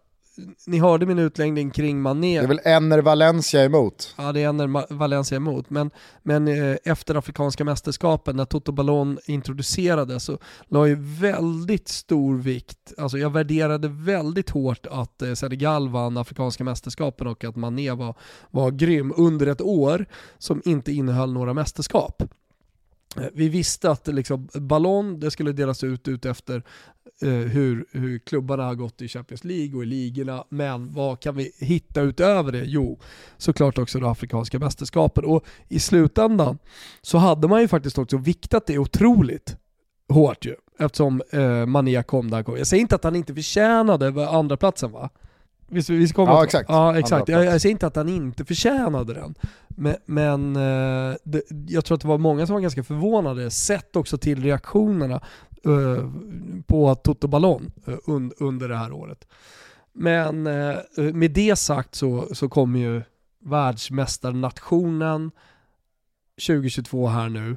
ni 0.67 0.79
hörde 0.79 1.07
min 1.07 1.19
utläggning 1.19 1.71
kring 1.71 2.03
Mané. 2.03 2.39
Det 2.39 2.45
är 2.45 2.49
väl 2.49 2.61
Enner 2.65 2.99
Valencia 2.99 3.65
emot? 3.65 4.15
Ja, 4.19 4.33
det 4.33 4.41
är 4.41 4.49
Enner 4.49 4.95
Valencia 4.95 5.37
emot. 5.37 5.71
Men, 5.71 5.91
men 6.23 6.49
eh, 6.49 6.77
efter 6.85 7.15
Afrikanska 7.15 7.65
mästerskapen, 7.65 8.37
när 8.37 8.45
Toto 8.45 8.73
Ballon 8.73 9.19
introducerades, 9.25 10.25
så 10.25 10.39
la 10.69 10.87
ju 10.87 10.95
väldigt 11.01 11.89
stor 11.89 12.37
vikt, 12.37 12.93
alltså 12.99 13.19
jag 13.19 13.31
värderade 13.31 13.89
väldigt 13.89 14.51
hårt 14.51 14.87
att 14.91 15.23
eh, 15.23 15.33
Senegal 15.33 15.89
vann 15.89 16.17
Afrikanska 16.17 16.65
mästerskapen 16.65 17.27
och 17.27 17.45
att 17.45 17.57
Mané 17.57 17.93
var, 17.93 18.15
var 18.51 18.71
grym 18.71 19.13
under 19.17 19.47
ett 19.47 19.61
år 19.61 20.07
som 20.39 20.63
inte 20.65 20.93
innehöll 20.93 21.33
några 21.33 21.55
mästerskap. 21.55 22.23
Eh, 23.17 23.27
vi 23.33 23.49
visste 23.49 23.91
att 23.91 24.07
liksom, 24.07 24.49
ballon 24.55 25.21
det 25.21 25.31
skulle 25.31 25.53
delas 25.53 25.85
ut, 25.85 26.09
ut 26.09 26.25
efter 26.25 26.63
Eh, 27.23 27.29
hur, 27.29 27.87
hur 27.93 28.19
klubbarna 28.19 28.65
har 28.65 28.75
gått 28.75 29.03
i 29.03 29.09
Champions 29.09 29.45
League 29.45 29.77
och 29.77 29.83
i 29.83 29.87
ligorna, 29.87 30.45
men 30.49 30.93
vad 30.93 31.21
kan 31.21 31.37
vi 31.37 31.53
hitta 31.59 32.01
utöver 32.01 32.53
det? 32.53 32.65
Jo, 32.65 32.99
såklart 33.37 33.79
också 33.79 34.01
det 34.01 34.11
afrikanska 34.11 34.59
mästerskapet. 34.59 35.25
Och 35.25 35.45
i 35.69 35.81
slutändan 35.81 36.59
så 37.03 37.19
hade 37.19 37.49
man 37.49 37.61
ju 37.61 37.69
faktiskt 37.69 37.99
också 37.99 38.17
viktat 38.17 38.67
det 38.67 38.79
otroligt 38.79 39.57
hårt 40.09 40.45
ju, 40.45 40.55
eftersom 40.79 41.23
eh, 41.31 41.67
Mané 41.67 42.03
kom 42.03 42.31
där. 42.31 42.45
Jag 42.59 42.67
säger 42.67 42.81
inte 42.81 42.95
att 42.95 43.05
han 43.05 43.17
inte 43.17 43.35
förtjänade 43.35 44.29
andra 44.29 44.57
platsen 44.57 44.93
va? 44.93 45.11
Visst, 45.69 45.91
vi 45.91 46.09
ska 46.09 46.23
ja, 46.23 46.45
exakt. 46.45 46.69
Ja, 46.69 46.99
exakt. 46.99 47.29
Jag, 47.29 47.45
jag, 47.45 47.61
säger 47.61 47.73
inte 47.73 47.87
att 47.87 47.97
han 47.97 48.09
inte 48.09 48.45
förtjänade 48.45 49.15
den. 49.15 49.35
Men, 49.69 49.97
men 50.07 50.57
eh, 50.57 51.17
det, 51.25 51.43
jag 51.69 51.85
tror 51.85 51.95
att 51.95 52.01
det 52.01 52.09
var 52.09 52.19
många 52.19 52.47
som 52.47 52.55
var 52.55 52.61
ganska 52.61 52.85
förvånade, 52.85 53.51
sett 53.51 53.97
också 53.97 54.19
till 54.19 54.43
reaktionerna 54.43 55.21
uh, 55.67 56.11
på 56.67 56.95
Toto 56.95 57.29
Ballon 57.29 57.73
uh, 57.89 57.97
un, 58.07 58.33
under 58.39 58.69
det 58.69 58.77
här 58.77 58.93
året. 58.93 59.27
Men 59.93 60.47
uh, 60.47 60.79
med 60.97 61.31
det 61.31 61.57
sagt 61.57 61.95
så, 61.95 62.29
så 62.33 62.49
kommer 62.49 62.79
ju 62.79 63.03
världsmästarnationen 63.41 65.31
2022 66.47 67.07
här 67.07 67.29
nu 67.29 67.57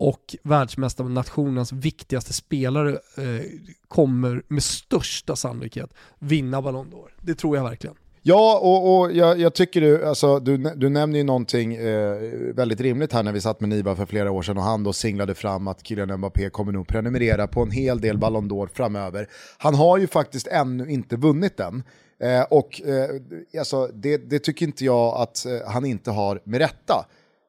och 0.00 0.36
världsmästarnationens 0.42 1.72
viktigaste 1.72 2.32
spelare 2.32 2.90
eh, 2.92 3.42
kommer 3.88 4.42
med 4.48 4.62
största 4.62 5.36
sannolikhet 5.36 5.90
vinna 6.18 6.62
Ballon 6.62 6.90
d'Or. 6.90 7.08
Det 7.20 7.34
tror 7.34 7.56
jag 7.56 7.64
verkligen. 7.64 7.96
Ja, 8.22 8.58
och, 8.62 8.98
och 8.98 9.12
jag, 9.12 9.40
jag, 9.40 9.54
tycker 9.54 9.80
du, 9.80 10.04
alltså, 10.06 10.38
du, 10.38 10.56
du 10.56 10.88
nämner 10.88 11.18
ju 11.18 11.24
någonting 11.24 11.74
eh, 11.74 12.16
väldigt 12.54 12.80
rimligt 12.80 13.12
här 13.12 13.22
när 13.22 13.32
vi 13.32 13.40
satt 13.40 13.60
med 13.60 13.68
Niva 13.68 13.96
för 13.96 14.06
flera 14.06 14.30
år 14.30 14.42
sedan 14.42 14.56
och 14.56 14.62
han 14.62 14.84
då 14.84 14.92
singlade 14.92 15.34
fram 15.34 15.68
att 15.68 15.86
Kylian 15.86 16.18
Mbappé 16.18 16.50
kommer 16.50 16.72
nog 16.72 16.88
prenumerera 16.88 17.46
på 17.46 17.62
en 17.62 17.70
hel 17.70 18.00
del 18.00 18.18
Ballon 18.18 18.50
d'Or 18.50 18.68
framöver. 18.72 19.28
Han 19.58 19.74
har 19.74 19.98
ju 19.98 20.06
faktiskt 20.06 20.46
ännu 20.46 20.90
inte 20.90 21.16
vunnit 21.16 21.56
den. 21.56 21.82
Eh, 22.22 22.42
och 22.42 22.82
eh, 22.82 23.10
alltså, 23.58 23.86
det, 23.86 24.30
det, 24.30 24.38
tycker 24.38 24.66
inte 24.66 24.84
jag 24.84 25.20
att 25.20 25.46
eh, 25.46 25.52
han 25.66 25.84
inte 25.84 26.10
har 26.10 26.40
med 26.44 26.60
rätta. 26.60 27.06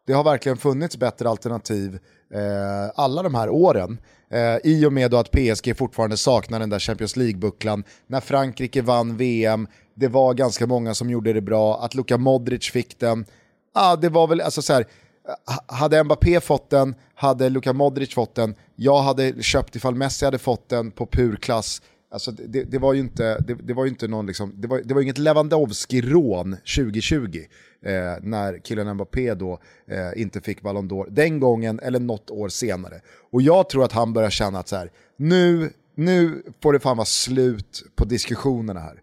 Det 0.07 0.13
har 0.13 0.23
verkligen 0.23 0.57
funnits 0.57 0.97
bättre 0.97 1.29
alternativ 1.29 1.99
eh, 2.33 2.91
alla 2.95 3.23
de 3.23 3.35
här 3.35 3.49
åren. 3.49 3.97
Eh, 4.29 4.57
I 4.63 4.85
och 4.85 4.93
med 4.93 5.13
att 5.13 5.31
PSG 5.31 5.77
fortfarande 5.77 6.17
saknar 6.17 6.59
den 6.59 6.69
där 6.69 6.79
Champions 6.79 7.15
League-bucklan. 7.15 7.83
När 8.07 8.19
Frankrike 8.19 8.81
vann 8.81 9.17
VM, 9.17 9.67
det 9.95 10.07
var 10.07 10.33
ganska 10.33 10.67
många 10.67 10.93
som 10.93 11.09
gjorde 11.09 11.33
det 11.33 11.41
bra. 11.41 11.79
Att 11.83 11.95
Luka 11.95 12.17
Modric 12.17 12.71
fick 12.71 12.99
den, 12.99 13.25
ah, 13.73 13.95
det 13.95 14.09
var 14.09 14.27
väl, 14.27 14.41
alltså 14.41 14.61
så 14.61 14.73
här, 14.73 14.85
eh, 15.27 15.75
hade 15.75 16.03
Mbappé 16.03 16.39
fått 16.39 16.69
den, 16.69 16.95
hade 17.15 17.49
Luka 17.49 17.73
Modric 17.73 18.13
fått 18.13 18.35
den, 18.35 18.55
jag 18.75 19.01
hade 19.01 19.43
köpt 19.43 19.75
ifall 19.75 19.95
Messi 19.95 20.25
hade 20.25 20.37
fått 20.37 20.69
den 20.69 20.91
på 20.91 21.05
pur 21.05 21.35
klass, 21.35 21.81
Alltså 22.11 22.31
det, 22.31 22.63
det, 22.63 22.77
var 22.77 22.93
ju 22.93 22.99
inte, 22.99 23.39
det, 23.39 23.53
det, 23.53 23.73
var 23.73 23.85
ju 23.85 23.89
inte 23.89 24.07
någon 24.07 24.25
liksom, 24.25 24.53
det 24.55 24.67
var, 24.67 24.81
det 24.85 24.93
var 24.93 25.01
inget 25.01 25.17
Lewandowski-rån 25.17 26.55
2020 26.75 27.39
eh, 27.85 27.91
när 28.21 28.57
killen 28.63 28.93
Mbappé 28.93 29.33
då 29.33 29.59
eh, 29.87 30.21
inte 30.21 30.41
fick 30.41 30.61
Ballon 30.61 30.89
d'Or 30.89 31.09
den 31.09 31.39
gången 31.39 31.79
eller 31.79 31.99
något 31.99 32.29
år 32.29 32.49
senare. 32.49 33.01
Och 33.31 33.41
jag 33.41 33.69
tror 33.69 33.83
att 33.83 33.91
han 33.91 34.13
börjar 34.13 34.29
känna 34.29 34.59
att 34.59 34.67
så 34.67 34.75
här, 34.75 34.91
nu, 35.17 35.69
nu 35.95 36.43
får 36.63 36.73
det 36.73 36.79
fan 36.79 36.97
vara 36.97 37.05
slut 37.05 37.83
på 37.95 38.05
diskussionerna 38.05 38.79
här. 38.79 39.01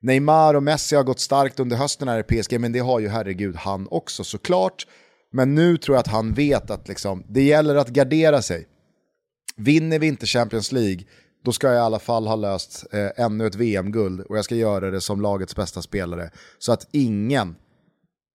Neymar 0.00 0.54
och 0.54 0.62
Messi 0.62 0.96
har 0.96 1.04
gått 1.04 1.20
starkt 1.20 1.60
under 1.60 1.76
hösten 1.76 2.08
här 2.08 2.18
i 2.18 2.42
PSG, 2.42 2.60
men 2.60 2.72
det 2.72 2.78
har 2.78 3.00
ju 3.00 3.08
herregud 3.08 3.56
han 3.56 3.88
också 3.90 4.24
såklart. 4.24 4.86
Men 5.32 5.54
nu 5.54 5.76
tror 5.76 5.96
jag 5.96 6.00
att 6.00 6.12
han 6.12 6.34
vet 6.34 6.70
att 6.70 6.88
liksom, 6.88 7.24
det 7.28 7.42
gäller 7.42 7.74
att 7.74 7.88
gardera 7.88 8.42
sig. 8.42 8.66
Vinner 9.56 9.98
vi 9.98 10.06
inte 10.06 10.26
Champions 10.26 10.72
League, 10.72 11.04
då 11.44 11.52
ska 11.52 11.66
jag 11.66 11.76
i 11.76 11.78
alla 11.78 11.98
fall 11.98 12.26
ha 12.26 12.36
löst 12.36 12.86
eh, 12.92 13.24
ännu 13.24 13.46
ett 13.46 13.54
VM-guld 13.54 14.20
och 14.20 14.38
jag 14.38 14.44
ska 14.44 14.54
göra 14.54 14.90
det 14.90 15.00
som 15.00 15.20
lagets 15.20 15.56
bästa 15.56 15.82
spelare. 15.82 16.30
Så 16.58 16.72
att 16.72 16.88
ingen 16.90 17.56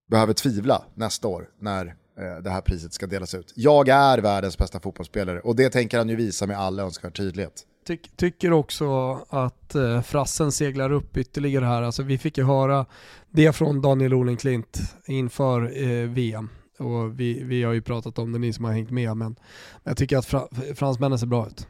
behöver 0.10 0.34
tvivla 0.34 0.84
nästa 0.94 1.28
år 1.28 1.50
när 1.60 1.86
eh, 1.86 2.44
det 2.44 2.50
här 2.50 2.62
priset 2.62 2.94
ska 2.94 3.08
delas 3.08 3.36
ut. 3.36 3.54
Jag 3.56 3.90
är 3.90 4.18
världens 4.18 4.58
bästa 4.58 4.80
fotbollsspelare 4.80 5.40
och 5.40 5.56
det 5.56 5.70
tänker 5.70 5.98
han 5.98 6.10
ju 6.10 6.16
visa 6.16 6.48
med 6.48 6.58
all 6.58 6.80
önskvärd 6.80 7.18
tydlighet. 7.18 7.66
Ty 7.88 7.98
tycker 8.16 8.54
också 8.54 9.20
att 9.30 9.76
eh, 9.76 10.02
frassen 10.02 10.52
seglar 10.52 10.92
upp 10.92 11.18
ytterligare 11.18 11.66
här. 11.66 11.82
Alltså, 11.82 12.04
vi 12.04 12.18
fick 12.18 12.38
ju 12.38 12.44
höra 12.44 12.86
det 13.30 13.54
från 13.54 13.82
Daniel 13.82 14.14
Olenklint 14.14 14.80
inför 15.08 15.84
eh, 15.84 16.10
VM. 16.10 16.50
Och 16.80 17.20
vi, 17.20 17.44
vi 17.44 17.64
har 17.64 17.74
ju 17.74 17.82
pratat 17.82 18.20
om 18.20 18.32
det, 18.32 18.40
ni 18.40 18.54
som 18.54 18.66
har 18.66 18.72
hängt 18.72 18.92
med, 18.92 19.18
men 19.18 19.36
jag 19.84 19.98
tycker 19.98 20.18
att 20.18 20.26
fra 20.26 20.48
fransmännen 20.76 21.20
ser 21.20 21.28
bra 21.28 21.48
ut. 21.48 21.68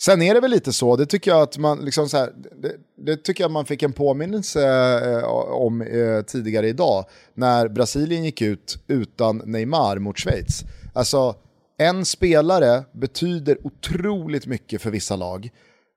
Sen 0.00 0.22
är 0.22 0.34
det 0.34 0.40
väl 0.40 0.50
lite 0.50 0.72
så, 0.72 0.96
det 0.96 1.06
tycker 1.06 1.30
jag 1.30 1.42
att 1.42 1.58
man, 1.58 1.78
liksom 1.78 2.08
så 2.08 2.16
här, 2.16 2.32
det, 2.62 2.72
det, 2.96 3.16
tycker 3.16 3.44
jag 3.44 3.50
man 3.50 3.66
fick 3.66 3.82
en 3.82 3.92
påminnelse 3.92 4.68
eh, 5.04 5.24
om 5.52 5.82
eh, 5.82 6.22
tidigare 6.22 6.68
idag, 6.68 7.04
när 7.34 7.68
Brasilien 7.68 8.24
gick 8.24 8.42
ut 8.42 8.78
utan 8.86 9.42
Neymar 9.44 9.98
mot 9.98 10.18
Schweiz. 10.18 10.64
Alltså, 10.94 11.34
en 11.78 12.04
spelare 12.04 12.84
betyder 12.92 13.58
otroligt 13.66 14.46
mycket 14.46 14.82
för 14.82 14.90
vissa 14.90 15.16
lag. 15.16 15.50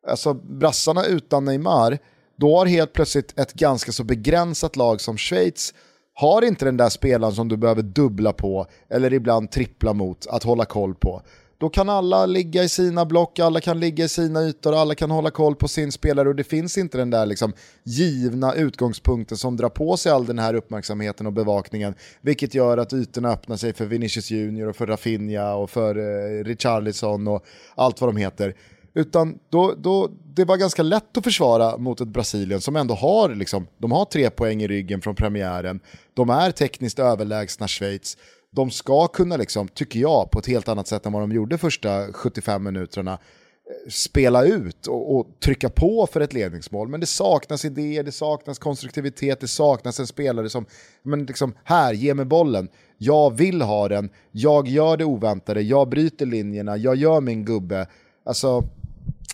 Alltså 0.08 0.34
brassarna 0.34 1.06
utan 1.06 1.46
Neymar, 1.46 1.98
då 2.36 2.58
har 2.58 2.66
helt 2.66 2.94
plötsligt 2.94 3.40
ett 3.40 3.54
ganska 3.54 3.92
så 3.92 4.04
begränsat 4.04 4.76
lag 4.76 5.02
som 5.02 5.18
Schweiz 5.18 5.74
har 6.14 6.42
inte 6.42 6.66
den 6.66 6.78
där 6.78 6.90
spelaren 6.90 7.36
som 7.36 7.48
du 7.48 7.58
behöver 7.58 7.82
dubbla 7.82 8.34
på 8.34 8.68
eller 8.90 9.14
ibland 9.14 9.52
trippla 9.52 9.94
mot 9.94 10.28
att 10.28 10.44
hålla 10.44 10.66
koll 10.66 10.96
på. 10.96 11.22
Då 11.62 11.70
kan 11.70 11.90
alla 11.90 12.26
ligga 12.26 12.64
i 12.64 12.70
sina 12.70 13.06
block, 13.06 13.40
alla 13.40 13.62
kan 13.62 13.80
ligga 13.80 14.06
i 14.06 14.10
sina 14.10 14.42
ytor, 14.42 14.76
alla 14.76 14.96
kan 14.96 15.12
hålla 15.12 15.32
koll 15.32 15.56
på 15.56 15.68
sin 15.68 15.92
spelare 15.92 16.30
och 16.30 16.36
det 16.36 16.44
finns 16.44 16.78
inte 16.78 16.98
den 16.98 17.10
där 17.10 17.26
liksom 17.26 17.54
givna 17.84 18.54
utgångspunkten 18.54 19.38
som 19.38 19.58
drar 19.58 19.70
på 19.70 19.98
sig 19.98 20.12
all 20.12 20.26
den 20.26 20.40
här 20.40 20.54
uppmärksamheten 20.54 21.28
och 21.28 21.34
bevakningen, 21.34 21.96
vilket 22.22 22.54
gör 22.54 22.78
att 22.78 22.94
ytorna 22.94 23.30
öppnar 23.30 23.58
sig 23.58 23.74
för 23.74 23.86
Vinicius 23.86 24.32
Junior 24.32 24.70
och 24.70 24.76
för 24.76 24.88
Rafinha 24.88 25.54
och 25.54 25.70
för 25.70 25.98
eh, 25.98 26.44
Richarlison 26.44 27.28
och 27.28 27.46
allt 27.76 28.02
vad 28.02 28.10
de 28.10 28.18
heter. 28.18 28.56
Utan 28.94 29.40
då, 29.50 29.74
då, 29.78 30.12
det 30.36 30.46
var 30.46 30.58
ganska 30.58 30.84
lätt 30.84 31.18
att 31.18 31.24
försvara 31.24 31.78
mot 31.78 32.02
ett 32.02 32.08
Brasilien 32.08 32.62
som 32.62 32.76
ändå 32.76 32.94
har, 32.94 33.36
liksom, 33.36 33.68
de 33.78 33.92
har 33.92 34.06
tre 34.06 34.30
poäng 34.30 34.62
i 34.62 34.68
ryggen 34.68 35.02
från 35.02 35.16
premiären, 35.16 35.80
de 36.14 36.30
är 36.30 36.52
tekniskt 36.52 37.00
överlägsna 37.00 37.68
Schweiz, 37.68 38.18
de 38.56 38.72
ska 38.72 39.08
kunna, 39.08 39.38
liksom, 39.38 39.68
tycker 39.68 40.00
jag, 40.00 40.32
på 40.32 40.40
ett 40.40 40.48
helt 40.48 40.68
annat 40.68 40.88
sätt 40.88 41.06
än 41.06 41.14
vad 41.14 41.22
de 41.22 41.32
gjorde 41.32 41.58
första 41.58 42.14
75 42.14 42.64
minuterna, 42.64 43.12
eh, 43.12 43.90
spela 43.90 44.44
ut 44.46 44.88
och, 44.88 45.16
och, 45.16 45.28
trycka 45.40 45.70
på 45.70 46.08
för 46.12 46.22
ett 46.22 46.34
ledningsmål. 46.34 46.88
Men 46.88 47.00
det 47.00 47.06
saknas 47.06 47.66
idéer, 47.66 48.04
det 48.04 48.12
saknas 48.12 48.60
konstruktivitet, 48.60 49.40
det 49.40 49.48
saknas 49.48 50.00
en 50.00 50.08
spelare 50.08 50.50
som, 50.50 50.66
men 51.04 51.26
liksom, 51.26 51.54
här, 51.64 51.94
ge 51.94 52.14
mig 52.14 52.26
bollen. 52.26 52.70
Jag 52.98 53.38
vill 53.38 53.62
ha 53.62 53.88
den, 53.88 54.10
jag 54.32 54.68
gör 54.68 54.98
det 54.98 55.06
oväntade, 55.06 55.62
jag 55.62 55.90
bryter 55.90 56.26
linjerna, 56.26 56.78
jag 56.78 56.96
gör 56.96 57.22
min 57.22 57.46
gubbe. 57.46 57.88
Alltså, 58.26 58.64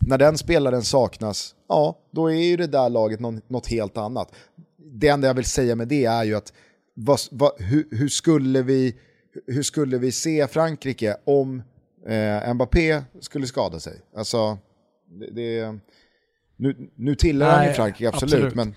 när 0.02 0.18
den 0.18 0.38
spelaren 0.38 0.84
saknas, 0.84 1.56
ja, 1.70 1.98
då 2.12 2.32
är 2.32 2.44
ju 2.44 2.58
det 2.58 2.68
där 2.68 2.90
laget 2.90 3.20
något, 3.20 3.50
något 3.50 3.68
helt 3.68 3.98
annat. 3.98 4.32
Det 4.78 5.08
enda 5.08 5.28
jag 5.28 5.34
vill 5.34 5.46
säga 5.46 5.76
med 5.76 5.88
det 5.88 6.06
är 6.06 6.24
ju 6.24 6.36
att 6.36 6.54
vad, 6.94 7.20
vad, 7.32 7.52
hur, 7.58 7.88
hur, 7.92 8.08
skulle 8.08 8.62
vi, 8.62 8.96
hur 9.48 9.64
skulle 9.64 9.98
vi 9.98 10.12
se 10.12 10.48
Frankrike 10.48 11.16
om 11.24 11.64
eh, 12.08 12.54
Mbappé 12.54 13.04
skulle 13.20 13.48
skada 13.48 13.80
sig? 13.80 14.02
Alltså, 14.16 14.58
det, 15.10 15.30
det 15.32 15.80
nu, 16.56 16.90
nu 16.96 17.16
tillhör 17.16 17.52
han 17.52 17.68
ju 17.68 17.74
Frankrike, 17.74 18.10
absolut, 18.10 18.34
absolut. 18.34 18.56
men... 18.56 18.76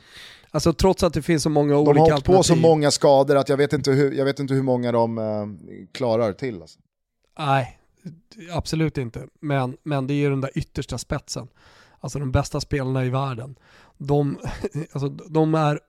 Alltså 0.52 0.72
trots 0.72 1.02
att 1.02 1.14
det 1.14 1.22
finns 1.22 1.42
så 1.42 1.50
många 1.50 1.76
olika 1.78 2.00
alternativ. 2.00 2.24
De 2.24 2.32
har 2.32 2.38
på 2.38 2.42
så 2.42 2.56
många 2.56 2.90
skador 2.90 3.36
att 3.36 3.48
jag 3.48 3.56
vet 3.56 3.72
inte 3.72 3.90
hur, 3.90 4.12
jag 4.12 4.24
vet 4.24 4.38
inte 4.38 4.54
hur 4.54 4.62
många 4.62 4.92
de 4.92 5.18
eh, 5.18 5.46
klarar 5.92 6.32
till. 6.32 6.62
Alltså. 6.62 6.78
Nej, 7.38 7.78
absolut 8.52 8.98
inte. 8.98 9.26
Men, 9.40 9.76
men 9.82 10.06
det 10.06 10.14
är 10.14 10.16
ju 10.16 10.30
den 10.30 10.40
där 10.40 10.58
yttersta 10.58 10.98
spetsen. 10.98 11.48
Alltså 12.00 12.18
de 12.18 12.32
bästa 12.32 12.61
spelarna 12.61 13.04
i 13.04 13.08
världen. 13.08 13.58
De, 13.98 14.38
alltså, 14.92 15.08
de 15.08 15.54
är 15.54 15.80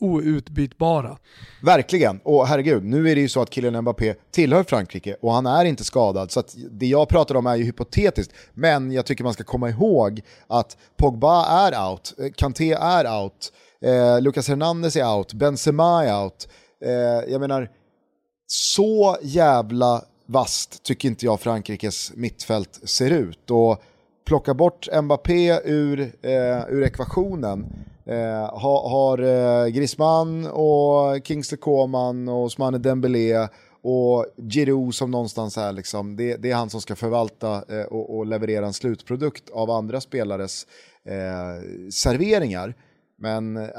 outbytbara. 0.00 1.18
Verkligen, 1.62 2.20
och 2.24 2.46
herregud, 2.46 2.84
nu 2.84 3.10
är 3.10 3.14
det 3.14 3.20
ju 3.20 3.28
så 3.28 3.42
att 3.42 3.50
killen 3.50 3.80
Mbappé 3.80 4.14
tillhör 4.30 4.64
Frankrike 4.64 5.16
och 5.20 5.32
han 5.32 5.46
är 5.46 5.64
inte 5.64 5.84
skadad, 5.84 6.30
så 6.30 6.40
att 6.40 6.54
det 6.70 6.86
jag 6.86 7.08
pratar 7.08 7.34
om 7.34 7.46
är 7.46 7.56
ju 7.56 7.64
hypotetiskt. 7.64 8.32
Men 8.54 8.92
jag 8.92 9.06
tycker 9.06 9.24
man 9.24 9.32
ska 9.32 9.44
komma 9.44 9.70
ihåg 9.70 10.20
att 10.46 10.76
Pogba 10.96 11.46
är 11.46 11.90
out, 11.90 12.14
eh, 12.18 12.30
Kanté 12.36 12.72
är 12.72 13.22
out, 13.22 13.52
Eh, 13.84 14.20
Lucas 14.20 14.48
Hernandez 14.48 14.96
är 14.96 15.16
out, 15.16 15.32
Benzema 15.32 16.04
är 16.04 16.22
out. 16.22 16.48
Eh, 16.84 17.32
jag 17.32 17.40
menar, 17.40 17.70
så 18.46 19.16
jävla 19.22 20.04
vast 20.26 20.82
tycker 20.82 21.08
inte 21.08 21.26
jag 21.26 21.40
Frankrikes 21.40 22.12
mittfält 22.14 22.80
ser 22.84 23.10
ut. 23.10 23.50
Och 23.50 23.82
plocka 24.26 24.54
bort 24.54 24.88
Mbappé 25.02 25.60
ur, 25.64 26.00
eh, 26.22 26.64
ur 26.68 26.82
ekvationen. 26.82 27.66
Eh, 28.10 28.58
ha, 28.60 28.88
har 28.88 29.18
eh, 29.18 29.66
Griezmann 29.66 30.46
och 30.46 31.26
Kingsley 31.26 31.58
Coman 31.58 32.28
och 32.28 32.42
Ousmane 32.44 32.78
Dembélé 32.78 33.48
och 33.82 34.26
Giroud 34.50 34.94
som 34.94 35.10
någonstans 35.10 35.58
är 35.58 35.72
liksom, 35.72 36.16
det, 36.16 36.36
det 36.36 36.50
är 36.50 36.54
han 36.54 36.70
som 36.70 36.80
ska 36.80 36.96
förvalta 36.96 37.64
eh, 37.68 37.84
och, 37.84 38.18
och, 38.18 38.26
leverera 38.26 38.66
en 38.66 38.72
slutprodukt 38.72 39.50
av 39.50 39.70
andra 39.70 40.00
spelares 40.00 40.66
eh, 41.04 41.90
serveringar. 41.90 42.74
Men 43.18 43.56
äh, 43.56 43.70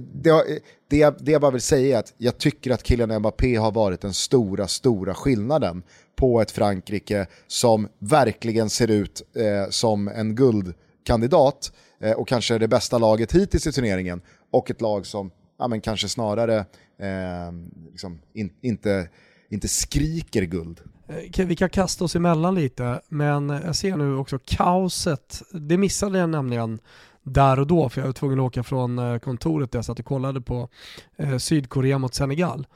det, 0.00 0.60
det, 0.88 1.18
det 1.20 1.32
jag 1.32 1.40
bara 1.40 1.50
vill 1.50 1.60
säga 1.60 1.96
är 1.96 2.00
att 2.00 2.14
jag 2.18 2.38
tycker 2.38 2.70
att 2.70 2.86
Kylian 2.86 3.18
Mbappé 3.18 3.56
har 3.56 3.72
varit 3.72 4.00
den 4.00 4.14
stora, 4.14 4.68
stora 4.68 5.14
skillnaden 5.14 5.82
på 6.16 6.40
ett 6.40 6.50
Frankrike 6.50 7.26
som 7.46 7.88
verkligen 7.98 8.70
ser 8.70 8.90
ut 8.90 9.22
eh, 9.36 9.70
som 9.70 10.08
en 10.08 10.34
guldkandidat 10.34 11.72
och 12.16 12.28
kanske 12.28 12.58
det 12.58 12.68
bästa 12.68 12.98
laget 12.98 13.32
hittills 13.32 13.66
i 13.66 13.72
turneringen 13.72 14.22
och 14.50 14.70
ett 14.70 14.80
lag 14.80 15.06
som 15.06 15.30
ja, 15.58 15.68
men 15.68 15.80
kanske 15.80 16.08
snarare 16.08 16.58
eh, 16.98 17.52
liksom 17.90 18.20
in, 18.32 18.52
inte, 18.60 19.08
inte 19.50 19.68
skriker 19.68 20.42
guld. 20.42 20.80
Eh, 21.08 21.46
vi 21.46 21.56
kan 21.56 21.70
kasta 21.70 22.04
oss 22.04 22.16
emellan 22.16 22.54
lite, 22.54 23.00
men 23.08 23.48
jag 23.48 23.76
ser 23.76 23.96
nu 23.96 24.16
också 24.16 24.38
kaoset. 24.44 25.42
Det 25.52 25.78
missade 25.78 26.18
jag 26.18 26.28
nämligen 26.28 26.80
där 27.22 27.58
och 27.58 27.66
då, 27.66 27.88
för 27.88 28.00
jag 28.00 28.06
var 28.06 28.12
tvungen 28.12 28.40
att 28.40 28.44
åka 28.44 28.62
från 28.62 28.98
eh, 28.98 29.18
kontoret 29.18 29.72
där 29.72 29.78
jag 29.78 29.84
satt 29.84 29.98
och 29.98 30.04
kollade 30.04 30.40
på 30.40 30.68
eh, 31.16 31.38
Sydkorea 31.38 31.98
mot 31.98 32.14
Senegal. 32.14 32.66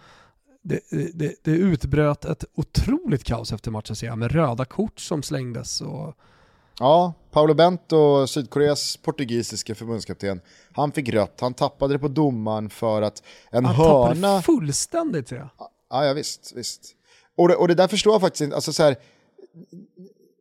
Det, 0.62 0.80
det, 1.14 1.34
det 1.42 1.50
utbröt 1.50 2.24
ett 2.24 2.44
otroligt 2.54 3.24
kaos 3.24 3.52
efter 3.52 3.70
matchen 3.70 3.96
ser 3.96 4.06
jag, 4.06 4.18
med 4.18 4.32
röda 4.32 4.64
kort 4.64 5.00
som 5.00 5.22
slängdes. 5.22 5.80
Och... 5.80 6.14
Ja, 6.78 7.14
Paolo 7.36 7.54
Bento, 7.54 8.26
Sydkoreas 8.26 8.96
portugisiske 8.96 9.74
förbundskapten, 9.74 10.40
han 10.72 10.92
fick 10.92 11.08
rött. 11.08 11.40
Han 11.40 11.54
tappade 11.54 11.94
det 11.94 11.98
på 11.98 12.08
domaren 12.08 12.70
för 12.70 13.02
att 13.02 13.22
en 13.50 13.64
han 13.64 13.74
hörna... 13.74 14.06
Han 14.06 14.16
tappade 14.16 14.42
fullständigt 14.42 15.30
jag. 15.30 15.48
Ja, 15.90 16.04
ja 16.06 16.12
visst, 16.12 16.52
visst. 16.56 16.94
Och 17.36 17.48
det, 17.48 17.54
och 17.54 17.68
det 17.68 17.74
där 17.74 17.88
förstår 17.88 18.14
jag 18.14 18.20
faktiskt 18.20 18.40
inte, 18.40 18.56
alltså 18.56 18.72
så 18.72 18.82
här, 18.82 18.96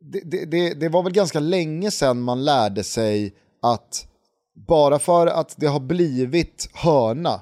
det, 0.00 0.44
det, 0.44 0.74
det, 0.74 0.88
var 0.88 1.02
väl 1.02 1.12
ganska 1.12 1.40
länge 1.40 1.90
sedan 1.90 2.20
man 2.20 2.44
lärde 2.44 2.84
sig 2.84 3.34
att 3.62 4.06
bara 4.68 4.98
för 4.98 5.26
att 5.26 5.54
det 5.56 5.66
har 5.66 5.80
blivit 5.80 6.68
hörna 6.72 7.40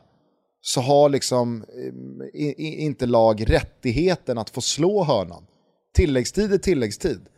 så 0.60 0.80
har 0.80 1.08
liksom 1.08 1.64
eh, 2.34 2.54
inte 2.84 3.06
lag 3.06 3.50
rättigheten 3.50 4.38
att 4.38 4.50
få 4.50 4.60
slå 4.60 5.04
hörnan. 5.04 5.46
Tilläggstid 5.94 6.52
är 6.52 6.58
tilläggstid. 6.58 7.28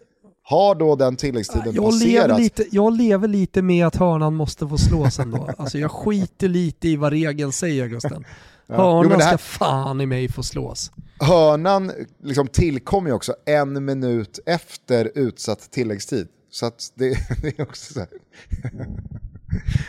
Har 0.49 0.75
då 0.75 0.97
den 0.97 1.17
tilläggstiden 1.17 1.75
jag 1.75 1.85
passerat? 1.85 2.29
Lever 2.29 2.39
lite, 2.39 2.65
jag 2.71 2.97
lever 2.97 3.29
lite 3.29 3.63
med 3.63 3.87
att 3.87 3.97
hörnan 3.97 4.35
måste 4.35 4.69
få 4.69 4.79
slås 4.79 5.19
ändå. 5.19 5.51
alltså 5.59 5.79
jag 5.79 5.91
skiter 5.91 6.49
lite 6.49 6.89
i 6.89 6.97
vad 6.97 7.13
regeln 7.13 7.53
säger 7.53 7.87
Gusten. 7.87 8.25
Hörnan 8.69 8.97
ja. 8.97 9.05
jo, 9.05 9.11
här... 9.11 9.29
ska 9.29 9.39
fan 9.39 10.01
i 10.01 10.07
mig 10.07 10.29
få 10.29 10.43
slås. 10.43 10.93
Hörnan 11.21 11.93
liksom 12.23 12.49
tillkommer 12.49 13.09
ju 13.09 13.15
också 13.15 13.35
en 13.47 13.85
minut 13.85 14.39
efter 14.47 15.13
utsatt 15.15 15.71
tilläggstid. 15.71 16.29
Så 16.51 16.67
att 16.67 16.93
det, 16.95 17.09
det 17.43 17.59
är 17.59 17.63
också 17.63 17.93
så 17.93 18.01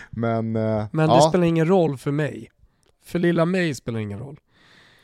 Men, 0.09 0.55
uh, 0.55 0.85
Men 0.91 1.09
det 1.09 1.15
ja. 1.15 1.29
spelar 1.29 1.45
ingen 1.45 1.67
roll 1.67 1.97
för 1.97 2.11
mig. 2.11 2.51
För 3.05 3.19
lilla 3.19 3.45
mig 3.45 3.75
spelar 3.75 3.99
ingen 3.99 4.19
roll. 4.19 4.39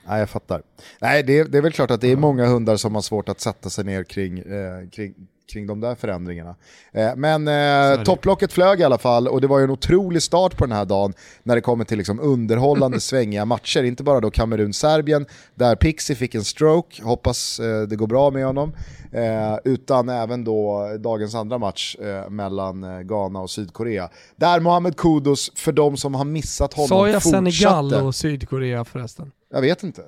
Nej, 0.07 0.19
jag 0.19 0.29
fattar. 0.29 0.61
Nej, 1.01 1.23
det, 1.23 1.43
det 1.43 1.57
är 1.57 1.61
väl 1.61 1.71
klart 1.71 1.91
att 1.91 2.01
det 2.01 2.11
är 2.11 2.15
många 2.15 2.45
hundar 2.45 2.75
som 2.75 2.95
har 2.95 3.01
svårt 3.01 3.29
att 3.29 3.39
sätta 3.39 3.69
sig 3.69 3.85
ner 3.85 4.03
kring, 4.03 4.39
eh, 4.39 4.89
kring, 4.89 5.13
kring 5.51 5.67
de 5.67 5.79
där 5.79 5.95
förändringarna. 5.95 6.55
Eh, 6.91 7.15
men 7.15 7.47
eh, 7.47 8.03
topplocket 8.03 8.53
flög 8.53 8.79
i 8.79 8.83
alla 8.83 8.97
fall 8.97 9.27
och 9.27 9.41
det 9.41 9.47
var 9.47 9.57
ju 9.59 9.63
en 9.63 9.69
otrolig 9.69 10.21
start 10.21 10.57
på 10.57 10.65
den 10.65 10.77
här 10.77 10.85
dagen 10.85 11.13
när 11.43 11.55
det 11.55 11.61
kommer 11.61 11.85
till 11.85 11.97
liksom 11.97 12.19
underhållande 12.19 12.99
svängiga 12.99 13.45
matcher. 13.45 13.83
Inte 13.83 14.03
bara 14.03 14.19
då 14.19 14.29
Kamerun-Serbien 14.29 15.25
där 15.55 15.75
Pixie 15.75 16.15
fick 16.15 16.35
en 16.35 16.43
stroke, 16.43 17.03
hoppas 17.03 17.59
eh, 17.59 17.81
det 17.81 17.95
går 17.95 18.07
bra 18.07 18.31
med 18.31 18.45
honom. 18.45 18.73
Eh, 19.11 19.57
utan 19.63 20.09
även 20.09 20.43
då 20.43 20.89
dagens 20.99 21.35
andra 21.35 21.57
match 21.57 21.95
eh, 21.95 22.29
mellan 22.29 22.83
eh, 22.83 22.99
Ghana 22.99 23.39
och 23.39 23.49
Sydkorea. 23.49 24.09
Där 24.35 24.59
Mohamed 24.59 24.97
Kudus, 24.97 25.51
för 25.55 25.71
de 25.71 25.97
som 25.97 26.15
har 26.15 26.25
missat 26.25 26.73
honom, 26.73 26.87
Sa 26.87 27.09
jag 27.09 27.23
fortsatte. 27.23 27.51
Senegal 27.51 27.93
och 27.93 28.15
Sydkorea 28.15 28.85
förresten? 28.85 29.31
Jag 29.51 29.61
vet 29.61 29.83
inte. 29.83 30.01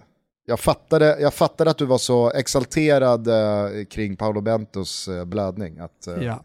Jag 0.45 0.59
fattade, 0.59 1.17
jag 1.19 1.33
fattade 1.33 1.69
att 1.69 1.77
du 1.77 1.85
var 1.85 1.97
så 1.97 2.31
exalterad 2.31 3.27
eh, 3.27 3.85
kring 3.85 4.15
Paolo 4.15 4.41
Bentos 4.41 5.07
eh, 5.07 5.25
blödning. 5.25 5.79
Att, 5.79 6.07
eh, 6.07 6.23
ja. 6.23 6.43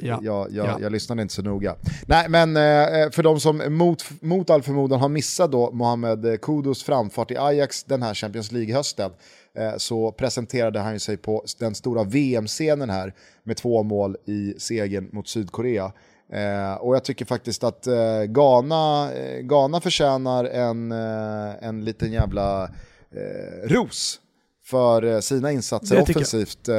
Ja. 0.00 0.20
Jag, 0.22 0.52
jag, 0.52 0.66
ja. 0.66 0.78
jag 0.80 0.92
lyssnade 0.92 1.22
inte 1.22 1.34
så 1.34 1.42
noga. 1.42 1.76
Nej, 2.06 2.28
men 2.28 2.56
eh, 2.56 3.10
för 3.10 3.22
de 3.22 3.40
som 3.40 3.62
mot, 3.68 4.04
mot 4.22 4.50
all 4.50 4.62
förmodan 4.62 5.00
har 5.00 5.08
missat 5.08 5.52
då 5.52 5.70
Mohamed 5.70 6.40
Kudus 6.42 6.82
framfart 6.82 7.30
i 7.30 7.36
Ajax 7.36 7.84
den 7.84 8.02
här 8.02 8.14
Champions 8.14 8.52
League-hösten 8.52 9.10
eh, 9.54 9.76
så 9.76 10.12
presenterade 10.12 10.80
han 10.80 11.00
sig 11.00 11.16
på 11.16 11.44
den 11.58 11.74
stora 11.74 12.04
VM-scenen 12.04 12.90
här 12.90 13.14
med 13.42 13.56
två 13.56 13.82
mål 13.82 14.16
i 14.24 14.54
segern 14.58 15.08
mot 15.12 15.28
Sydkorea. 15.28 15.92
Eh, 16.32 16.74
och 16.74 16.94
jag 16.94 17.04
tycker 17.04 17.24
faktiskt 17.24 17.64
att 17.64 17.86
eh, 17.86 18.22
Ghana, 18.22 19.12
eh, 19.12 19.40
Ghana 19.40 19.80
förtjänar 19.80 20.44
en, 20.44 20.92
en 20.92 21.84
liten 21.84 22.12
jävla 22.12 22.70
eh, 23.14 23.68
ros 23.68 24.20
för 24.64 25.04
eh, 25.04 25.20
sina 25.20 25.52
insatser 25.52 26.02
offensivt. 26.02 26.68
Eh, 26.68 26.74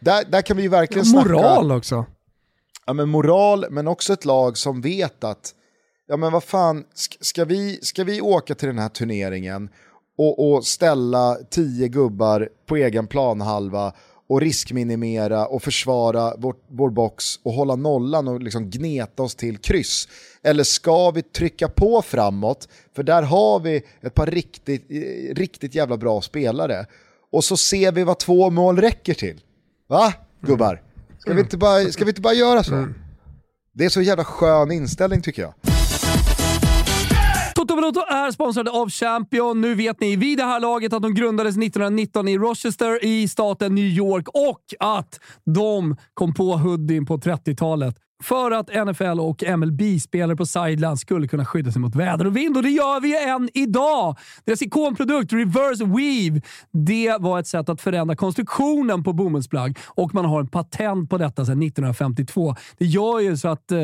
där, 0.00 0.30
där 0.30 0.42
kan 0.42 0.56
vi 0.56 0.62
ju 0.62 0.68
verkligen 0.68 1.06
ja, 1.06 1.12
snacka... 1.12 1.28
Moral 1.28 1.72
också. 1.72 2.06
Ja 2.86 2.92
men 2.92 3.08
moral, 3.08 3.66
men 3.70 3.88
också 3.88 4.12
ett 4.12 4.24
lag 4.24 4.58
som 4.58 4.80
vet 4.80 5.24
att, 5.24 5.54
ja 6.06 6.16
men 6.16 6.32
vad 6.32 6.44
fan, 6.44 6.84
ska 7.20 7.44
vi, 7.44 7.78
ska 7.82 8.04
vi 8.04 8.20
åka 8.20 8.54
till 8.54 8.68
den 8.68 8.78
här 8.78 8.88
turneringen 8.88 9.68
och, 10.18 10.52
och 10.52 10.66
ställa 10.66 11.36
tio 11.50 11.88
gubbar 11.88 12.48
på 12.66 12.76
egen 12.76 13.06
planhalva 13.06 13.92
och 14.28 14.40
riskminimera 14.40 15.46
och 15.46 15.62
försvara 15.62 16.34
vår, 16.38 16.54
vår 16.68 16.90
box 16.90 17.24
och 17.42 17.52
hålla 17.52 17.76
nollan 17.76 18.28
och 18.28 18.42
liksom 18.42 18.70
gneta 18.70 19.22
oss 19.22 19.34
till 19.34 19.58
kryss? 19.58 20.08
Eller 20.42 20.64
ska 20.64 21.10
vi 21.10 21.22
trycka 21.22 21.68
på 21.68 22.02
framåt? 22.02 22.68
För 22.96 23.02
där 23.02 23.22
har 23.22 23.60
vi 23.60 23.82
ett 24.00 24.14
par 24.14 24.26
riktigt, 24.26 24.86
riktigt 25.38 25.74
jävla 25.74 25.96
bra 25.96 26.20
spelare. 26.20 26.86
Och 27.32 27.44
så 27.44 27.56
ser 27.56 27.92
vi 27.92 28.04
vad 28.04 28.18
två 28.18 28.50
mål 28.50 28.76
räcker 28.78 29.14
till. 29.14 29.40
Va, 29.88 30.12
gubbar? 30.40 30.82
Ska 31.18 31.34
vi 31.34 31.40
inte 31.40 31.56
bara, 31.56 31.92
ska 31.92 32.04
vi 32.04 32.10
inte 32.10 32.20
bara 32.20 32.34
göra 32.34 32.64
så? 32.64 32.74
Mm. 32.74 32.94
Det 33.72 33.84
är 33.84 33.88
så 33.88 34.02
jävla 34.02 34.24
skön 34.24 34.72
inställning 34.72 35.22
tycker 35.22 35.42
jag. 35.42 35.54
Toto 37.58 37.74
Balotto 37.74 38.00
är 38.00 38.30
sponsrade 38.30 38.70
av 38.70 38.90
Champion. 38.90 39.60
Nu 39.60 39.74
vet 39.74 40.00
ni 40.00 40.16
vid 40.16 40.38
det 40.38 40.44
här 40.44 40.60
laget 40.60 40.92
att 40.92 41.02
de 41.02 41.14
grundades 41.14 41.56
1919 41.56 42.28
i 42.28 42.38
Rochester 42.38 43.04
i 43.04 43.28
staten 43.28 43.74
New 43.74 43.84
York 43.84 44.28
och 44.28 44.62
att 44.80 45.20
de 45.44 45.96
kom 46.14 46.34
på 46.34 46.56
hoodien 46.56 47.06
på 47.06 47.16
30-talet 47.16 47.96
för 48.22 48.50
att 48.50 48.86
NFL 48.86 49.20
och 49.20 49.42
MLB-spelare 49.58 50.36
på 50.36 50.46
Sideland 50.46 50.98
skulle 50.98 51.28
kunna 51.28 51.44
skydda 51.44 51.72
sig 51.72 51.80
mot 51.80 51.94
väder 51.94 52.26
och 52.26 52.36
vind. 52.36 52.56
Och 52.56 52.62
det 52.62 52.70
gör 52.70 53.00
vi 53.00 53.08
ju 53.08 53.16
än 53.16 53.48
idag! 53.54 54.16
Deras 54.44 54.62
ikonprodukt 54.62 55.32
Reverse 55.32 55.84
Weave, 55.84 56.40
det 56.72 57.16
var 57.20 57.38
ett 57.38 57.46
sätt 57.46 57.68
att 57.68 57.80
förändra 57.80 58.16
konstruktionen 58.16 59.04
på 59.04 59.12
bomullsplagg 59.12 59.78
och 59.86 60.14
man 60.14 60.24
har 60.24 60.40
en 60.40 60.48
patent 60.48 61.10
på 61.10 61.18
detta 61.18 61.44
sedan 61.44 61.62
1952. 61.62 62.54
Det 62.78 62.84
gör 62.84 63.20
ju 63.20 63.36
så 63.36 63.48
att 63.48 63.72
eh, 63.72 63.78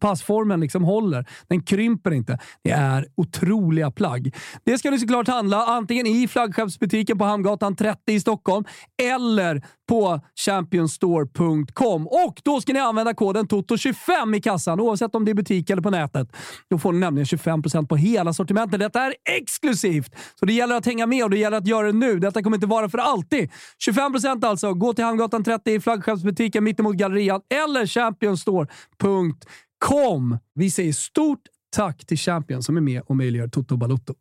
passformen 0.00 0.60
liksom 0.60 0.84
håller. 0.84 1.26
Den 1.48 1.62
krymper 1.62 2.10
inte. 2.10 2.38
Det 2.62 2.70
är 2.70 3.06
otroliga 3.14 3.90
plagg. 3.90 4.34
Det 4.64 4.78
ska 4.78 4.90
ni 4.90 4.98
såklart 4.98 5.28
handla 5.28 5.66
antingen 5.66 6.06
i 6.06 6.28
flaggskeppsbutiken 6.28 7.18
på 7.18 7.24
Hamngatan 7.24 7.76
30 7.76 8.12
i 8.12 8.20
Stockholm 8.20 8.64
eller 9.02 9.62
på 9.88 10.20
championstore.com. 10.40 12.06
Och 12.06 12.40
då 12.44 12.60
ska 12.60 12.72
ni 12.72 12.78
använda 12.78 13.14
koden 13.14 13.46
TOTO25 13.46 14.36
i 14.36 14.40
kassan 14.40 14.80
oavsett 14.80 15.14
om 15.14 15.24
det 15.24 15.30
är 15.30 15.34
butik 15.34 15.70
eller 15.70 15.82
på 15.82 15.90
nätet. 15.90 16.28
Då 16.70 16.78
får 16.78 16.92
ni 16.92 16.98
nämligen 16.98 17.26
25% 17.26 17.86
på 17.86 17.96
hela 17.96 18.32
sortimentet. 18.32 18.80
Detta 18.80 19.00
är 19.00 19.14
exklusivt! 19.40 20.14
Så 20.40 20.46
det 20.46 20.52
gäller 20.52 20.76
att 20.76 20.86
hänga 20.86 21.06
med 21.06 21.24
och 21.24 21.30
det 21.30 21.38
gäller 21.38 21.56
att 21.56 21.66
göra 21.66 21.86
det 21.86 21.98
nu. 21.98 22.18
Detta 22.18 22.42
kommer 22.42 22.56
inte 22.56 22.66
vara 22.66 22.88
för 22.88 22.98
alltid. 22.98 23.50
25% 23.88 24.46
alltså. 24.46 24.74
Gå 24.74 24.94
till 24.94 25.04
Hamngatan 25.04 25.44
30 25.44 25.70
i 25.70 25.80
flaggskeppsbutiken 25.80 26.64
mittemot 26.64 26.96
Gallerian 26.96 27.40
eller 27.64 27.86
championstore.com. 27.86 30.38
Vi 30.54 30.70
säger 30.70 30.92
stort 30.92 31.40
tack 31.76 32.06
till 32.06 32.18
Champion 32.18 32.62
som 32.62 32.76
är 32.76 32.80
med 32.80 33.02
och 33.06 33.16
möjliggör 33.16 33.48
Toto 33.48 33.76
Balotto. 33.76 34.14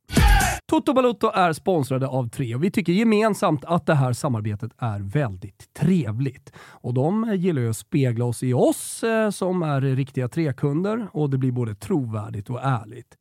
Toto 0.67 0.93
Balotto 0.93 1.31
är 1.33 1.53
sponsrade 1.53 2.07
av 2.07 2.29
Tre 2.29 2.55
och 2.55 2.63
vi 2.63 2.71
tycker 2.71 2.93
gemensamt 2.93 3.65
att 3.65 3.85
det 3.85 3.95
här 3.95 4.13
samarbetet 4.13 4.71
är 4.77 4.99
väldigt 4.99 5.73
trevligt. 5.73 6.53
Och 6.57 6.93
de 6.93 7.33
gillar 7.35 7.61
ju 7.61 7.69
att 7.69 7.77
spegla 7.77 8.25
oss 8.25 8.43
i 8.43 8.53
oss 8.53 9.03
eh, 9.03 9.29
som 9.29 9.63
är 9.63 9.81
riktiga 9.81 10.27
Tre-kunder 10.27 11.07
och 11.11 11.29
det 11.29 11.37
blir 11.37 11.51
både 11.51 11.75
trovärdigt 11.75 12.49
och 12.49 12.59
ärligt. 12.63 13.15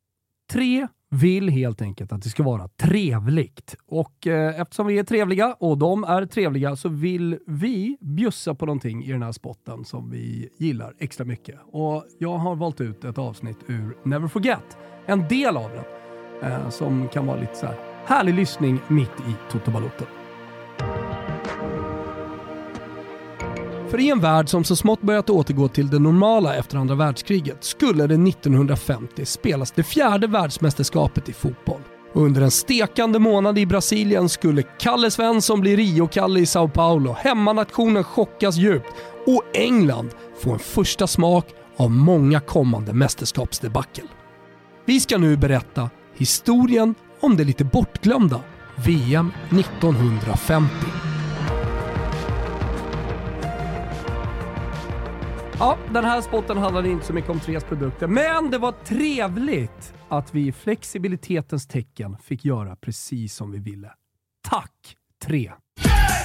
tre 0.51 0.87
vill 1.09 1.49
helt 1.49 1.81
enkelt 1.81 2.11
att 2.11 2.21
det 2.21 2.29
ska 2.29 2.43
vara 2.43 2.67
trevligt. 2.67 3.75
Och 3.87 4.27
eh, 4.27 4.61
eftersom 4.61 4.87
vi 4.87 4.99
är 4.99 5.03
trevliga 5.03 5.53
och 5.59 5.77
de 5.77 6.03
är 6.03 6.25
trevliga 6.25 6.75
så 6.75 6.89
vill 6.89 7.39
vi 7.47 7.97
bjussa 8.01 8.55
på 8.55 8.65
någonting 8.65 9.03
i 9.03 9.11
den 9.11 9.23
här 9.23 9.31
spotten 9.31 9.85
som 9.85 10.11
vi 10.11 10.49
gillar 10.57 10.93
extra 10.99 11.25
mycket. 11.25 11.59
Och 11.65 12.05
jag 12.19 12.37
har 12.37 12.55
valt 12.55 12.81
ut 12.81 13.03
ett 13.03 13.17
avsnitt 13.17 13.57
ur 13.67 13.97
Never 14.03 14.27
Forget. 14.27 14.77
En 15.05 15.27
del 15.27 15.57
av 15.57 15.69
den 15.69 16.04
eh, 16.43 16.69
som 16.69 17.07
kan 17.07 17.25
vara 17.25 17.39
lite 17.39 17.55
så 17.55 17.65
här 17.65 17.75
härlig 18.05 18.33
lyssning 18.33 18.81
mitt 18.87 19.19
i 19.19 19.51
Toto 19.51 19.71
Balotto. 19.71 20.05
För 23.89 23.99
i 23.99 24.09
en 24.09 24.19
värld 24.19 24.49
som 24.49 24.63
så 24.63 24.75
smått 24.75 25.01
börjat 25.01 25.29
återgå 25.29 25.67
till 25.67 25.89
det 25.89 25.99
normala 25.99 26.55
efter 26.55 26.77
andra 26.77 26.95
världskriget 26.95 27.63
skulle 27.63 28.07
det 28.07 28.29
1950 28.29 29.25
spelas 29.25 29.71
det 29.71 29.83
fjärde 29.83 30.27
världsmästerskapet 30.27 31.29
i 31.29 31.33
fotboll. 31.33 31.81
Och 32.13 32.21
under 32.21 32.41
en 32.41 32.51
stekande 32.51 33.19
månad 33.19 33.57
i 33.57 33.65
Brasilien 33.65 34.29
skulle 34.29 34.63
Kalle 34.63 35.11
Svensson 35.11 35.61
bli 35.61 35.75
Rio-Kalle 35.75 36.39
i 36.39 36.45
Sao 36.45 36.67
Paulo, 36.67 37.15
hemmanationen 37.19 38.03
chockas 38.03 38.55
djupt 38.57 38.93
och 39.25 39.43
England 39.53 40.09
få 40.39 40.53
en 40.53 40.59
första 40.59 41.07
smak 41.07 41.45
av 41.77 41.91
många 41.91 42.39
kommande 42.39 42.93
mästerskapsdebacle. 42.93 44.03
Vi 44.85 44.99
ska 44.99 45.17
nu 45.17 45.37
berätta 45.37 45.89
historien 46.15 46.95
om 47.19 47.37
det 47.37 47.43
lite 47.43 47.63
bortglömda 47.63 48.41
VM 48.85 49.31
1950. 49.51 50.75
Ja, 55.59 55.77
den 55.93 56.05
här 56.05 56.21
spotten 56.21 56.57
handlade 56.57 56.89
inte 56.89 57.05
så 57.05 57.13
mycket 57.13 57.29
om 57.29 57.39
Tres 57.39 57.63
produkter, 57.63 58.07
men 58.07 58.51
det 58.51 58.57
var 58.57 58.71
trevligt 58.71 59.93
att 60.09 60.35
vi 60.35 60.47
i 60.47 60.51
flexibilitetens 60.51 61.67
tecken 61.67 62.17
fick 62.23 62.45
göra 62.45 62.75
precis 62.75 63.35
som 63.35 63.51
vi 63.51 63.59
ville. 63.59 63.91
Tack 64.49 64.95
Tre! 65.25 65.51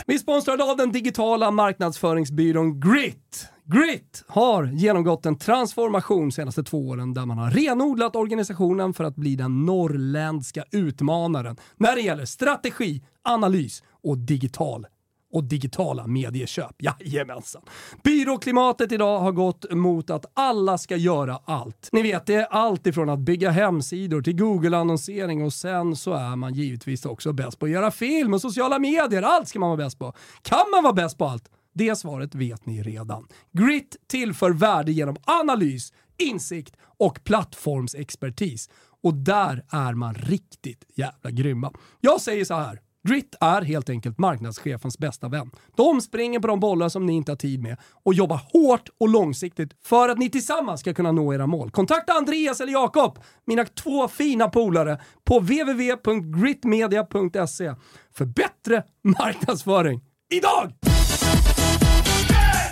Vi 0.06 0.18
sponsrade 0.18 0.64
av 0.64 0.76
den 0.76 0.92
digitala 0.92 1.50
marknadsföringsbyrån 1.50 2.80
Grit. 2.80 3.48
Grit 3.72 4.24
har 4.28 4.64
genomgått 4.64 5.26
en 5.26 5.38
transformation 5.38 6.20
de 6.20 6.32
senaste 6.32 6.62
två 6.62 6.88
åren 6.88 7.14
där 7.14 7.26
man 7.26 7.38
har 7.38 7.50
renodlat 7.50 8.16
organisationen 8.16 8.94
för 8.94 9.04
att 9.04 9.16
bli 9.16 9.36
den 9.36 9.66
norrländska 9.66 10.64
utmanaren 10.70 11.56
när 11.76 11.94
det 11.94 12.00
gäller 12.00 12.24
strategi, 12.24 13.02
analys 13.22 13.82
och 14.02 14.18
digital 14.18 14.86
och 15.32 15.44
digitala 15.44 16.06
medieköp. 16.06 16.82
Jajamensan. 16.82 17.62
Byråklimatet 18.02 18.92
idag 18.92 19.18
har 19.18 19.32
gått 19.32 19.72
mot 19.72 20.10
att 20.10 20.26
alla 20.34 20.78
ska 20.78 20.96
göra 20.96 21.40
allt. 21.44 21.88
Ni 21.92 22.02
vet, 22.02 22.26
det 22.26 22.34
är 22.34 22.46
allt 22.50 22.86
ifrån 22.86 23.08
att 23.08 23.18
bygga 23.18 23.50
hemsidor 23.50 24.22
till 24.22 24.36
Google-annonsering 24.36 25.44
och 25.44 25.52
sen 25.52 25.96
så 25.96 26.12
är 26.12 26.36
man 26.36 26.54
givetvis 26.54 27.04
också 27.06 27.32
bäst 27.32 27.58
på 27.58 27.66
att 27.66 27.72
göra 27.72 27.90
film 27.90 28.34
och 28.34 28.40
sociala 28.40 28.78
medier. 28.78 29.22
Allt 29.22 29.48
ska 29.48 29.58
man 29.58 29.68
vara 29.68 29.76
bäst 29.76 29.98
på. 29.98 30.12
Kan 30.42 30.70
man 30.72 30.82
vara 30.82 30.94
bäst 30.94 31.18
på 31.18 31.24
allt? 31.24 31.50
Det 31.74 31.96
svaret 31.96 32.34
vet 32.34 32.66
ni 32.66 32.82
redan. 32.82 33.26
Grit 33.52 33.96
tillför 34.06 34.50
värde 34.50 34.92
genom 34.92 35.16
analys, 35.24 35.92
insikt 36.18 36.76
och 36.82 37.24
plattformsexpertis. 37.24 38.68
Och 39.02 39.14
där 39.14 39.64
är 39.70 39.94
man 39.94 40.14
riktigt 40.14 40.84
jävla 40.94 41.30
grymma. 41.30 41.72
Jag 42.00 42.20
säger 42.20 42.44
så 42.44 42.54
här. 42.54 42.80
Grit 43.08 43.34
är 43.40 43.62
helt 43.62 43.90
enkelt 43.90 44.18
marknadschefens 44.18 44.98
bästa 44.98 45.28
vän. 45.28 45.50
De 45.76 46.00
springer 46.00 46.40
på 46.40 46.46
de 46.46 46.60
bollar 46.60 46.88
som 46.88 47.06
ni 47.06 47.12
inte 47.12 47.32
har 47.32 47.36
tid 47.36 47.62
med 47.62 47.76
och 48.04 48.14
jobbar 48.14 48.40
hårt 48.52 48.88
och 48.98 49.08
långsiktigt 49.08 49.70
för 49.82 50.08
att 50.08 50.18
ni 50.18 50.30
tillsammans 50.30 50.80
ska 50.80 50.94
kunna 50.94 51.12
nå 51.12 51.34
era 51.34 51.46
mål. 51.46 51.70
Kontakta 51.70 52.12
Andreas 52.12 52.60
eller 52.60 52.72
Jakob, 52.72 53.18
mina 53.46 53.64
två 53.64 54.08
fina 54.08 54.48
polare, 54.48 55.00
på 55.24 55.38
www.gritmedia.se 55.38 57.74
för 58.12 58.24
bättre 58.24 58.84
marknadsföring. 59.02 60.00
Idag! 60.32 60.79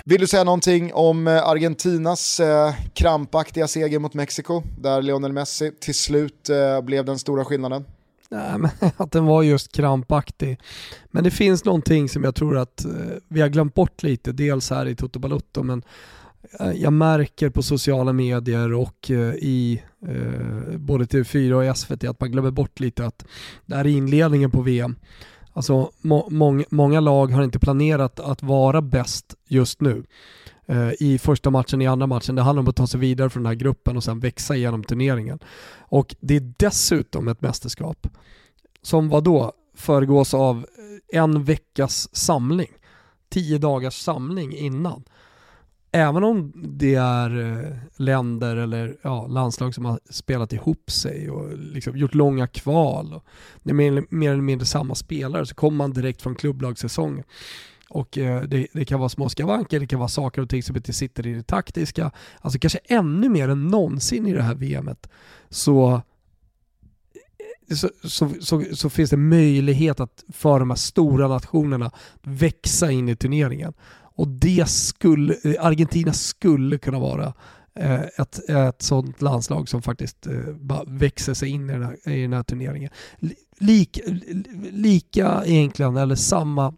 Vill 0.09 0.21
du 0.21 0.27
säga 0.27 0.43
någonting 0.43 0.93
om 0.93 1.27
eh, 1.27 1.47
Argentinas 1.47 2.39
eh, 2.39 2.73
krampaktiga 2.93 3.67
seger 3.67 3.99
mot 3.99 4.13
Mexiko, 4.13 4.63
där 4.79 5.01
Lionel 5.01 5.33
Messi 5.33 5.71
till 5.79 5.95
slut 5.95 6.49
eh, 6.49 6.81
blev 6.81 7.05
den 7.05 7.19
stora 7.19 7.45
skillnaden? 7.45 7.85
Nej, 8.29 8.57
men 8.57 8.69
att 8.97 9.11
den 9.11 9.25
var 9.25 9.43
just 9.43 9.71
krampaktig. 9.71 10.59
Men 11.11 11.23
det 11.23 11.31
finns 11.31 11.65
någonting 11.65 12.09
som 12.09 12.23
jag 12.23 12.35
tror 12.35 12.57
att 12.57 12.85
eh, 12.85 12.91
vi 13.27 13.41
har 13.41 13.47
glömt 13.47 13.73
bort 13.73 14.03
lite, 14.03 14.31
dels 14.31 14.69
här 14.69 14.85
i 14.85 14.95
Toto 14.95 15.19
Balotto, 15.19 15.63
men 15.63 15.83
eh, 16.59 16.71
jag 16.71 16.93
märker 16.93 17.49
på 17.49 17.63
sociala 17.63 18.13
medier 18.13 18.73
och 18.73 19.11
eh, 19.11 19.33
i 19.35 19.81
eh, 20.07 20.77
både 20.77 21.05
TV4 21.05 21.51
och 21.51 21.77
SVT 21.77 22.03
att 22.03 22.19
man 22.19 22.31
glömmer 22.31 22.51
bort 22.51 22.79
lite 22.79 23.05
att 23.05 23.25
det 23.65 23.75
här 23.75 23.85
är 23.85 23.89
inledningen 23.89 24.51
på 24.51 24.61
VM. 24.61 24.95
Alltså 25.59 25.91
må, 26.01 26.27
mång, 26.29 26.63
många 26.69 26.99
lag 26.99 27.31
har 27.31 27.43
inte 27.43 27.59
planerat 27.59 28.19
att 28.19 28.43
vara 28.43 28.81
bäst 28.81 29.35
just 29.47 29.81
nu 29.81 30.03
eh, 30.65 30.89
i 30.99 31.19
första 31.21 31.49
matchen, 31.49 31.81
i 31.81 31.87
andra 31.87 32.07
matchen. 32.07 32.35
Det 32.35 32.41
handlar 32.41 32.61
om 32.61 32.67
att 32.67 32.75
ta 32.75 32.87
sig 32.87 32.99
vidare 32.99 33.29
från 33.29 33.43
den 33.43 33.49
här 33.49 33.55
gruppen 33.55 33.97
och 33.97 34.03
sen 34.03 34.19
växa 34.19 34.55
igenom 34.55 34.83
turneringen. 34.83 35.39
Och 35.79 36.15
det 36.19 36.35
är 36.35 36.53
dessutom 36.57 37.27
ett 37.27 37.41
mästerskap 37.41 38.07
som 38.81 39.09
vad 39.09 39.23
då 39.23 39.53
föregås 39.75 40.33
av 40.33 40.65
en 41.13 41.43
veckas 41.43 42.15
samling, 42.15 42.71
tio 43.29 43.57
dagars 43.57 44.01
samling 44.03 44.55
innan. 44.55 45.03
Även 45.91 46.23
om 46.23 46.53
det 46.55 46.95
är 46.95 47.39
eh, 47.39 47.77
länder 47.97 48.55
eller 48.55 48.97
ja, 49.01 49.27
landslag 49.27 49.75
som 49.75 49.85
har 49.85 49.99
spelat 50.09 50.53
ihop 50.53 50.91
sig 50.91 51.29
och 51.29 51.57
liksom 51.57 51.97
gjort 51.97 52.15
långa 52.15 52.47
kval 52.47 53.13
och 53.13 53.25
det 53.63 53.69
är 53.69 53.75
mer, 53.75 54.05
mer 54.09 54.31
eller 54.31 54.41
mindre 54.41 54.65
samma 54.65 54.95
spelare 54.95 55.45
så 55.45 55.55
kommer 55.55 55.77
man 55.77 55.93
direkt 55.93 56.21
från 56.21 56.35
klubblagssäsongen. 56.35 57.23
Och 57.89 58.17
eh, 58.17 58.41
det, 58.41 58.67
det, 58.73 58.85
kan 58.85 58.99
vara 58.99 59.09
små 59.09 59.29
skavanker, 59.29 59.79
det 59.79 59.87
kan 59.87 59.99
vara 59.99 60.09
saker 60.09 60.41
och 60.41 60.49
ting 60.49 60.63
som 60.63 60.75
inte 60.75 60.93
sitter 60.93 61.27
i 61.27 61.33
det 61.33 61.43
taktiska. 61.43 62.11
Alltså 62.41 62.59
kanske 62.59 62.79
ännu 62.85 63.29
mer 63.29 63.49
än 63.49 63.67
någonsin 63.67 64.27
i 64.27 64.33
det 64.33 64.43
här 64.43 64.55
VMet 64.55 65.09
så 65.49 65.93
eh, 65.93 67.75
så, 67.75 67.89
så, 68.03 68.29
så, 68.41 68.63
så, 68.73 68.89
finns 68.89 69.09
det 69.09 69.17
möjlighet 69.17 69.99
att 69.99 70.23
för 70.33 70.59
de 70.59 70.69
här 70.69 70.77
stora 70.77 71.27
nationerna 71.27 71.91
växa 72.21 72.91
in 72.91 73.09
i 73.09 73.15
turneringen. 73.15 73.73
Och 74.19 74.27
det 74.27 74.69
skulle, 74.69 75.35
eh, 75.43 75.65
Argentina 75.65 76.13
skulle 76.13 76.77
kunna 76.77 76.99
vara 76.99 77.33
eh, 77.75 78.01
ett, 78.01 78.49
ett 78.49 78.81
sånt 78.81 79.21
landslag 79.21 79.69
som 79.69 79.81
faktiskt 79.81 80.27
eh, 80.27 80.53
bara 80.59 80.83
växer 80.87 81.33
sig 81.33 81.49
in 81.49 81.69
i 81.69 81.73
den 81.73 81.83
här, 81.83 82.09
i 82.09 82.21
den 82.21 82.33
här 82.33 82.43
turneringen. 82.43 82.89
Lik, 83.59 83.99
lika 84.71 85.43
egentligen, 85.45 85.97
eller 85.97 86.15
samma 86.15 86.73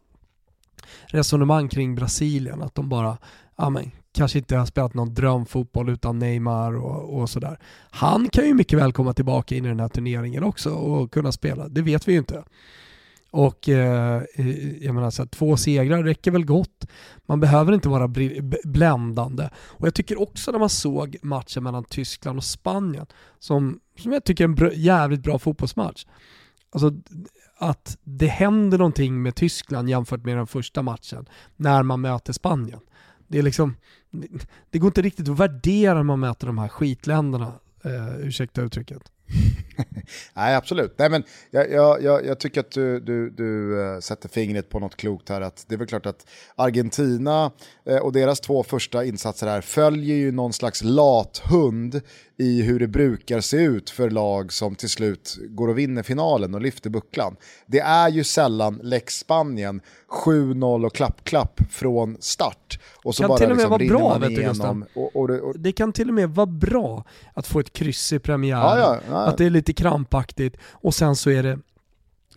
resonemang 1.05 1.69
kring 1.69 1.95
Brasilien, 1.95 2.61
att 2.61 2.75
de 2.75 2.89
bara, 2.89 3.17
amen, 3.55 3.91
kanske 4.13 4.37
inte 4.37 4.57
har 4.57 4.65
spelat 4.65 4.93
någon 4.93 5.13
drömfotboll 5.13 5.89
utan 5.89 6.19
Neymar 6.19 6.75
och, 6.75 7.21
och 7.21 7.29
sådär. 7.29 7.59
Han 7.91 8.29
kan 8.29 8.45
ju 8.45 8.53
mycket 8.53 8.79
väl 8.79 8.93
komma 8.93 9.13
tillbaka 9.13 9.55
in 9.55 9.65
i 9.65 9.67
den 9.67 9.79
här 9.79 9.89
turneringen 9.89 10.43
också 10.43 10.69
och 10.69 11.11
kunna 11.11 11.31
spela, 11.31 11.67
det 11.67 11.81
vet 11.81 12.07
vi 12.07 12.11
ju 12.11 12.17
inte. 12.17 12.43
Och 13.31 13.69
eh, 13.69 14.23
jag 14.81 14.95
menar 14.95 15.09
så 15.09 15.21
här, 15.21 15.29
två 15.29 15.57
segrar 15.57 16.03
räcker 16.03 16.31
väl 16.31 16.45
gott. 16.45 16.87
Man 17.25 17.39
behöver 17.39 17.73
inte 17.73 17.89
vara 17.89 18.13
bländande. 18.63 19.49
Och 19.55 19.87
jag 19.87 19.93
tycker 19.93 20.21
också 20.21 20.51
när 20.51 20.59
man 20.59 20.69
såg 20.69 21.17
matchen 21.21 21.63
mellan 21.63 21.83
Tyskland 21.83 22.37
och 22.37 22.43
Spanien, 22.43 23.05
som, 23.39 23.79
som 23.99 24.13
jag 24.13 24.23
tycker 24.23 24.43
är 24.43 24.47
en 24.47 24.55
br 24.55 24.69
jävligt 24.73 25.23
bra 25.23 25.39
fotbollsmatch. 25.39 26.05
Alltså 26.71 26.93
att 27.57 27.97
det 28.03 28.27
händer 28.27 28.77
någonting 28.77 29.21
med 29.21 29.35
Tyskland 29.35 29.89
jämfört 29.89 30.25
med 30.25 30.37
den 30.37 30.47
första 30.47 30.81
matchen 30.81 31.25
när 31.55 31.83
man 31.83 32.01
möter 32.01 32.33
Spanien. 32.33 32.79
Det 33.27 33.39
är 33.39 33.43
liksom, 33.43 33.75
det 34.69 34.79
går 34.79 34.87
inte 34.87 35.01
riktigt 35.01 35.29
att 35.29 35.39
värdera 35.39 35.93
när 35.93 36.03
man 36.03 36.19
möter 36.19 36.47
de 36.47 36.57
här 36.57 36.67
skitländerna, 36.67 37.53
eh, 37.83 38.15
ursäkta 38.19 38.61
uttrycket. 38.61 39.11
Nej, 40.33 40.55
absolut. 40.55 40.95
Nej, 40.97 41.09
men 41.09 41.23
jag, 41.51 41.71
jag, 42.01 42.25
jag, 42.25 42.39
tycker 42.39 42.59
att 42.59 42.71
du, 42.71 42.99
du, 42.99 43.29
du 43.29 43.79
uh, 43.79 43.99
sätter 43.99 44.29
fingret 44.29 44.69
på 44.69 44.79
något 44.79 44.95
klokt 44.95 45.29
här. 45.29 45.41
Att 45.41 45.65
det 45.67 45.75
är 45.75 45.79
väl 45.79 45.87
klart 45.87 46.05
att 46.05 46.27
Argentina 46.55 47.51
uh, 47.89 47.97
och 47.97 48.13
deras 48.13 48.39
två 48.39 48.63
första 48.63 49.05
insatser 49.05 49.47
här 49.47 49.61
följer 49.61 50.15
ju 50.15 50.31
någon 50.31 50.53
slags 50.53 50.83
lathund 50.83 52.01
i 52.41 52.61
hur 52.61 52.79
det 52.79 52.87
brukar 52.87 53.41
se 53.41 53.57
ut 53.57 53.89
för 53.89 54.09
lag 54.09 54.53
som 54.53 54.75
till 54.75 54.89
slut 54.89 55.37
går 55.49 55.67
och 55.67 55.77
vinner 55.77 56.03
finalen 56.03 56.55
och 56.55 56.61
lyfter 56.61 56.89
bucklan. 56.89 57.35
Det 57.65 57.79
är 57.79 58.09
ju 58.09 58.23
sällan 58.23 58.79
Lex 58.83 59.17
Spanien 59.17 59.81
7-0 60.25 60.85
och 60.85 60.95
klapp-klapp 60.95 61.61
från 61.69 62.17
start. 62.19 62.79
Och 63.03 63.15
så 63.15 63.23
kan 63.23 63.27
bara 63.29 63.37
till 63.37 63.51
och 63.51 63.57
med 63.57 63.79
liksom 63.79 63.89
vara 63.91 64.17
bra, 64.17 64.27
vet 64.27 64.35
du. 64.35 65.01
Och, 65.01 65.15
och, 65.15 65.29
och, 65.29 65.59
det 65.59 65.71
kan 65.71 65.93
till 65.93 66.07
och 66.07 66.13
med 66.13 66.29
vara 66.29 66.45
bra 66.45 67.03
att 67.33 67.47
få 67.47 67.59
ett 67.59 67.73
kryss 67.73 68.13
i 68.13 68.19
premiären, 68.19 68.61
Ja, 68.61 68.77
ja, 68.79 68.99
ja 69.09 69.20
att 69.27 69.37
det 69.37 69.45
är 69.45 69.49
lite 69.49 69.73
krampaktigt 69.73 70.57
och 70.63 70.93
sen 70.93 71.15
så 71.15 71.29
är 71.29 71.43
det 71.43 71.59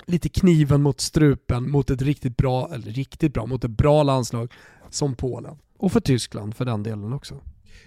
lite 0.07 0.29
kniven 0.29 0.83
mot 0.83 1.01
strupen 1.01 1.71
mot 1.71 1.91
ett 1.91 2.03
riktigt 2.03 2.37
bra, 2.37 2.71
eller 2.75 2.91
riktigt 2.91 3.35
bra, 3.35 3.47
mot 3.47 3.65
ett 3.65 3.71
bra 3.71 4.03
landslag 4.03 4.53
som 4.91 5.15
Polen. 5.15 5.59
Och 5.77 5.93
för 5.93 6.01
Tyskland 6.01 6.57
för 6.57 6.65
den 6.65 6.83
delen 6.83 7.13
också. 7.13 7.41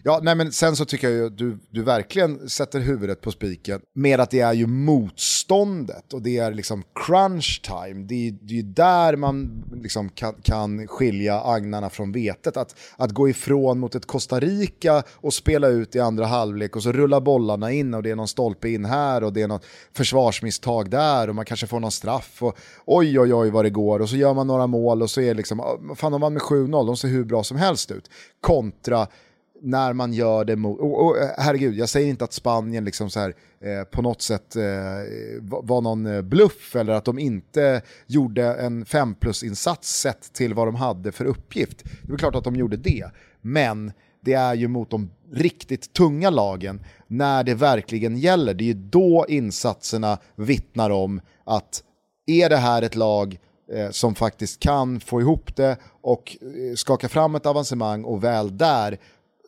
Ja, 0.07 0.19
nej 0.23 0.35
men 0.35 0.51
sen 0.51 0.75
så 0.75 0.85
tycker 0.85 1.09
jag 1.09 1.17
ju 1.17 1.25
att 1.25 1.37
du, 1.37 1.57
du 1.69 1.83
verkligen 1.83 2.49
sätter 2.49 2.79
huvudet 2.79 3.21
på 3.21 3.31
spiken 3.31 3.81
med 3.93 4.19
att 4.19 4.31
det 4.31 4.39
är 4.39 4.53
ju 4.53 4.67
motståndet 4.67 6.13
och 6.13 6.21
det 6.21 6.37
är 6.37 6.51
liksom 6.51 6.83
crunch 7.05 7.61
time. 7.63 8.05
Det 8.07 8.27
är, 8.27 8.31
det 8.31 8.53
är 8.53 8.55
ju 8.55 8.61
där 8.61 9.15
man 9.15 9.63
liksom 9.73 10.09
kan, 10.09 10.33
kan 10.33 10.87
skilja 10.87 11.41
agnarna 11.41 11.89
från 11.89 12.11
vetet. 12.11 12.57
Att, 12.57 12.75
att 12.97 13.11
gå 13.11 13.29
ifrån 13.29 13.79
mot 13.79 13.95
ett 13.95 14.05
Costa 14.05 14.39
Rica 14.39 15.03
och 15.13 15.33
spela 15.33 15.67
ut 15.67 15.95
i 15.95 15.99
andra 15.99 16.25
halvlek 16.25 16.75
och 16.75 16.83
så 16.83 16.91
rullar 16.91 17.21
bollarna 17.21 17.71
in 17.71 17.93
och 17.93 18.03
det 18.03 18.11
är 18.11 18.15
någon 18.15 18.27
stolpe 18.27 18.69
in 18.69 18.85
här 18.85 19.23
och 19.23 19.33
det 19.33 19.41
är 19.41 19.47
något 19.47 19.65
försvarsmisstag 19.93 20.89
där 20.89 21.29
och 21.29 21.35
man 21.35 21.45
kanske 21.45 21.67
får 21.67 21.79
någon 21.79 21.91
straff 21.91 22.43
och 22.43 22.57
oj 22.85 23.19
oj 23.19 23.33
oj 23.33 23.49
vad 23.49 23.65
det 23.65 23.69
går 23.69 23.99
och 23.99 24.09
så 24.09 24.15
gör 24.15 24.33
man 24.33 24.47
några 24.47 24.67
mål 24.67 25.01
och 25.01 25.09
så 25.09 25.21
är 25.21 25.27
det 25.27 25.33
liksom, 25.33 25.79
fan 25.95 26.11
de 26.11 26.21
vann 26.21 26.33
med 26.33 26.41
7-0, 26.41 26.85
de 26.85 26.97
ser 26.97 27.07
hur 27.07 27.23
bra 27.23 27.43
som 27.43 27.57
helst 27.57 27.91
ut. 27.91 28.09
Kontra 28.41 29.07
när 29.61 29.93
man 29.93 30.13
gör 30.13 30.45
det 30.45 30.55
mot, 30.55 30.79
och, 30.79 31.05
och, 31.05 31.17
eh, 31.17 31.29
herregud, 31.37 31.75
jag 31.75 31.89
säger 31.89 32.07
inte 32.07 32.23
att 32.23 32.33
Spanien 32.33 32.85
liksom 32.85 33.09
så 33.09 33.19
här, 33.19 33.35
eh, 33.59 33.83
på 33.83 34.01
något 34.01 34.21
sätt 34.21 34.55
eh, 34.55 34.63
var 35.41 35.81
någon 35.81 36.05
eh, 36.05 36.21
bluff 36.21 36.75
eller 36.75 36.93
att 36.93 37.05
de 37.05 37.19
inte 37.19 37.81
gjorde 38.07 38.53
en 38.53 38.85
5 38.85 39.15
plus-insats 39.15 39.99
sett 39.99 40.33
till 40.33 40.53
vad 40.53 40.67
de 40.67 40.75
hade 40.75 41.11
för 41.11 41.25
uppgift. 41.25 41.83
Det 42.01 42.13
är 42.13 42.17
klart 42.17 42.35
att 42.35 42.43
de 42.43 42.55
gjorde 42.55 42.77
det, 42.77 43.05
men 43.41 43.91
det 44.21 44.33
är 44.33 44.53
ju 44.53 44.67
mot 44.67 44.89
de 44.89 45.09
riktigt 45.31 45.93
tunga 45.93 46.29
lagen 46.29 46.83
när 47.07 47.43
det 47.43 47.53
verkligen 47.53 48.17
gäller. 48.17 48.53
Det 48.53 48.63
är 48.63 48.65
ju 48.65 48.73
då 48.73 49.25
insatserna 49.29 50.17
vittnar 50.35 50.89
om 50.89 51.21
att 51.43 51.83
är 52.25 52.49
det 52.49 52.57
här 52.57 52.81
ett 52.81 52.95
lag 52.95 53.39
eh, 53.73 53.89
som 53.89 54.15
faktiskt 54.15 54.59
kan 54.59 54.99
få 54.99 55.21
ihop 55.21 55.55
det 55.55 55.77
och 56.01 56.37
skaka 56.75 57.09
fram 57.09 57.35
ett 57.35 57.45
avancemang 57.45 58.03
och 58.03 58.23
väl 58.23 58.57
där 58.57 58.97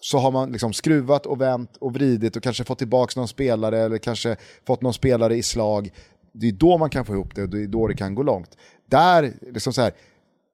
så 0.02 0.18
har 0.18 0.32
man 0.32 0.52
liksom 0.52 0.74
skruvat 0.74 1.26
och 1.26 1.41
vänt 1.41 1.78
och 1.78 1.93
vridit 1.93 2.36
och 2.36 2.43
kanske 2.43 2.64
fått 2.64 2.78
tillbaka 2.78 3.20
någon 3.20 3.28
spelare 3.28 3.80
eller 3.80 3.97
kanske 3.97 4.36
fått 4.68 4.82
någon 4.82 4.93
spelare 4.93 5.36
i 5.36 5.43
slag. 5.43 5.89
Det 6.32 6.47
är 6.47 6.52
då 6.52 6.78
man 6.78 6.89
kan 6.89 7.06
få 7.06 7.14
ihop 7.14 7.36
det 7.36 7.41
och 7.41 7.50
det 7.50 7.64
är 7.64 7.68
då 7.68 7.88
det 7.88 7.93
kan 7.93 8.16
gå 8.16 8.24
långt. 8.24 8.58
Där, 8.86 9.34
liksom 9.41 9.74
så 9.74 9.82
här, 9.82 9.93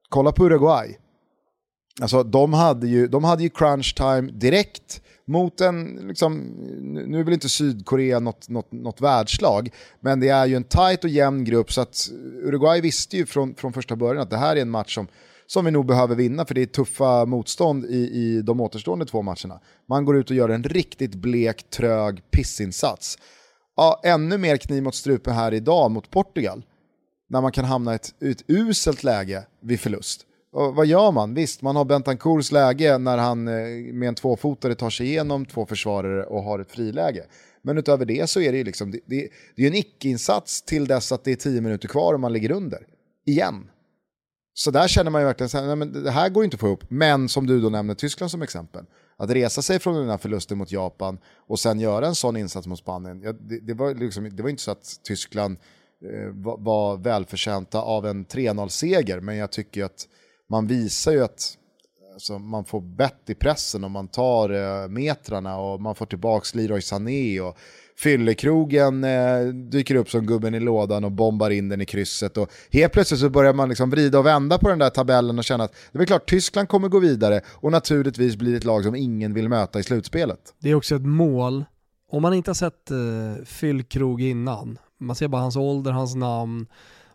kolla 0.09 0.31
på 0.31 0.45
Uruguay. 0.45 0.97
Alltså 2.01 2.23
de 2.23 2.53
hade 2.53 2.87
ju, 2.87 3.07
de 3.07 3.23
hade 3.23 3.43
ju 3.43 3.49
crunch 3.49 3.95
time 3.95 4.31
direkt 4.31 5.01
mot 5.27 5.61
en, 5.61 6.07
liksom, 6.07 6.37
nu 7.07 7.19
är 7.19 7.23
väl 7.23 7.33
inte 7.33 7.49
Sydkorea 7.49 8.19
något, 8.19 8.49
något, 8.49 8.71
något 8.71 9.01
världslag, 9.01 9.69
men 9.99 10.19
det 10.19 10.29
är 10.29 10.45
ju 10.45 10.55
en 10.55 10.63
tight 10.63 11.03
och 11.03 11.09
jämn 11.09 11.43
grupp 11.43 11.71
så 11.71 11.81
att 11.81 12.09
Uruguay 12.43 12.81
visste 12.81 13.17
ju 13.17 13.25
från, 13.25 13.55
från 13.55 13.73
första 13.73 13.95
början 13.95 14.23
att 14.23 14.29
det 14.29 14.37
här 14.37 14.55
är 14.55 14.61
en 14.61 14.69
match 14.69 14.95
som 14.95 15.07
som 15.47 15.65
vi 15.65 15.71
nog 15.71 15.85
behöver 15.85 16.15
vinna 16.15 16.45
för 16.45 16.55
det 16.55 16.61
är 16.61 16.65
tuffa 16.65 17.25
motstånd 17.25 17.85
i, 17.85 17.97
i 17.97 18.41
de 18.41 18.61
återstående 18.61 19.05
två 19.05 19.21
matcherna. 19.21 19.59
Man 19.89 20.05
går 20.05 20.17
ut 20.17 20.29
och 20.29 20.35
gör 20.35 20.49
en 20.49 20.63
riktigt 20.63 21.15
blek, 21.15 21.69
trög 21.69 22.31
pissinsats. 22.31 23.17
Ja, 23.75 24.01
ännu 24.03 24.37
mer 24.37 24.57
kniv 24.57 24.83
mot 24.83 24.95
strupen 24.95 25.33
här 25.33 25.53
idag 25.53 25.91
mot 25.91 26.11
Portugal, 26.11 26.65
när 27.29 27.41
man 27.41 27.51
kan 27.51 27.65
hamna 27.65 27.91
i 27.91 27.95
ett, 27.95 28.23
ett 28.23 28.43
uselt 28.47 29.03
läge 29.03 29.43
vid 29.61 29.79
förlust. 29.79 30.25
Och 30.51 30.75
vad 30.75 30.85
gör 30.85 31.11
man? 31.11 31.33
Visst, 31.33 31.61
man 31.61 31.75
har 31.75 31.85
Bentancours 31.85 32.51
läge 32.51 32.97
när 32.97 33.17
han 33.17 33.47
eh, 33.47 33.93
med 33.93 34.07
en 34.07 34.15
tvåfotare 34.15 34.75
tar 34.75 34.89
sig 34.89 35.07
igenom 35.07 35.45
två 35.45 35.65
försvarare 35.65 36.23
och 36.23 36.43
har 36.43 36.59
ett 36.59 36.71
friläge. 36.71 37.25
Men 37.61 37.77
utöver 37.77 38.05
det 38.05 38.29
så 38.29 38.41
är 38.41 38.51
det 38.51 38.57
ju 38.57 38.63
liksom, 38.63 38.91
det, 38.91 38.99
det, 39.05 39.29
det 39.55 39.63
är 39.63 39.67
en 39.67 39.75
icke-insats 39.75 40.61
till 40.61 40.87
dess 40.87 41.11
att 41.11 41.23
det 41.23 41.31
är 41.31 41.35
tio 41.35 41.61
minuter 41.61 41.87
kvar 41.87 42.13
och 42.13 42.19
man 42.19 42.33
ligger 42.33 42.51
under. 42.51 42.79
Igen. 43.25 43.69
Så 44.57 44.71
där 44.71 44.87
känner 44.87 45.11
man 45.11 45.21
ju 45.21 45.25
verkligen 45.25 45.81
att 45.81 46.03
det 46.03 46.11
här 46.11 46.29
går 46.29 46.43
inte 46.43 46.55
att 46.55 46.59
få 46.59 46.67
ihop. 46.67 46.83
Men 46.87 47.29
som 47.29 47.47
du 47.47 47.61
då 47.61 47.69
nämner 47.69 47.93
Tyskland 47.93 48.31
som 48.31 48.41
exempel. 48.41 48.85
Att 49.17 49.29
resa 49.29 49.61
sig 49.61 49.79
från 49.79 49.95
den 49.95 50.09
här 50.09 50.17
förlusten 50.17 50.57
mot 50.57 50.71
Japan 50.71 51.17
och 51.47 51.59
sen 51.59 51.79
göra 51.79 52.07
en 52.07 52.15
sån 52.15 52.37
insats 52.37 52.67
mot 52.67 52.79
Spanien. 52.79 53.21
Ja, 53.21 53.33
det, 53.33 53.59
det, 53.59 53.73
var 53.73 53.93
liksom, 53.93 54.35
det 54.35 54.43
var 54.43 54.49
inte 54.49 54.63
så 54.63 54.71
att 54.71 54.99
Tyskland 55.03 55.57
eh, 56.03 56.29
var, 56.33 56.57
var 56.57 56.97
välförtjänta 56.97 57.81
av 57.81 58.05
en 58.05 58.25
3-0-seger. 58.25 59.19
Men 59.19 59.37
jag 59.37 59.51
tycker 59.51 59.83
att 59.83 60.07
man 60.49 60.67
visar 60.67 61.11
ju 61.11 61.23
att 61.23 61.57
alltså, 62.13 62.39
man 62.39 62.65
får 62.65 62.81
bett 62.81 63.29
i 63.29 63.35
pressen 63.35 63.83
och 63.83 63.91
man 63.91 64.07
tar 64.07 64.49
eh, 64.49 64.87
metrarna 64.87 65.57
och 65.57 65.81
man 65.81 65.95
får 65.95 66.05
tillbaka 66.05 66.45
Leroy 66.53 66.81
Sané. 66.81 67.41
Och, 67.41 67.57
fyllekrogen 67.97 69.03
eh, 69.03 69.45
dyker 69.71 69.95
upp 69.95 70.09
som 70.09 70.25
gubben 70.25 70.55
i 70.55 70.59
lådan 70.59 71.03
och 71.03 71.11
bombar 71.11 71.49
in 71.49 71.69
den 71.69 71.81
i 71.81 71.85
krysset. 71.85 72.37
Och 72.37 72.51
helt 72.71 72.93
plötsligt 72.93 73.19
så 73.19 73.29
börjar 73.29 73.53
man 73.53 73.69
liksom 73.69 73.89
vrida 73.89 74.19
och 74.19 74.25
vända 74.25 74.57
på 74.57 74.69
den 74.69 74.79
där 74.79 74.89
tabellen 74.89 75.37
och 75.37 75.43
känna 75.43 75.63
att 75.63 75.75
det 75.91 75.99
är 75.99 76.05
klart 76.05 76.29
Tyskland 76.29 76.69
kommer 76.69 76.87
gå 76.87 76.99
vidare 76.99 77.41
och 77.47 77.71
naturligtvis 77.71 78.35
blir 78.35 78.57
ett 78.57 78.63
lag 78.63 78.83
som 78.83 78.95
ingen 78.95 79.33
vill 79.33 79.49
möta 79.49 79.79
i 79.79 79.83
slutspelet. 79.83 80.39
Det 80.59 80.69
är 80.69 80.75
också 80.75 80.95
ett 80.95 81.05
mål, 81.05 81.65
om 82.11 82.21
man 82.21 82.33
inte 82.33 82.49
har 82.49 82.55
sett 82.55 82.91
eh, 82.91 83.45
Fyllkrog 83.45 84.21
innan, 84.21 84.79
man 84.99 85.15
ser 85.15 85.27
bara 85.27 85.41
hans 85.41 85.55
ålder, 85.55 85.91
hans 85.91 86.15
namn, 86.15 86.67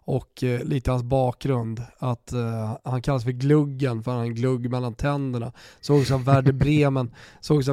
och 0.04 0.44
eh, 0.44 0.64
lite 0.64 0.90
hans 0.90 1.02
bakgrund. 1.02 1.82
Att 1.98 2.32
eh, 2.32 2.76
han 2.84 3.02
kallas 3.02 3.24
för 3.24 3.30
Gluggen 3.30 4.02
för 4.02 4.10
han 4.10 4.20
har 4.20 4.26
en 4.26 4.34
glugg 4.34 4.70
mellan 4.70 4.94
tänderna. 4.94 5.52
Såg 5.80 6.00
också 6.00 6.14
att 6.14 6.26
Werder 6.26 6.52
Bremen, 6.62 7.10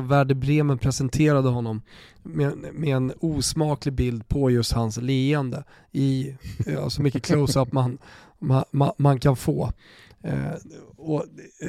Werder 0.01 0.35
Bremen 0.35 0.77
presenterade 0.77 1.49
honom 1.49 1.81
med, 2.23 2.57
med, 2.73 2.95
en 2.95 3.13
osmaklig 3.19 3.93
bild 3.93 4.27
på 4.27 4.51
just 4.51 4.71
hans 4.71 4.97
leende 4.97 5.63
i 5.91 6.35
ja, 6.65 6.89
så 6.89 7.01
mycket 7.01 7.23
close-up 7.23 7.71
man, 7.71 7.97
man, 8.39 8.63
man, 8.71 8.91
man, 8.97 9.19
kan 9.19 9.35
få. 9.35 9.71
Eh, 10.23 10.53
och 10.97 11.25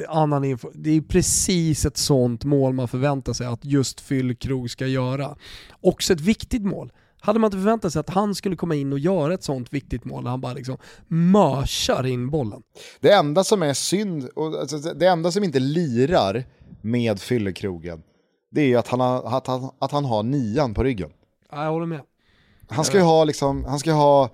annan 0.07 0.43
info, 0.43 0.71
det 0.73 0.89
är 0.89 1.01
precis 1.01 1.85
ett 1.85 1.97
sånt 1.97 2.43
mål 2.43 2.73
man 2.73 2.87
förväntar 2.87 3.33
sig 3.33 3.47
att 3.47 3.65
just 3.65 4.01
Fyllkrog 4.01 4.69
ska 4.69 4.87
göra. 4.87 5.35
Också 5.81 6.13
ett 6.13 6.21
viktigt 6.21 6.63
mål. 6.63 6.91
Hade 7.21 7.39
man 7.39 7.47
inte 7.47 7.57
förväntat 7.57 7.93
sig 7.93 7.99
att 7.99 8.09
han 8.09 8.35
skulle 8.35 8.55
komma 8.55 8.75
in 8.75 8.93
och 8.93 8.99
göra 8.99 9.33
ett 9.33 9.43
sånt 9.43 9.73
viktigt 9.73 10.05
mål 10.05 10.23
när 10.23 10.29
han 10.29 10.41
bara 10.41 10.53
liksom 10.53 10.77
mörsar 11.07 12.05
in 12.05 12.29
bollen? 12.29 12.63
Det 12.99 13.11
enda 13.11 13.43
som 13.43 13.63
är 13.63 13.73
synd, 13.73 14.29
och 14.35 14.59
alltså 14.59 14.77
det 14.77 15.07
enda 15.07 15.31
som 15.31 15.43
inte 15.43 15.59
lirar 15.59 16.43
med 16.81 17.19
fyllekrogen, 17.19 18.03
det 18.51 18.73
är 18.73 18.77
att 18.77 18.87
han, 18.87 18.99
har, 18.99 19.37
att, 19.37 19.47
han, 19.47 19.69
att 19.79 19.91
han 19.91 20.05
har 20.05 20.23
nian 20.23 20.73
på 20.73 20.83
ryggen. 20.83 21.09
Ja, 21.51 21.63
jag 21.63 21.71
håller 21.71 21.85
med. 21.85 22.01
Han 22.67 22.85
ska 22.85 22.97
ju 22.97 23.03
ha, 23.03 23.23
liksom, 23.23 23.65
han 23.65 23.79
ska 23.79 23.91
ha 23.91 24.29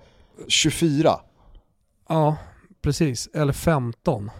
24. 0.48 1.20
Ja, 2.08 2.36
precis. 2.82 3.28
Eller 3.34 3.52
15. 3.52 4.30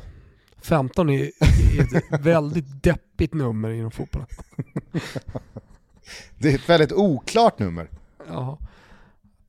15 0.63 1.11
är, 1.11 1.23
ett 1.23 2.21
väldigt 2.21 2.83
deppigt 2.83 3.35
nummer 3.35 3.71
inom 3.71 3.91
fotbollen. 3.91 4.29
det 6.39 6.51
är 6.51 6.55
ett 6.55 6.69
väldigt 6.69 6.93
oklart 6.93 7.59
nummer. 7.59 7.91
Ja. 8.29 8.59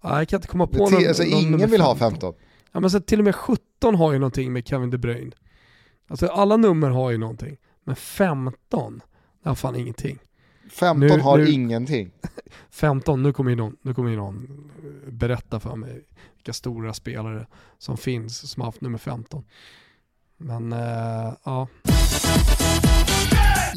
jag 0.01 0.29
kan 0.29 0.37
inte 0.37 0.47
komma 0.47 0.67
på 0.67 0.89
någon, 0.89 1.07
alltså, 1.07 1.23
någon 1.23 1.33
Ingen 1.33 1.59
vill 1.59 1.69
15. 1.69 1.81
ha 1.81 1.95
15. 1.95 2.33
Ja, 2.71 2.79
men 2.79 2.89
så 2.89 2.99
till 2.99 3.19
och 3.19 3.25
med 3.25 3.35
17 3.35 3.95
har 3.95 4.13
ju 4.13 4.19
någonting 4.19 4.53
med 4.53 4.67
Kevin 4.67 4.89
De 4.89 4.97
Bruyne. 4.97 5.31
Alltså 6.07 6.27
alla 6.27 6.57
nummer 6.57 6.89
har 6.89 7.11
ju 7.11 7.17
någonting. 7.17 7.57
Men 7.83 7.95
15, 7.95 9.01
det 9.43 9.49
har 9.49 9.55
fan 9.55 9.75
ingenting. 9.75 10.19
15 10.71 10.99
nu, 10.99 11.19
har 11.19 11.37
nu, 11.37 11.49
ingenting. 11.49 12.11
15, 12.69 13.23
nu 13.23 13.33
kommer, 13.33 13.49
ju 13.49 13.55
någon, 13.55 13.75
nu 13.81 13.93
kommer 13.93 14.09
ju 14.09 14.15
någon 14.17 14.71
berätta 15.07 15.59
för 15.59 15.75
mig 15.75 16.05
vilka 16.35 16.53
stora 16.53 16.93
spelare 16.93 17.47
som 17.77 17.97
finns 17.97 18.51
som 18.51 18.61
har 18.61 18.67
haft 18.67 18.81
nummer 18.81 18.97
15. 18.97 19.45
Men 20.37 20.73
äh, 20.73 21.33
ja. 21.43 21.67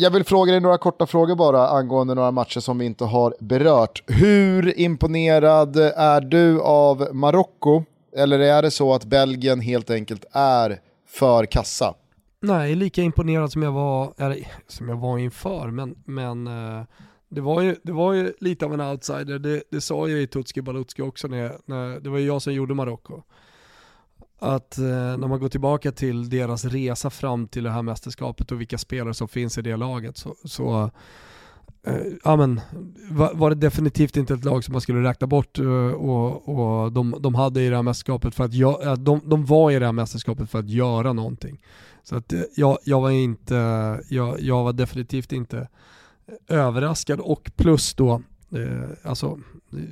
Jag 0.01 0.11
vill 0.11 0.25
fråga 0.25 0.53
dig 0.53 0.61
några 0.61 0.79
korta 0.79 1.07
frågor 1.07 1.37
bara 1.37 1.69
angående 1.69 2.15
några 2.15 2.31
matcher 2.31 2.61
som 2.61 2.79
vi 2.79 2.87
inte 2.87 3.05
har 3.05 3.35
berört. 3.41 4.03
Hur 4.07 4.79
imponerad 4.79 5.77
är 5.97 6.21
du 6.21 6.61
av 6.61 7.09
Marocko? 7.13 7.85
Eller 8.17 8.39
är 8.39 8.63
det 8.63 8.71
så 8.71 8.95
att 8.95 9.05
Belgien 9.05 9.61
helt 9.61 9.91
enkelt 9.91 10.25
är 10.33 10.81
för 11.09 11.47
kassa? 11.47 11.95
Nej, 12.41 12.75
lika 12.75 13.03
imponerad 13.03 13.53
som 13.53 13.63
jag 13.63 13.73
var, 13.73 14.13
eller, 14.19 14.47
som 14.67 14.89
jag 14.89 14.97
var 14.97 15.19
inför, 15.19 15.67
men, 15.71 15.95
men 16.05 16.47
eh, 16.47 16.85
det, 17.29 17.41
var 17.41 17.61
ju, 17.61 17.77
det 17.83 17.93
var 17.93 18.13
ju 18.13 18.33
lite 18.41 18.65
av 18.65 18.75
en 18.75 18.81
outsider. 18.81 19.39
Det, 19.39 19.63
det 19.71 19.81
sa 19.81 20.09
ju 20.09 20.23
i 20.23 20.27
Tutski 20.27 20.63
Balutski 20.63 21.03
också, 21.03 21.29
när, 21.29 21.53
när, 21.65 22.01
det 22.01 22.11
var 22.11 22.19
ju 22.19 22.27
jag 22.27 22.43
som 22.43 22.53
gjorde 22.53 22.75
Marocko 22.75 23.23
att 24.41 24.79
eh, 24.79 24.85
när 24.85 25.29
man 25.29 25.41
går 25.41 25.49
tillbaka 25.49 25.93
till 25.93 26.29
deras 26.29 26.65
resa 26.65 27.11
fram 27.11 27.49
till 27.49 27.65
det 27.65 27.71
här 27.71 27.83
mästerskapet 27.83 28.53
och 28.53 28.61
vilka 28.61 28.79
spelare 28.79 29.15
som 29.15 29.29
finns 29.29 29.59
i 29.59 29.63
det 29.63 29.77
laget 29.77 30.17
så, 30.17 30.35
så 30.45 30.91
eh, 31.87 31.95
amen, 32.25 32.61
var, 33.11 33.35
var, 33.35 33.51
det 33.51 33.57
definitivt 33.57 34.17
inte 34.17 34.35
ett 34.35 34.45
lag 34.45 34.65
som 34.65 34.73
man 34.73 34.81
skulle 34.81 35.09
räkna 35.09 35.27
bort 35.27 35.59
eh, 35.59 35.91
och, 35.91 36.49
och 36.49 36.93
de, 36.93 37.15
de, 37.21 37.35
hade 37.35 37.63
i 37.63 37.69
det 37.69 37.77
här 37.77 37.83
mästerskapet 37.83 38.35
för 38.35 38.45
att 38.45 38.53
gö- 38.53 38.87
eh, 38.87 38.95
de, 38.95 39.21
de 39.25 39.47
var 39.47 39.71
i 39.71 39.79
det 39.79 39.85
här 39.85 39.93
mästerskapet 39.93 40.51
för 40.51 40.59
att 40.59 40.69
göra 40.69 41.13
någonting. 41.13 41.61
Så 42.03 42.17
att 42.17 42.33
eh, 42.33 42.41
jag, 42.57 42.79
jag 42.85 43.01
var 43.01 43.11
inte, 43.11 43.55
jag, 44.09 44.41
jag 44.41 44.65
var 44.65 44.73
definitivt 44.73 45.33
inte 45.33 45.69
överraskad 46.49 47.21
och 47.21 47.51
plus 47.57 47.95
då, 47.95 48.23
eh, 48.53 48.89
alltså 49.03 49.39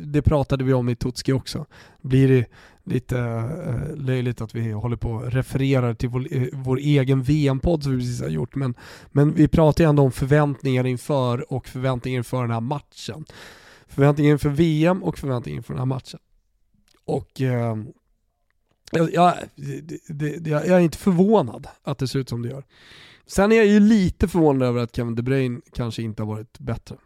det 0.05 0.23
pratade 0.23 0.65
vi 0.65 0.73
om 0.73 0.89
i 0.89 0.97
Tutski 0.97 1.33
också, 1.33 1.67
blir 2.03 2.29
det 2.29 2.47
lite 2.89 3.19
eh, 3.19 3.97
löjligt 3.97 4.41
att 4.41 4.55
vi 4.55 4.73
håller 4.73 4.97
på 4.97 5.11
och 5.11 5.33
refererar 5.33 5.95
till 5.95 6.09
vår, 6.09 6.27
eh, 6.31 6.49
vår 6.53 6.79
egen 6.79 7.23
VM-podd 7.23 7.83
som 7.83 7.93
vi 7.93 7.99
precis 7.99 8.21
har 8.21 8.29
gjort. 8.29 8.55
Men, 8.55 8.75
men 9.09 9.35
vi 9.35 9.49
pratar 9.49 9.85
ju 9.85 9.89
ändå 9.89 10.03
om 10.03 10.13
förväntningar 10.13 10.87
inför 10.87 11.53
och 11.53 11.69
förväntningar 11.69 12.19
inför 12.19 12.43
den 12.43 12.51
här 12.51 12.61
matchen. 12.61 13.25
Förväntningar 13.87 14.33
inför 14.33 14.49
VM 14.49 15.03
och 15.03 15.19
förväntningar 15.19 15.57
inför 15.57 15.75
den 15.75 15.79
här 15.79 15.87
matchen. 15.87 16.21
Och 17.05 17.41
eh, 17.41 17.77
jag, 18.93 19.15
jag, 19.15 19.35
det, 20.07 20.37
det, 20.39 20.51
jag 20.51 20.69
är 20.69 20.81
inte 20.81 20.99
förvånad 20.99 21.67
att 21.83 21.99
det 21.99 22.09
ser 22.09 22.19
ut 22.19 22.29
som 22.29 22.43
det 22.43 22.49
gör. 22.49 22.65
Sen 23.27 23.53
är 23.53 23.57
jag 23.57 23.67
ju 23.67 23.81
lite 23.81 24.29
förvånad 24.29 24.69
över 24.69 24.83
att 24.83 24.97
Kevin 24.97 25.15
De 25.15 25.23
Bruyne 25.23 25.61
kanske 25.73 26.03
inte 26.03 26.23
har 26.23 26.27
varit 26.27 26.59
bättre. 26.59 26.97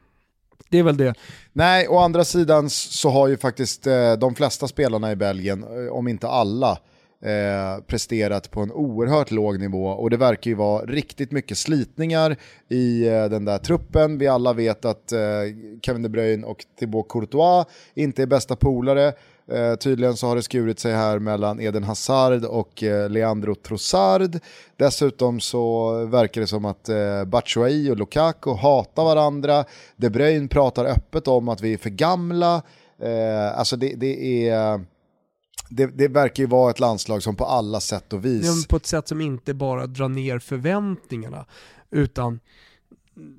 Det 0.69 0.79
är 0.79 0.83
väl 0.83 0.97
det. 0.97 1.15
Nej, 1.53 1.89
å 1.89 1.99
andra 1.99 2.25
sidan 2.25 2.71
så 2.71 3.11
har 3.11 3.29
ju 3.29 3.37
faktiskt 3.37 3.87
eh, 3.87 4.13
de 4.13 4.35
flesta 4.35 4.69
spelarna 4.69 5.13
i 5.13 5.17
Belgien, 5.17 5.63
eh, 5.63 5.93
om 5.93 6.09
inte 6.09 6.29
alla, 6.29 6.79
eh, 7.23 7.85
presterat 7.87 8.51
på 8.51 8.61
en 8.61 8.73
oerhört 8.73 9.31
låg 9.31 9.61
nivå 9.61 9.87
och 9.87 10.11
det 10.11 10.17
verkar 10.17 10.51
ju 10.51 10.55
vara 10.55 10.85
riktigt 10.85 11.33
mycket 11.33 11.59
slitningar 11.59 12.37
i 12.69 13.09
eh, 13.09 13.25
den 13.25 13.45
där 13.45 13.59
truppen. 13.59 14.19
Vi 14.19 14.29
alla 14.29 14.53
vet 14.53 14.85
att 14.85 15.13
eh, 15.13 15.21
Kevin 15.83 16.03
De 16.03 16.09
Bruyne 16.09 16.47
och 16.47 16.65
Thibaut 16.79 17.09
Courtois 17.09 17.67
inte 17.95 18.23
är 18.23 18.27
bästa 18.27 18.57
polare. 18.57 19.13
Eh, 19.47 19.75
tydligen 19.75 20.17
så 20.17 20.27
har 20.27 20.37
det 20.37 20.43
skurit 20.43 20.79
sig 20.79 20.93
här 20.93 21.19
mellan 21.19 21.61
Eden 21.61 21.85
Hazard 21.85 22.45
och 22.45 22.83
eh, 22.83 23.11
Leandro 23.11 23.55
Trossard. 23.55 24.39
Dessutom 24.77 25.41
så 25.41 25.93
verkar 26.05 26.41
det 26.41 26.47
som 26.47 26.65
att 26.65 26.89
eh, 26.89 27.25
Batshuayi 27.25 27.91
och 27.91 27.97
Lukaku 27.97 28.51
hatar 28.51 29.05
varandra. 29.05 29.65
De 29.97 30.11
Bruyne 30.11 30.49
pratar 30.49 30.85
öppet 30.85 31.29
om 31.29 31.49
att 31.49 31.61
vi 31.61 31.73
är 31.73 31.79
för 31.79 31.91
gamla. 31.91 32.63
Eh, 33.03 33.59
alltså 33.59 33.77
det, 33.77 33.95
det 33.97 34.49
är... 34.49 34.85
Det, 35.75 35.87
det, 35.87 36.09
verkar 36.09 36.43
ju 36.43 36.47
vara 36.47 36.71
ett 36.71 36.81
landslag 36.81 37.23
som 37.23 37.37
på 37.37 37.45
alla 37.45 37.81
sätt 37.81 38.13
och 38.13 38.25
vis... 38.25 38.47
Ja, 38.47 38.53
på 38.69 38.77
ett 38.77 38.87
sätt 38.87 39.09
som 39.09 39.21
inte 39.21 39.55
bara 39.55 39.87
drar 39.87 40.09
ner 40.09 40.39
förväntningarna, 40.39 41.47
utan 41.91 42.41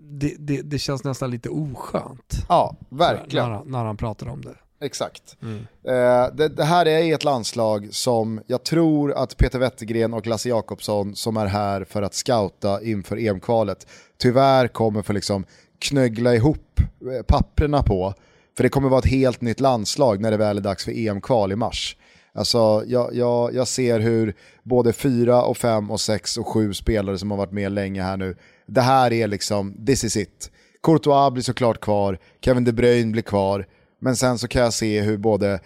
det, 0.01 0.35
det, 0.39 0.61
det 0.61 0.79
känns 0.79 1.03
nästan 1.03 1.31
lite 1.31 1.49
oskönt. 1.49 2.45
Ja, 2.49 2.75
verkligen. 2.89 3.49
När, 3.49 3.63
när 3.65 3.85
han 3.85 3.97
pratar 3.97 4.27
om 4.27 4.41
det. 4.41 4.55
Exakt. 4.83 5.37
Mm. 5.41 5.57
Eh, 5.87 6.35
det, 6.35 6.47
det, 6.47 6.63
här 6.63 6.87
är 6.87 7.15
ett 7.15 7.23
landslag 7.23 7.87
som 7.91 8.41
jag 8.47 8.63
tror 8.63 9.13
att 9.13 9.37
Peter 9.37 9.59
Wettergren 9.59 10.13
och 10.13 10.27
Lasse 10.27 10.49
Jakobsson 10.49 11.15
som 11.15 11.37
är 11.37 11.45
här 11.45 11.83
för 11.83 12.01
att 12.01 12.13
scouta 12.13 12.83
inför 12.83 13.17
EM-kvalet 13.17 13.87
tyvärr 14.17 14.67
kommer 14.67 15.01
få 15.01 15.13
liksom 15.13 15.45
knöggla 15.79 16.35
ihop 16.35 16.79
eh, 16.79 17.23
papperna 17.27 17.83
på. 17.83 18.13
För 18.57 18.63
det 18.63 18.69
kommer 18.69 18.89
vara 18.89 18.99
ett 18.99 19.05
helt 19.05 19.41
nytt 19.41 19.59
landslag 19.59 20.21
när 20.21 20.31
det 20.31 20.37
väl 20.37 20.57
är 20.57 20.61
dags 20.61 20.85
för 20.85 20.91
EM-kval 20.91 21.51
i 21.51 21.55
mars. 21.55 21.97
Alltså, 22.35 22.83
jag, 22.87 23.15
jag, 23.15 23.53
jag 23.53 23.67
ser 23.67 23.99
hur 23.99 24.35
både 24.63 24.93
fyra 24.93 25.43
och 25.43 25.57
fem 25.57 25.91
och 25.91 26.01
sex 26.01 26.37
och 26.37 26.47
sju 26.47 26.73
spelare 26.73 27.17
som 27.17 27.31
har 27.31 27.37
varit 27.37 27.51
med 27.51 27.71
länge 27.71 28.01
här 28.01 28.17
nu, 28.17 28.35
det 28.65 28.81
här 28.81 29.13
är 29.13 29.27
liksom, 29.27 29.85
this 29.85 30.03
is 30.03 30.17
it. 30.17 30.51
Courtois 30.83 31.33
blir 31.33 31.43
såklart 31.43 31.79
kvar, 31.79 32.19
Kevin 32.41 32.63
De 32.63 32.71
Bruyne 32.71 33.11
blir 33.11 33.21
kvar, 33.23 33.67
men 34.03 34.15
sen 34.15 34.37
så 34.37 34.47
kan 34.47 34.61
jag 34.61 34.73
se 34.73 35.01
hur 35.01 35.17
både 35.17 35.59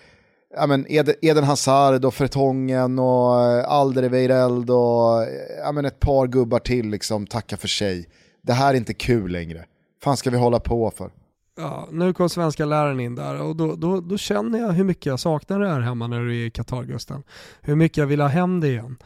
ja, 0.55 0.67
men 0.67 0.85
Eden 1.21 1.43
Hazard 1.43 2.05
och 2.05 2.13
Fretongen 2.13 2.99
och 2.99 3.41
eh, 3.41 3.69
Alderweireld 3.69 4.69
och 4.69 5.23
eh, 5.23 5.29
ja, 5.63 5.71
men 5.71 5.85
ett 5.85 5.99
par 5.99 6.27
gubbar 6.27 6.59
till 6.59 6.89
liksom 6.89 7.27
tackar 7.27 7.57
för 7.57 7.67
sig. 7.67 8.09
Det 8.41 8.53
här 8.53 8.73
är 8.73 8.77
inte 8.77 8.93
kul 8.93 9.31
längre. 9.31 9.65
fan 10.03 10.17
ska 10.17 10.29
vi 10.29 10.38
hålla 10.38 10.59
på 10.59 10.91
för? 10.91 11.11
Ja, 11.57 11.88
nu 11.91 12.13
kom 12.13 12.29
svenska 12.29 12.65
läraren 12.65 12.99
in 12.99 13.15
där 13.15 13.41
och 13.41 13.55
då, 13.55 13.75
då, 13.75 14.01
då 14.01 14.17
känner 14.17 14.59
jag 14.59 14.71
hur 14.71 14.83
mycket 14.83 15.05
jag 15.05 15.19
saknar 15.19 15.59
det 15.59 15.69
här 15.69 15.79
hemma 15.79 16.07
när 16.07 16.19
du 16.19 16.41
är 16.41 16.45
i 16.45 16.51
Qatar 16.51 16.83
Gusten. 16.83 17.23
Hur 17.61 17.75
mycket 17.75 17.97
jag 17.97 18.05
vill 18.05 18.21
ha 18.21 18.27
hem 18.27 18.59
det 18.59 18.67
igen 18.67 18.97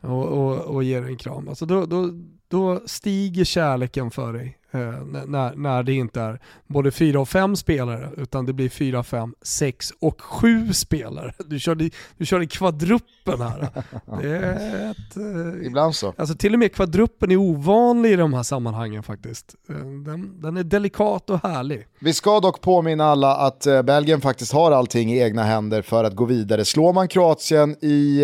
och, 0.00 0.26
och, 0.26 0.58
och 0.58 0.84
ge 0.84 1.00
dig 1.00 1.10
en 1.10 1.16
kram. 1.16 1.48
Alltså 1.48 1.66
då, 1.66 1.86
då, 1.86 2.10
då 2.48 2.80
stiger 2.86 3.44
kärleken 3.44 4.10
för 4.10 4.32
dig 4.32 4.59
eh, 4.70 5.04
när, 5.26 5.56
när 5.56 5.82
det 5.82 5.92
inte 5.92 6.20
är 6.20 6.40
både 6.66 6.90
fyra 6.90 7.20
och 7.20 7.28
fem 7.28 7.56
spelare 7.56 8.10
utan 8.16 8.46
det 8.46 8.52
blir 8.52 8.68
fyra, 8.68 9.02
fem, 9.02 9.34
sex 9.42 9.92
och 10.00 10.20
sju 10.20 10.72
spelare. 10.72 11.32
Du 11.46 11.58
körde, 11.58 11.90
du 12.16 12.26
körde 12.26 12.46
kvadruppen 12.46 13.40
här. 13.40 13.62
Ett, 14.90 15.16
eh, 15.16 15.66
Ibland 15.66 15.94
så. 15.94 16.14
Alltså 16.16 16.34
till 16.34 16.52
och 16.52 16.58
med 16.58 16.74
kvadruppen 16.74 17.30
är 17.30 17.36
ovanlig 17.36 18.12
i 18.12 18.16
de 18.16 18.34
här 18.34 18.42
sammanhangen 18.42 19.02
faktiskt. 19.02 19.54
Eh, 19.68 19.76
den, 19.76 20.40
den 20.42 20.56
är 20.56 20.62
delikat 20.62 21.30
och 21.30 21.42
härlig. 21.42 21.86
Vi 22.00 22.12
ska 22.12 22.40
dock 22.40 22.60
påminna 22.60 23.04
alla 23.04 23.36
att 23.36 23.66
eh, 23.66 23.82
Belgien 23.82 24.20
faktiskt 24.20 24.52
har 24.52 24.72
allting 24.72 25.12
i 25.12 25.20
egna 25.20 25.42
händer 25.42 25.82
för 25.82 26.04
att 26.04 26.14
gå 26.14 26.24
vidare. 26.24 26.64
Slår 26.64 26.92
man 26.92 27.08
Kroatien 27.08 27.84
i 27.84 28.20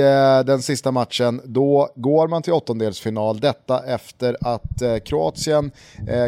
den 0.46 0.62
sista 0.62 0.92
matchen, 0.92 1.40
då 1.44 1.88
går 1.96 2.28
man 2.28 2.42
till 2.42 2.52
åttondelsfinal. 2.52 3.40
Detta 3.40 3.84
efter 3.84 4.36
att 4.40 5.04
Kroatien 5.04 5.70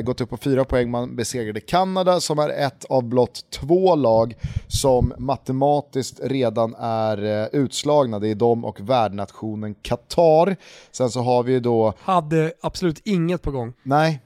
gått 0.08 0.20
upp 0.20 0.30
på 0.30 0.36
fyra 0.36 0.64
poäng. 0.64 0.90
Man 0.90 1.16
besegrade 1.16 1.60
Kanada 1.60 2.20
som 2.20 2.38
är 2.38 2.48
ett 2.48 2.84
av 2.84 3.02
blott 3.02 3.44
två 3.50 3.94
lag 3.94 4.34
som 4.66 5.12
matematiskt 5.18 6.20
redan 6.22 6.74
är 6.78 7.24
eh, 7.24 7.46
utslagna. 7.52 8.18
Det 8.18 8.28
är 8.28 8.34
de 8.34 8.64
och 8.64 8.80
värdnationen 8.80 9.74
Qatar. 9.74 10.56
Sen 10.90 11.10
så 11.10 11.20
har 11.20 11.42
vi 11.42 11.52
ju 11.52 11.60
då... 11.60 11.92
Hade 12.00 12.52
absolut 12.60 13.00
inget 13.04 13.42
på 13.42 13.50
gång. 13.50 13.72
Nej, 13.82 14.20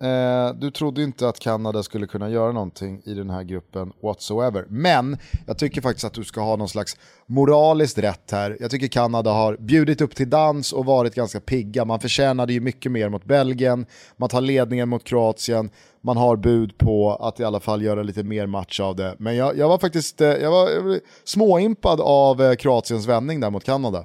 Eh, 0.00 0.54
du 0.54 0.70
trodde 0.70 1.02
inte 1.02 1.28
att 1.28 1.38
Kanada 1.38 1.82
skulle 1.82 2.06
kunna 2.06 2.30
göra 2.30 2.52
någonting 2.52 3.02
i 3.04 3.14
den 3.14 3.30
här 3.30 3.42
gruppen 3.42 3.92
whatsoever. 4.02 4.64
Men 4.68 5.16
jag 5.46 5.58
tycker 5.58 5.80
faktiskt 5.80 6.04
att 6.04 6.12
du 6.12 6.24
ska 6.24 6.40
ha 6.40 6.56
någon 6.56 6.68
slags 6.68 6.96
moraliskt 7.26 7.98
rätt 7.98 8.30
här. 8.30 8.56
Jag 8.60 8.70
tycker 8.70 8.88
Kanada 8.88 9.30
har 9.30 9.56
bjudit 9.56 10.00
upp 10.00 10.14
till 10.14 10.30
dans 10.30 10.72
och 10.72 10.84
varit 10.84 11.14
ganska 11.14 11.40
pigga. 11.40 11.84
Man 11.84 12.00
förtjänade 12.00 12.52
ju 12.52 12.60
mycket 12.60 12.92
mer 12.92 13.08
mot 13.08 13.24
Belgien, 13.24 13.86
man 14.16 14.28
tar 14.28 14.40
ledningen 14.40 14.88
mot 14.88 15.04
Kroatien, 15.04 15.70
man 16.00 16.16
har 16.16 16.36
bud 16.36 16.78
på 16.78 17.14
att 17.14 17.40
i 17.40 17.44
alla 17.44 17.60
fall 17.60 17.82
göra 17.82 18.02
lite 18.02 18.22
mer 18.22 18.46
match 18.46 18.80
av 18.80 18.96
det. 18.96 19.14
Men 19.18 19.36
jag, 19.36 19.58
jag 19.58 19.68
var 19.68 19.78
faktiskt 19.78 20.20
eh, 20.20 20.28
jag 20.28 20.50
var, 20.50 20.70
jag 20.70 20.82
var 20.82 21.00
småimpad 21.24 22.00
av 22.00 22.42
eh, 22.42 22.54
Kroatiens 22.54 23.06
vändning 23.06 23.40
där 23.40 23.50
mot 23.50 23.64
Kanada. 23.64 24.04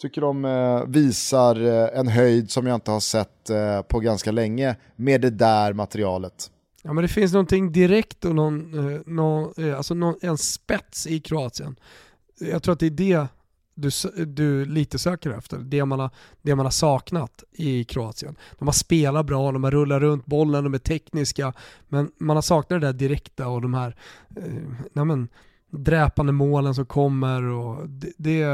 Tycker 0.00 0.20
de 0.20 0.44
eh, 0.44 0.84
visar 0.86 1.60
eh, 1.60 1.98
en 1.98 2.08
höjd 2.08 2.50
som 2.50 2.66
jag 2.66 2.74
inte 2.74 2.90
har 2.90 3.00
sett 3.00 3.50
eh, 3.50 3.82
på 3.82 4.00
ganska 4.00 4.32
länge 4.32 4.76
med 4.96 5.20
det 5.20 5.30
där 5.30 5.72
materialet. 5.72 6.50
Ja 6.82 6.92
men 6.92 7.02
det 7.02 7.08
finns 7.08 7.32
någonting 7.32 7.72
direkt 7.72 8.24
och 8.24 8.34
någon, 8.34 8.74
eh, 8.94 9.00
någon, 9.06 9.52
eh, 9.56 9.76
alltså 9.76 9.94
någon, 9.94 10.14
en 10.22 10.38
spets 10.38 11.06
i 11.06 11.20
Kroatien. 11.20 11.76
Jag 12.38 12.62
tror 12.62 12.72
att 12.72 12.80
det 12.80 12.86
är 12.86 12.90
det 12.90 13.26
du, 13.74 13.90
du 14.24 14.64
lite 14.64 14.98
söker 14.98 15.30
efter, 15.30 15.58
det 15.58 15.84
man, 15.84 16.00
har, 16.00 16.10
det 16.42 16.54
man 16.54 16.66
har 16.66 16.70
saknat 16.70 17.44
i 17.52 17.84
Kroatien. 17.84 18.36
De 18.58 18.68
har 18.68 18.72
spelat 18.72 19.26
bra, 19.26 19.52
de 19.52 19.64
har 19.64 19.70
rullat 19.70 20.00
runt 20.00 20.26
bollen, 20.26 20.64
de 20.64 20.74
är 20.74 20.78
tekniska, 20.78 21.52
men 21.88 22.10
man 22.18 22.36
har 22.36 22.42
saknat 22.42 22.80
det 22.80 22.86
där 22.86 22.92
direkta 22.92 23.48
och 23.48 23.62
de 23.62 23.74
här, 23.74 23.96
eh, 24.36 25.04
men, 25.04 25.28
dräpande 25.70 26.32
målen 26.32 26.74
som 26.74 26.86
kommer 26.86 27.42
och 27.42 27.88
det, 27.88 28.12
det, 28.16 28.44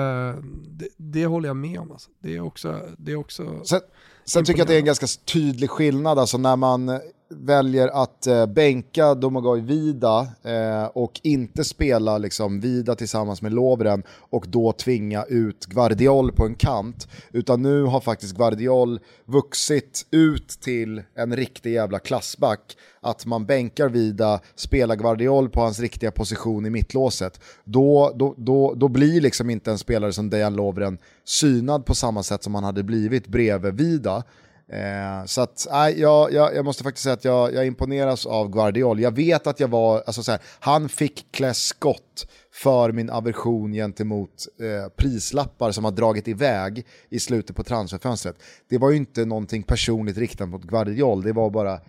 det, 0.68 0.88
det 0.96 1.26
håller 1.26 1.48
jag 1.48 1.56
med 1.56 1.80
om. 1.80 1.92
Alltså. 1.92 2.10
Det 2.22 2.36
är 2.36 2.40
också, 2.40 2.80
det 2.98 3.12
är 3.12 3.16
också 3.16 3.64
sen, 3.64 3.80
sen 4.24 4.44
tycker 4.44 4.58
jag 4.58 4.64
att 4.64 4.68
det 4.68 4.74
är 4.74 4.78
en 4.78 4.84
ganska 4.84 5.06
tydlig 5.24 5.70
skillnad, 5.70 6.18
alltså 6.18 6.38
när 6.38 6.56
man 6.56 7.00
väljer 7.28 7.88
att 7.88 8.26
eh, 8.26 8.46
bänka 8.46 9.14
Domagoj 9.14 9.60
Vida 9.60 10.28
eh, 10.42 10.84
och 10.84 11.20
inte 11.22 11.64
spela 11.64 12.18
liksom, 12.18 12.60
Vida 12.60 12.94
tillsammans 12.94 13.42
med 13.42 13.52
Lovren 13.52 14.02
och 14.10 14.44
då 14.48 14.72
tvinga 14.72 15.24
ut 15.24 15.66
Guardiol 15.66 16.32
på 16.32 16.44
en 16.44 16.54
kant. 16.54 17.08
Utan 17.32 17.62
nu 17.62 17.82
har 17.82 18.00
faktiskt 18.00 18.36
Guardiol 18.36 19.00
vuxit 19.24 20.06
ut 20.10 20.48
till 20.48 21.02
en 21.14 21.36
riktig 21.36 21.72
jävla 21.72 21.98
klassback. 21.98 22.76
Att 23.00 23.26
man 23.26 23.46
bänkar 23.46 23.88
Vida, 23.88 24.40
spelar 24.54 24.96
Guardiol 24.96 25.48
på 25.48 25.60
hans 25.60 25.80
riktiga 25.80 26.10
position 26.10 26.66
i 26.66 26.70
mittlåset. 26.70 27.40
Då, 27.64 28.12
då, 28.14 28.34
då, 28.36 28.74
då 28.74 28.88
blir 28.88 29.20
liksom 29.20 29.50
inte 29.50 29.70
en 29.70 29.78
spelare 29.78 30.12
som 30.12 30.30
Dejan 30.30 30.56
Lovren 30.56 30.98
synad 31.24 31.86
på 31.86 31.94
samma 31.94 32.22
sätt 32.22 32.42
som 32.42 32.54
han 32.54 32.64
hade 32.64 32.82
blivit 32.82 33.26
bredvid 33.26 33.74
Vida. 33.74 34.24
Eh, 34.72 35.24
så 35.26 35.40
att, 35.40 35.66
nej, 35.70 36.00
jag, 36.00 36.32
jag, 36.32 36.54
jag, 36.54 36.64
måste 36.64 36.82
faktiskt 36.82 37.02
säga 37.02 37.12
att 37.12 37.24
jag, 37.24 37.54
jag 37.54 37.66
imponeras 37.66 38.26
av 38.26 38.50
Guardiol. 38.50 39.00
Jag 39.00 39.16
vet 39.16 39.46
att 39.46 39.60
jag 39.60 39.68
var, 39.68 40.02
alltså 40.06 40.22
så 40.22 40.30
här, 40.30 40.40
han 40.60 40.88
fick 40.88 41.32
klä 41.32 41.54
skott 41.54 42.26
för 42.52 42.92
min 42.92 43.10
aversion 43.10 43.72
gentemot 43.72 44.46
eh, 44.60 44.88
prislappar 44.96 45.72
som 45.72 45.84
har 45.84 45.92
dragit 45.92 46.28
iväg 46.28 46.86
i 47.08 47.20
slutet 47.20 47.56
på 47.56 47.62
transferfönstret. 47.62 48.36
Det 48.68 48.78
var 48.78 48.90
ju 48.90 48.96
inte 48.96 49.24
någonting 49.24 49.62
personligt 49.62 50.18
riktat 50.18 50.48
mot 50.48 50.62
Guardiol, 50.62 51.22
det 51.22 51.32
var 51.32 51.50
bara 51.50 51.80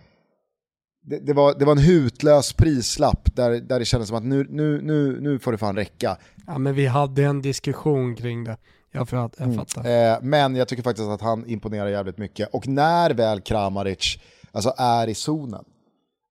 det, 1.02 1.18
det, 1.18 1.32
var, 1.32 1.58
det 1.58 1.64
var 1.64 1.72
en 1.72 1.78
hutlös 1.78 2.52
prislapp 2.52 3.36
där, 3.36 3.50
där 3.50 3.78
det 3.78 3.84
kändes 3.84 4.08
som 4.08 4.18
att 4.18 4.24
nu, 4.24 4.46
nu, 4.50 4.80
nu, 4.82 5.20
nu 5.20 5.38
får 5.38 5.52
det 5.52 5.58
fan 5.58 5.76
räcka. 5.76 6.16
Ja 6.46 6.58
men 6.58 6.74
vi 6.74 6.86
hade 6.86 7.24
en 7.24 7.42
diskussion 7.42 8.16
kring 8.16 8.44
det. 8.44 8.56
Jag, 8.92 9.08
fatt, 9.08 9.34
jag 9.38 9.46
mm. 9.46 9.58
fattar. 9.58 9.80
Mm. 9.80 10.12
Eh, 10.12 10.18
men 10.22 10.56
jag 10.56 10.68
tycker 10.68 10.82
faktiskt 10.82 11.08
att 11.08 11.20
han 11.20 11.46
imponerar 11.46 11.86
jävligt 11.86 12.18
mycket. 12.18 12.48
Och 12.54 12.68
när 12.68 13.10
väl 13.10 13.40
Kramaric 13.40 14.18
alltså, 14.52 14.74
är 14.76 15.08
i 15.08 15.14
zonen, 15.14 15.64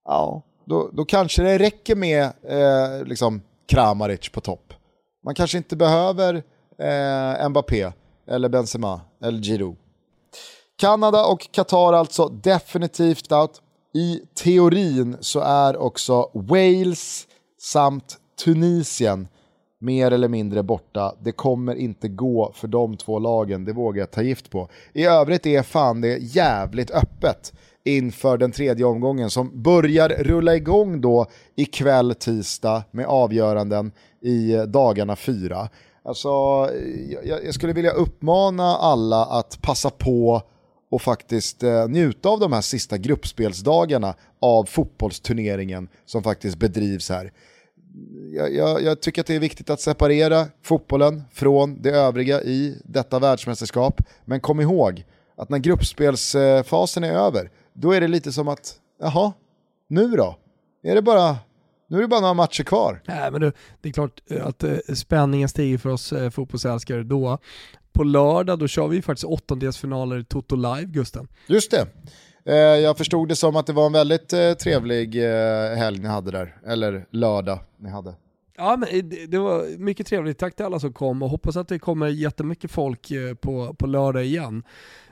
ja, 0.05 0.41
då, 0.65 0.89
då 0.93 1.05
kanske 1.05 1.43
det 1.43 1.57
räcker 1.57 1.95
med 1.95 2.23
eh, 2.23 3.05
liksom 3.05 3.41
Kramaric 3.67 4.29
på 4.29 4.41
topp. 4.41 4.73
Man 5.25 5.35
kanske 5.35 5.57
inte 5.57 5.75
behöver 5.75 6.43
eh, 6.79 7.49
Mbappé, 7.49 7.91
eller 8.27 8.49
Benzema, 8.49 9.01
eller 9.23 9.41
Giroud. 9.41 9.75
Kanada 10.79 11.25
och 11.25 11.51
Qatar 11.51 11.93
alltså 11.93 12.27
definitivt 12.27 13.31
out. 13.31 13.61
I 13.93 14.21
teorin 14.35 15.17
så 15.19 15.39
är 15.39 15.77
också 15.77 16.31
Wales 16.33 17.27
samt 17.61 18.17
Tunisien 18.43 19.27
mer 19.79 20.11
eller 20.11 20.27
mindre 20.27 20.63
borta. 20.63 21.15
Det 21.23 21.31
kommer 21.31 21.75
inte 21.75 22.07
gå 22.07 22.51
för 22.55 22.67
de 22.67 22.97
två 22.97 23.19
lagen, 23.19 23.65
det 23.65 23.73
vågar 23.73 23.99
jag 23.99 24.11
ta 24.11 24.21
gift 24.21 24.49
på. 24.49 24.69
I 24.93 25.05
övrigt 25.05 25.45
är 25.45 25.63
fan 25.63 26.01
det 26.01 26.17
jävligt 26.17 26.91
öppet 26.91 27.53
inför 27.83 28.37
den 28.37 28.51
tredje 28.51 28.85
omgången 28.85 29.29
som 29.29 29.61
börjar 29.63 30.09
rulla 30.09 30.55
igång 30.55 31.01
då 31.01 31.25
ikväll 31.55 32.15
tisdag 32.15 32.83
med 32.91 33.05
avgöranden 33.05 33.91
i 34.21 34.55
dagarna 34.67 35.15
fyra. 35.15 35.69
Alltså, 36.03 36.29
jag, 37.23 37.45
jag 37.45 37.53
skulle 37.53 37.73
vilja 37.73 37.91
uppmana 37.91 38.75
alla 38.75 39.25
att 39.25 39.61
passa 39.61 39.89
på 39.89 40.41
och 40.91 41.01
faktiskt 41.01 41.63
eh, 41.63 41.87
njuta 41.87 42.29
av 42.29 42.39
de 42.39 42.53
här 42.53 42.61
sista 42.61 42.97
gruppspelsdagarna 42.97 44.15
av 44.41 44.65
fotbollsturneringen 44.65 45.89
som 46.05 46.23
faktiskt 46.23 46.57
bedrivs 46.57 47.09
här. 47.09 47.31
Jag, 48.33 48.55
jag, 48.55 48.83
jag, 48.83 49.01
tycker 49.01 49.21
att 49.21 49.27
det 49.27 49.35
är 49.35 49.39
viktigt 49.39 49.69
att 49.69 49.81
separera 49.81 50.45
fotbollen 50.63 51.23
från 51.33 51.81
det 51.81 51.89
övriga 51.89 52.41
i 52.41 52.81
detta 52.85 53.19
världsmästerskap. 53.19 54.01
Men 54.25 54.39
kom 54.39 54.61
ihåg 54.61 55.05
att 55.37 55.49
när 55.49 55.57
gruppspelsfasen 55.57 57.03
är 57.03 57.11
över, 57.11 57.51
då 57.73 57.91
är 57.91 58.01
det 58.01 58.07
lite 58.07 58.31
som 58.31 58.47
att, 58.47 58.75
jaha, 58.99 59.33
nu 59.87 60.07
då? 60.07 60.37
Är 60.83 60.95
det 60.95 61.01
bara, 61.01 61.37
nu 61.89 61.97
är 61.97 62.01
det 62.01 62.07
bara 62.07 62.21
några 62.21 62.33
matcher 62.33 62.63
kvar. 62.63 63.01
Nej, 63.07 63.31
men 63.31 63.41
det, 63.41 63.51
det 63.81 63.89
är 63.89 63.93
klart 63.93 64.21
att 64.41 64.63
eh, 64.63 64.77
spänningen 64.95 65.49
stiger 65.49 65.77
för 65.77 65.89
oss 65.89 66.13
eh, 66.13 66.29
fotbollsälskare 66.29 67.03
då. 67.03 67.37
På 67.93 68.03
lördag 68.03 68.59
då 68.59 68.67
kör 68.67 68.87
vi 68.87 69.01
faktiskt 69.01 69.25
åttondelsfinaler 69.25 70.19
i 70.19 70.23
Toto 70.23 70.55
Live, 70.55 70.83
Gusten. 70.85 71.27
Just 71.47 71.71
det. 71.71 71.87
Eh, 72.47 72.55
jag 72.55 72.97
förstod 72.97 73.27
det 73.27 73.35
som 73.35 73.55
att 73.55 73.65
det 73.65 73.73
var 73.73 73.85
en 73.85 73.93
väldigt 73.93 74.33
eh, 74.33 74.53
trevlig 74.53 75.23
eh, 75.23 75.77
helg 75.77 75.99
ni 75.99 76.07
hade 76.07 76.31
där, 76.31 76.57
eller 76.65 77.05
lördag 77.11 77.59
ni 77.77 77.89
hade. 77.89 78.15
Ja, 78.57 78.77
men 78.77 79.09
det, 79.09 79.25
det, 79.25 79.37
var 79.37 79.77
mycket 79.77 80.07
trevligt. 80.07 80.37
Tack 80.37 80.55
till 80.55 80.65
alla 80.65 80.79
som 80.79 80.93
kom 80.93 81.21
och 81.21 81.29
hoppas 81.29 81.57
att 81.57 81.67
det 81.67 81.79
kommer 81.79 82.07
jättemycket 82.07 82.71
folk 82.71 83.11
på, 83.41 83.73
på 83.73 83.87
lördag 83.87 84.25
igen. 84.25 84.63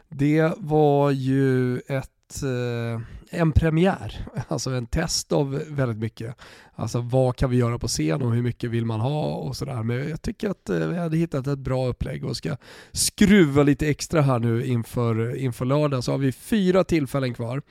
Det 0.09 0.51
var 0.57 1.11
ju 1.11 1.77
ett 1.77 2.14
Eh, 2.43 3.01
en 3.29 3.51
premiär, 3.51 4.27
alltså 4.47 4.69
en 4.69 4.87
test 4.87 5.31
av 5.31 5.61
väldigt 5.67 5.97
mycket. 5.97 6.35
Alltså 6.75 7.01
vad 7.01 7.35
kan 7.35 7.49
vi 7.49 7.57
göra 7.57 7.79
på 7.79 7.87
scen 7.87 8.21
och 8.21 8.33
hur 8.33 8.41
mycket 8.41 8.69
vill 8.69 8.85
man 8.85 8.99
ha 8.99 9.33
och 9.33 9.55
sådär. 9.55 9.83
Men 9.83 10.09
jag 10.09 10.21
tycker 10.21 10.49
att 10.49 10.69
eh, 10.69 10.87
vi 10.87 10.97
hade 10.97 11.17
hittat 11.17 11.47
ett 11.47 11.59
bra 11.59 11.87
upplägg 11.87 12.25
och 12.25 12.37
ska 12.37 12.57
skruva 12.91 13.63
lite 13.63 13.87
extra 13.87 14.21
här 14.21 14.39
nu 14.39 14.65
inför, 14.65 15.35
inför 15.35 15.65
lördag. 15.65 16.03
Så 16.03 16.11
har 16.11 16.17
vi 16.17 16.31
fyra 16.31 16.83
tillfällen 16.83 17.33
kvar. 17.33 17.61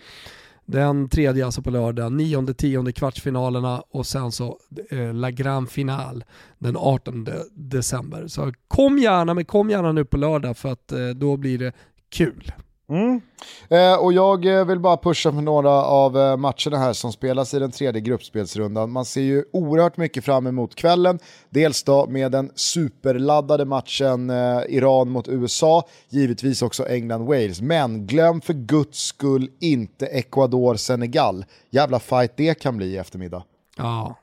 Den 0.66 1.08
tredje 1.08 1.44
alltså 1.44 1.62
på 1.62 1.70
lördag, 1.70 2.12
nionde, 2.12 2.54
tionde 2.54 2.92
kvartsfinalerna 2.92 3.82
och 3.90 4.06
sen 4.06 4.32
så 4.32 4.58
eh, 4.90 5.14
La 5.14 5.30
Grand 5.30 5.70
Final 5.70 6.24
den 6.58 6.76
18 6.76 7.28
december. 7.52 8.28
Så 8.28 8.52
kom 8.68 8.98
gärna, 8.98 9.34
men 9.34 9.44
kom 9.44 9.70
gärna 9.70 9.92
nu 9.92 10.04
på 10.04 10.16
lördag 10.16 10.56
för 10.56 10.72
att 10.72 10.92
eh, 10.92 11.08
då 11.08 11.36
blir 11.36 11.58
det 11.58 11.72
kul. 12.08 12.52
Mm. 12.88 13.20
Eh, 13.68 13.94
och 13.94 14.12
jag 14.12 14.46
eh, 14.46 14.64
vill 14.64 14.80
bara 14.80 14.96
pusha 14.96 15.32
för 15.32 15.40
några 15.40 15.70
av 15.70 16.18
eh, 16.18 16.36
matcherna 16.36 16.78
här 16.78 16.92
som 16.92 17.12
spelas 17.12 17.54
i 17.54 17.58
den 17.58 17.70
tredje 17.70 18.00
gruppspelsrundan. 18.00 18.90
Man 18.90 19.04
ser 19.04 19.20
ju 19.20 19.44
oerhört 19.52 19.96
mycket 19.96 20.24
fram 20.24 20.46
emot 20.46 20.74
kvällen. 20.74 21.18
Dels 21.50 21.82
då 21.82 22.06
med 22.06 22.32
den 22.32 22.50
superladdade 22.54 23.64
matchen 23.64 24.30
eh, 24.30 24.60
Iran 24.68 25.10
mot 25.10 25.28
USA, 25.28 25.88
givetvis 26.08 26.62
också 26.62 26.86
England-Wales. 26.88 27.62
Men 27.62 28.06
glöm 28.06 28.40
för 28.40 28.52
guds 28.52 28.98
skull 28.98 29.50
inte 29.60 30.06
Ecuador-Senegal. 30.06 31.44
Jävla 31.70 32.00
fight 32.00 32.36
det 32.36 32.60
kan 32.60 32.76
bli 32.76 32.86
i 32.86 32.96
eftermiddag. 32.96 33.44
Ja, 33.76 34.16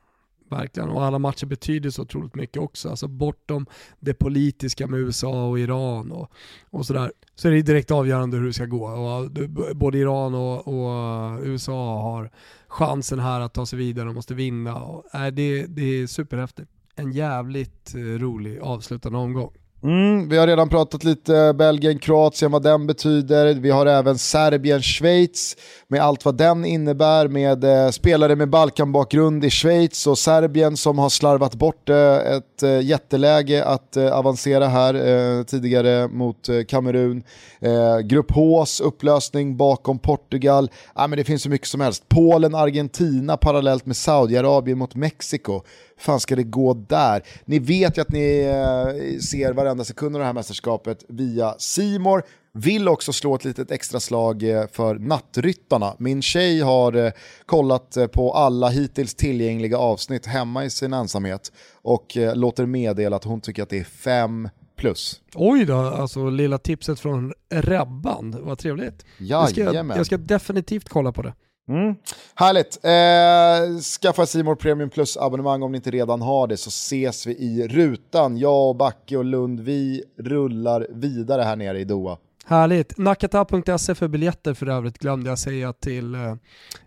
Verkligen, 0.52 0.90
och 0.90 1.04
alla 1.04 1.20
matcher 1.20 1.46
betyder 1.46 1.90
så 1.90 2.02
otroligt 2.02 2.36
mycket 2.36 2.62
också. 2.62 2.90
Alltså 2.90 3.08
bortom 3.08 3.66
det 4.00 4.14
politiska 4.14 4.88
med 4.88 5.00
USA 5.00 5.48
och 5.48 5.60
Iran 5.60 6.12
och, 6.12 6.32
och 6.70 6.86
sådär, 6.86 7.12
så 7.36 7.48
är 7.48 7.52
det 7.52 7.62
direkt 7.62 7.92
avgörande 7.92 8.38
hur 8.38 8.46
det 8.46 8.54
ska 8.54 8.66
gå. 8.66 8.86
Och 8.86 9.32
både 9.76 9.98
Iran 9.98 10.34
och, 10.34 10.68
och 10.68 10.92
eh, 10.92 11.48
USA 11.48 12.02
har 12.02 12.32
chansen 12.68 13.20
här 13.20 13.42
att 13.42 13.54
ta 13.54 13.66
sig 13.66 13.80
vidare 13.80 14.10
och 14.10 14.16
måste 14.16 14.34
vinna. 14.34 14.76
Och, 14.76 15.16
äh, 15.16 15.28
det, 15.28 15.66
det 15.66 15.82
är 15.82 16.08
superhäftigt. 16.08 16.72
En 16.96 17.12
jävligt 17.12 17.96
eh, 17.96 18.00
rolig 18.00 18.60
avslutande 18.60 19.18
omgång. 19.18 19.54
Mm, 19.84 20.30
vi 20.30 20.38
har 20.38 20.48
redan 20.48 20.70
pratat 20.70 21.04
lite 21.04 21.54
Belgien, 21.58 22.00
Kroatien, 22.00 22.52
vad 22.52 22.64
den 22.64 22.88
betyder. 22.88 23.54
Vi 23.54 23.70
har 23.70 23.86
även 23.86 24.18
Serbien, 24.18 24.82
Schweiz 24.82 25.56
med 25.88 26.02
allt 26.02 26.26
vad 26.26 26.38
den 26.38 26.66
innebär 26.66 27.28
med 27.28 27.64
eh, 27.64 27.90
spelare 27.90 28.36
med 28.36 28.50
Balkanbakgrund 28.50 29.46
i 29.46 29.50
Schweiz 29.50 30.08
och 30.08 30.18
Serbien 30.18 30.78
som 30.78 31.00
har 31.00 31.10
slarvat 31.10 31.56
bort 31.56 31.90
eh, 31.90 32.16
ett 32.16 32.64
eh, 32.64 32.82
jätteläge 32.82 33.66
att 33.66 33.98
eh, 33.98 34.18
avancera 34.18 34.68
här 34.68 34.94
eh, 34.94 35.44
tidigare 35.44 36.08
mot 36.08 36.50
eh, 36.50 36.64
Kamerun. 36.68 37.24
Eh, 37.60 38.00
Grupp 38.00 38.32
Hs 38.32 38.80
upplösning 38.80 39.58
bakom 39.58 40.00
Portugal. 40.00 40.70
Ah, 40.94 41.08
men 41.08 41.18
det 41.18 41.24
finns 41.24 41.44
så 41.44 41.50
mycket 41.50 41.68
som 41.68 41.82
helst. 41.82 42.10
Polen, 42.10 42.56
Argentina 42.56 43.38
parallellt 43.38 43.86
med 43.86 43.98
Saudiarabien 43.98 44.78
mot 44.78 44.96
Mexiko 44.96 45.62
fan 46.02 46.20
ska 46.20 46.36
det 46.36 46.44
gå 46.44 46.74
där? 46.74 47.22
Ni 47.46 47.60
vet 47.60 47.98
ju 47.98 48.02
att 48.02 48.12
ni 48.12 48.42
eh, 48.42 49.20
ser 49.20 49.54
varenda 49.54 49.84
sekund 49.84 50.16
av 50.16 50.20
det 50.20 50.26
här 50.26 50.34
mästerskapet 50.34 51.06
via 51.08 51.56
Simor. 51.58 52.24
Vill 52.54 52.88
också 52.88 53.14
slå 53.14 53.36
ett 53.36 53.46
litet 53.46 53.72
extra 53.72 54.00
slag 54.00 54.44
eh, 54.44 54.68
för 54.72 54.96
nattryttarna. 54.96 55.96
Min 56.00 56.22
tjej 56.22 56.60
har 56.60 56.94
eh, 56.94 57.12
kollat 57.46 57.98
på 58.12 58.34
alla 58.34 58.70
hittills 58.70 59.16
tillgängliga 59.16 59.78
avsnitt 59.78 60.26
hemma 60.26 60.66
i 60.66 60.70
sin 60.70 60.94
ensamhet 60.94 61.52
och 61.82 62.18
låter 62.34 62.66
meddela 62.66 63.16
att 63.16 63.24
hon 63.24 63.42
tycker 63.42 63.64
att 63.64 63.70
det 63.70 63.80
är 63.80 63.84
fem 63.84 64.50
plus. 64.76 65.22
Oj 65.36 65.66
då, 65.66 65.78
alltså 65.78 66.30
lilla 66.30 66.58
tipset 66.58 67.00
från 67.00 67.34
Rebban, 67.50 68.38
vad 68.42 68.58
trevligt. 68.58 69.06
Jag 69.18 69.50
ska, 69.50 69.74
jag 69.74 70.06
ska 70.06 70.18
definitivt 70.18 70.90
kolla 70.90 71.12
på 71.12 71.22
det. 71.22 71.34
Mm. 71.72 71.96
Härligt. 72.36 72.80
Eh, 72.84 73.82
skaffa 73.82 74.26
Simor 74.26 74.56
Premium 74.56 74.90
Plus-abonnemang 74.90 75.64
om 75.64 75.72
ni 75.72 75.76
inte 75.76 75.92
redan 75.92 76.22
har 76.22 76.48
det 76.48 76.58
så 76.58 76.68
ses 76.68 77.28
vi 77.28 77.32
i 77.38 77.68
rutan. 77.68 78.38
Jag 78.38 78.70
och 78.70 78.76
Backe 78.76 79.18
och 79.18 79.26
Lund, 79.26 79.60
vi 79.60 80.04
rullar 80.20 80.88
vidare 80.90 81.42
här 81.42 81.56
nere 81.56 81.80
i 81.80 81.84
Doha. 81.84 82.18
Härligt. 82.46 82.98
Nakata.se 82.98 83.96
för 83.96 84.08
biljetter 84.08 84.54
för 84.54 84.70
övrigt 84.70 84.98
glömde 84.98 85.30
jag 85.30 85.40
säga 85.40 85.74
till 85.74 86.16
eh, 86.16 86.36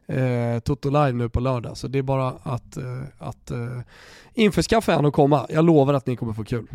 eh, 0.06 0.54
eh, 0.54 0.60
Toto 0.60 0.90
Live 0.90 1.12
nu 1.12 1.28
på 1.28 1.40
lördag. 1.40 1.76
Så 1.76 1.88
det 1.88 1.98
är 1.98 2.02
bara 2.02 2.28
att, 2.42 2.76
eh, 2.76 3.02
att 3.18 3.50
eh, 3.50 3.80
införskaffa 4.34 4.94
en 4.94 5.04
och 5.04 5.14
komma. 5.14 5.46
Jag 5.48 5.64
lovar 5.64 5.94
att 5.94 6.06
ni 6.06 6.16
kommer 6.16 6.32
få 6.32 6.44
kul. 6.44 6.66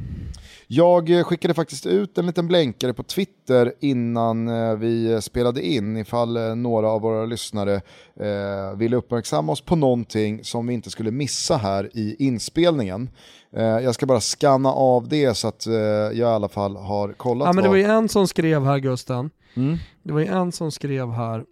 Jag 0.67 1.09
eh, 1.09 1.23
skickade 1.23 1.53
faktiskt 1.53 1.85
ut 1.85 2.17
en 2.17 2.25
liten 2.25 2.47
blänkare 2.47 2.93
på 2.93 3.03
Twitter 3.03 3.73
innan 3.79 4.47
eh, 4.47 4.75
vi 4.75 5.21
spelade 5.21 5.67
in 5.67 5.97
ifall 5.97 6.37
eh, 6.37 6.55
några 6.55 6.89
av 6.89 7.01
våra 7.01 7.25
lyssnare 7.25 7.81
eh, 8.19 8.77
ville 8.77 8.95
uppmärksamma 8.95 9.51
oss 9.51 9.61
på 9.61 9.75
någonting 9.75 10.43
som 10.43 10.67
vi 10.67 10.73
inte 10.73 10.89
skulle 10.89 11.11
missa 11.11 11.57
här 11.57 11.89
i 11.93 12.15
inspelningen. 12.19 13.09
Eh, 13.55 13.63
jag 13.63 13.95
ska 13.95 14.05
bara 14.05 14.21
scanna 14.21 14.69
av 14.69 15.07
det 15.07 15.37
så 15.37 15.47
att 15.47 15.67
eh, 15.67 15.73
jag 15.73 16.15
i 16.15 16.23
alla 16.23 16.49
fall 16.49 16.75
har 16.75 17.13
kollat. 17.13 17.45
Ja, 17.45 17.53
men 17.53 17.63
det 17.63 17.69
var 17.69 17.75
ju 17.75 17.83
en 17.83 18.09
som 18.09 18.27
skrev 18.27 18.65
här 18.65 18.79
Gusten, 18.79 19.29
mm. 19.55 19.77
det 20.03 20.13
var 20.13 20.19
ju 20.19 20.27
en 20.27 20.51
som 20.51 20.71
skrev 20.71 21.11
här, 21.11 21.45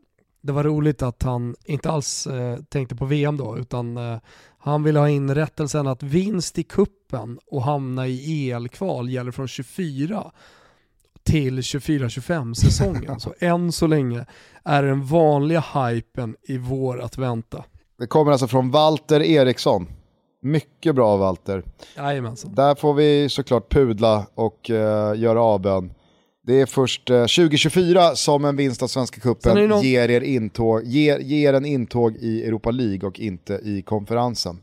det 0.48 0.54
var 0.54 0.64
roligt 0.64 1.02
att 1.02 1.24
han 1.24 1.56
inte 1.66 1.90
alls 1.90 2.28
eh, 2.28 2.58
tänkte 2.70 2.96
på 2.96 3.06
VM 3.06 3.38
då, 3.38 3.58
utan 3.58 3.98
eh, 3.98 4.18
han 4.58 4.84
ville 4.84 5.00
ha 5.00 5.10
in 5.10 5.36
rättelsen 5.36 5.88
att 5.88 6.04
vinst 6.04 6.58
i 6.58 6.64
kuppen 6.64 7.40
och 7.46 7.64
hamna 7.64 8.08
i 8.08 8.52
EL-kval 8.52 9.10
gäller 9.10 9.32
från 9.32 9.48
24 9.48 10.32
till 11.24 11.60
24-25 11.60 12.54
säsongen. 12.54 13.20
så 13.20 13.34
än 13.40 13.72
så 13.72 13.88
länge 13.88 14.26
är 14.64 14.84
den 14.84 15.06
vanliga 15.06 15.64
hypen 15.74 16.36
i 16.44 16.58
vår 16.58 17.02
att 17.02 17.18
vänta. 17.18 17.64
Det 18.00 18.08
kommer 18.08 18.32
alltså 18.32 18.48
från 18.48 18.72
Walter 18.72 19.22
Eriksson. 19.22 19.88
Mycket 20.42 20.96
bra 20.96 21.18
Walter. 21.18 21.64
Jajamensan. 21.96 22.56
Där 22.56 22.76
får 22.76 22.94
vi 22.94 23.30
såklart 23.30 23.72
pudla 23.72 24.26
och 24.36 24.70
uh, 24.70 24.76
göra 25.20 25.42
avbön. 25.42 25.94
Det 26.48 26.62
är 26.62 26.66
först 26.66 27.10
uh, 27.10 27.18
eh, 27.18 27.22
2024 27.22 28.16
som 28.16 28.46
en 28.46 28.56
vinst 28.56 28.84
av 28.84 28.88
Svenska 28.88 29.22
Cupen 29.22 29.68
någon... 29.70 29.84
ger, 29.84 30.10
er 30.10 30.22
intåg, 30.22 30.84
ger, 30.86 31.20
ger 31.20 31.54
en 31.54 31.66
intåg 31.66 32.16
i 32.16 32.44
Europa 32.44 32.72
League 32.72 33.10
och 33.10 33.20
inte 33.20 33.54
i 33.54 33.82
konferensen. 33.82 34.60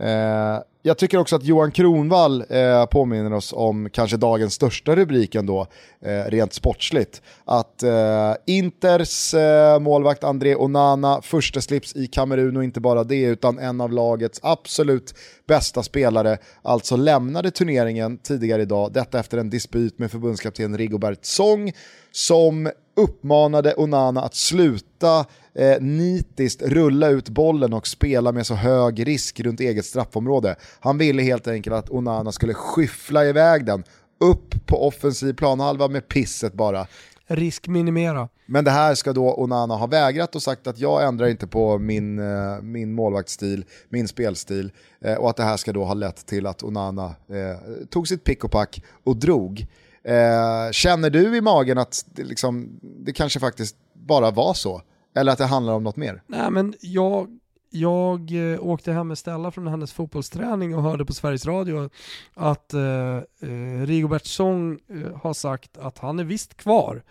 Uh, 0.00 0.60
jag 0.82 0.98
tycker 0.98 1.18
också 1.18 1.36
att 1.36 1.44
Johan 1.44 1.72
Kronvall 1.72 2.44
eh, 2.48 2.86
påminner 2.86 3.32
oss 3.32 3.52
om 3.52 3.90
kanske 3.92 4.16
dagens 4.16 4.54
största 4.54 4.96
rubrik 4.96 5.34
ändå, 5.34 5.66
eh, 6.00 6.30
rent 6.30 6.52
sportsligt. 6.52 7.22
Att 7.44 7.82
eh, 7.82 8.34
Inters 8.46 9.34
eh, 9.34 9.78
målvakt 9.78 10.24
André 10.24 10.54
Onana, 10.54 11.22
första 11.22 11.60
slips 11.60 11.96
i 11.96 12.06
Kamerun 12.06 12.56
och 12.56 12.64
inte 12.64 12.80
bara 12.80 13.04
det, 13.04 13.22
utan 13.22 13.58
en 13.58 13.80
av 13.80 13.92
lagets 13.92 14.40
absolut 14.42 15.14
bästa 15.46 15.82
spelare, 15.82 16.38
alltså 16.62 16.96
lämnade 16.96 17.50
turneringen 17.50 18.18
tidigare 18.18 18.62
idag, 18.62 18.92
detta 18.92 19.20
efter 19.20 19.38
en 19.38 19.50
dispyt 19.50 19.98
med 19.98 20.10
förbundskapten 20.10 20.78
Rigobert 20.78 21.24
Song, 21.24 21.72
som 22.12 22.70
uppmanade 22.96 23.74
Onana 23.74 24.22
att 24.22 24.34
sluta 24.34 25.26
eh, 25.58 25.80
nitiskt 25.80 26.62
rulla 26.62 27.08
ut 27.08 27.28
bollen 27.28 27.72
och 27.72 27.86
spela 27.86 28.32
med 28.32 28.46
så 28.46 28.54
hög 28.54 29.06
risk 29.06 29.40
runt 29.40 29.60
eget 29.60 29.84
straffområde. 29.84 30.56
Han 30.80 30.98
ville 30.98 31.22
helt 31.22 31.48
enkelt 31.48 31.76
att 31.76 31.90
Onana 31.90 32.32
skulle 32.32 32.54
skyffla 32.54 33.24
iväg 33.24 33.64
den 33.64 33.84
upp 34.20 34.66
på 34.66 34.86
offensiv 34.86 35.32
planhalva 35.32 35.88
med 35.88 36.08
pisset 36.08 36.52
bara. 36.52 36.86
Risk 37.26 37.68
minimera. 37.68 38.28
Men 38.46 38.64
det 38.64 38.70
här 38.70 38.94
ska 38.94 39.12
då 39.12 39.34
Onana 39.34 39.74
ha 39.76 39.86
vägrat 39.86 40.34
och 40.34 40.42
sagt 40.42 40.66
att 40.66 40.78
jag 40.78 41.04
ändrar 41.04 41.26
inte 41.26 41.46
på 41.46 41.78
min, 41.78 42.18
eh, 42.18 42.62
min 42.62 42.92
målvaktsstil, 42.92 43.64
min 43.88 44.08
spelstil. 44.08 44.72
Eh, 45.00 45.14
och 45.14 45.30
att 45.30 45.36
det 45.36 45.42
här 45.42 45.56
ska 45.56 45.72
då 45.72 45.84
ha 45.84 45.94
lett 45.94 46.26
till 46.26 46.46
att 46.46 46.62
Onana 46.62 47.04
eh, 47.06 47.86
tog 47.90 48.08
sitt 48.08 48.24
pick 48.24 48.44
och 48.44 48.50
pack 48.50 48.82
och 49.04 49.16
drog. 49.16 49.66
Eh, 50.04 50.70
känner 50.72 51.10
du 51.10 51.36
i 51.36 51.40
magen 51.40 51.78
att 51.78 52.04
det, 52.14 52.24
liksom, 52.24 52.80
det 52.82 53.12
kanske 53.12 53.40
faktiskt 53.40 53.76
bara 53.92 54.30
var 54.30 54.54
så? 54.54 54.82
Eller 55.18 55.32
att 55.32 55.38
det 55.38 55.46
handlar 55.46 55.72
om 55.72 55.84
något 55.84 55.96
mer? 55.96 56.22
Nej 56.26 56.50
men 56.50 56.74
jag, 56.80 57.38
jag 57.70 58.52
eh, 58.52 58.60
åkte 58.60 58.92
hem 58.92 59.08
med 59.08 59.18
Stella 59.18 59.50
från 59.50 59.66
hennes 59.66 59.92
fotbollsträning 59.92 60.76
och 60.76 60.82
hörde 60.82 61.04
på 61.04 61.12
Sveriges 61.12 61.46
Radio 61.46 61.90
att 62.34 62.74
eh, 62.74 63.16
eh 63.40 63.86
Rigobert 63.86 64.26
Song 64.26 64.78
eh, 64.88 65.16
har 65.22 65.34
sagt 65.34 65.78
att 65.78 65.98
han 65.98 66.18
är 66.18 66.24
visst 66.24 66.56
kvar 66.56 67.02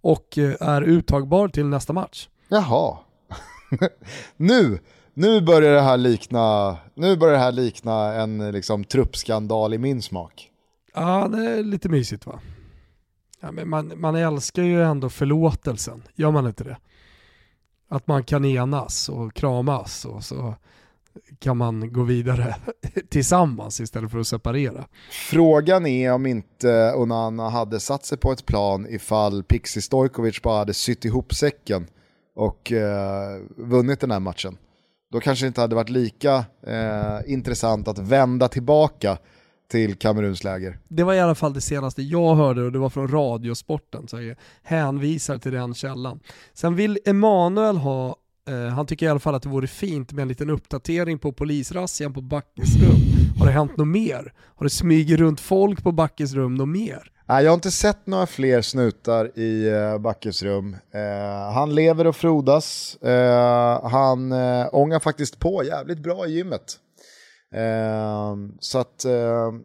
och 0.00 0.38
är 0.60 0.82
uttagbar 0.82 1.48
till 1.48 1.66
nästa 1.66 1.92
match. 1.92 2.28
Jaha. 2.48 2.98
nu, 4.36 4.78
nu 5.14 5.40
börjar 5.40 5.74
det 5.74 5.80
här 5.80 5.96
likna, 5.96 6.76
nu 6.94 7.16
börjar 7.16 7.34
det 7.34 7.40
här 7.40 7.52
likna 7.52 8.14
en 8.14 8.52
liksom, 8.52 8.84
truppskandal 8.84 9.74
i 9.74 9.78
min 9.78 10.02
smak. 10.02 10.50
Ja, 10.94 11.28
det 11.28 11.50
är 11.50 11.62
lite 11.62 11.88
mysigt 11.88 12.26
va? 12.26 12.40
Ja, 13.40 13.52
men 13.52 13.68
man, 13.68 13.92
man 13.96 14.16
älskar 14.16 14.62
ju 14.62 14.82
ändå 14.82 15.08
förlåtelsen, 15.08 16.02
gör 16.14 16.30
man 16.30 16.46
inte 16.46 16.64
det? 16.64 16.76
Att 17.88 18.06
man 18.06 18.24
kan 18.24 18.44
enas 18.44 19.08
och 19.08 19.34
kramas 19.34 20.04
och 20.04 20.24
så 20.24 20.54
kan 21.38 21.56
man 21.56 21.92
gå 21.92 22.02
vidare 22.02 22.56
tillsammans 23.08 23.80
istället 23.80 24.10
för 24.10 24.18
att 24.18 24.26
separera. 24.26 24.84
Frågan 25.10 25.86
är 25.86 26.12
om 26.12 26.26
inte 26.26 26.92
Onana 26.96 27.48
hade 27.48 27.80
satt 27.80 28.04
sig 28.04 28.18
på 28.18 28.32
ett 28.32 28.46
plan 28.46 28.86
ifall 28.90 29.44
Pixie 29.44 29.82
Stojkovic 29.82 30.42
bara 30.42 30.58
hade 30.58 30.74
sytt 30.74 31.04
ihop 31.04 31.34
säcken 31.34 31.86
och 32.34 32.72
eh, 32.72 33.40
vunnit 33.56 34.00
den 34.00 34.10
här 34.10 34.20
matchen. 34.20 34.56
Då 35.12 35.20
kanske 35.20 35.44
det 35.44 35.48
inte 35.48 35.60
hade 35.60 35.74
varit 35.74 35.88
lika 35.88 36.44
eh, 36.66 37.18
intressant 37.26 37.88
att 37.88 37.98
vända 37.98 38.48
tillbaka 38.48 39.18
till 39.68 39.94
Kameruns 39.94 40.44
läger. 40.44 40.78
Det 40.88 41.02
var 41.02 41.14
i 41.14 41.20
alla 41.20 41.34
fall 41.34 41.52
det 41.52 41.60
senaste 41.60 42.02
jag 42.02 42.34
hörde 42.34 42.62
och 42.62 42.72
det 42.72 42.78
var 42.78 42.90
från 42.90 43.08
Radiosporten, 43.08 44.08
så 44.08 44.22
jag 44.22 44.36
hänvisar 44.62 45.38
till 45.38 45.52
den 45.52 45.74
källan. 45.74 46.20
Sen 46.54 46.74
vill 46.74 46.98
Emanuel 47.04 47.76
ha, 47.76 48.16
eh, 48.48 48.66
han 48.66 48.86
tycker 48.86 49.06
i 49.06 49.08
alla 49.08 49.20
fall 49.20 49.34
att 49.34 49.42
det 49.42 49.48
vore 49.48 49.66
fint 49.66 50.12
med 50.12 50.22
en 50.22 50.28
liten 50.28 50.50
uppdatering 50.50 51.18
på 51.18 51.32
polisrazzien 51.32 52.12
på 52.12 52.20
Backes 52.20 52.76
rum. 52.76 53.00
Har 53.38 53.46
det 53.46 53.52
hänt 53.52 53.76
något 53.76 53.88
mer? 53.88 54.32
Har 54.38 54.64
det 54.64 54.70
smugit 54.70 55.18
runt 55.18 55.40
folk 55.40 55.82
på 55.82 55.92
Backes 55.92 56.34
rum 56.34 56.54
något 56.54 56.68
mer? 56.68 57.12
Nej, 57.28 57.44
jag 57.44 57.50
har 57.50 57.54
inte 57.54 57.70
sett 57.70 58.06
några 58.06 58.26
fler 58.26 58.62
snutar 58.62 59.38
i 59.38 59.70
uh, 59.70 59.98
Backes 59.98 60.42
rum. 60.42 60.76
Uh, 60.94 61.52
han 61.54 61.74
lever 61.74 62.06
och 62.06 62.16
frodas. 62.16 62.98
Uh, 63.04 63.88
han 63.88 64.32
uh, 64.32 64.68
ångar 64.72 65.00
faktiskt 65.00 65.38
på 65.38 65.64
jävligt 65.64 65.98
bra 65.98 66.26
i 66.26 66.32
gymmet. 66.32 66.78
Uh, 67.56 68.36
så 68.60 68.78
att, 68.78 69.04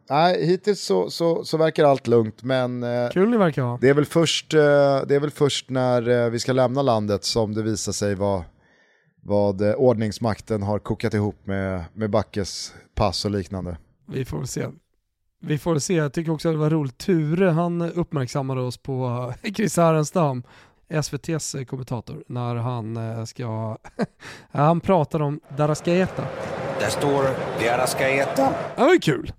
nej, 0.10 0.46
hittills 0.46 0.82
så, 0.82 1.10
så, 1.10 1.44
så, 1.44 1.58
verkar 1.58 1.86
allt 1.86 2.08
lugnt, 2.08 2.44
men 2.44 2.84
uh, 2.84 3.10
Kul 3.10 3.30
ni 3.30 3.38
verkar 3.38 3.62
ha. 3.62 3.78
Det 3.82 3.90
är 3.90 3.94
väl 3.94 4.06
först, 4.06 4.54
uh, 4.54 4.60
det 5.08 5.16
är 5.16 5.20
väl 5.20 5.32
först 5.32 5.70
när 5.70 6.30
vi 6.30 6.40
ska 6.40 6.54
lämna 6.54 6.82
landet 6.82 7.24
som 7.24 7.54
det 7.54 7.64
visar 7.64 7.92
sig 7.92 8.16
vad, 8.16 8.44
vad 9.22 9.62
ordningsmakten 9.76 10.64
har 10.64 10.80
kokat 10.80 11.14
ihop 11.14 11.48
med, 11.48 11.84
med 11.94 12.10
Backes 12.10 12.74
pass 12.96 13.26
och 13.26 13.32
liknande. 13.32 13.78
Vi 14.08 14.26
får 14.26 14.44
se. 14.44 14.68
Vi 15.42 15.58
får 15.58 15.80
se, 15.80 15.94
jag 15.94 16.14
tycker 16.14 16.32
också 16.32 16.50
att 16.50 16.54
det 16.54 16.60
var 16.60 16.70
roligt. 16.70 16.98
Ture, 16.98 17.50
han 17.50 17.82
uppmärksammade 17.82 18.62
oss 18.62 18.78
på 18.78 19.34
Chris 19.56 19.78
Härenstam, 19.78 20.44
SVTs 20.90 21.56
kommentator, 21.68 22.24
när 22.28 22.56
han 22.56 23.28
ska, 23.28 23.78
han 24.52 24.80
pratar 24.80 25.22
om 25.22 25.40
Daraskaeta. 25.58 26.28
Där 26.82 26.90
står 26.90 27.24
De 27.60 27.70
Arrascaeta. 27.70 28.54
Det 28.76 28.82
var 28.82 29.02
kul. 29.02 29.34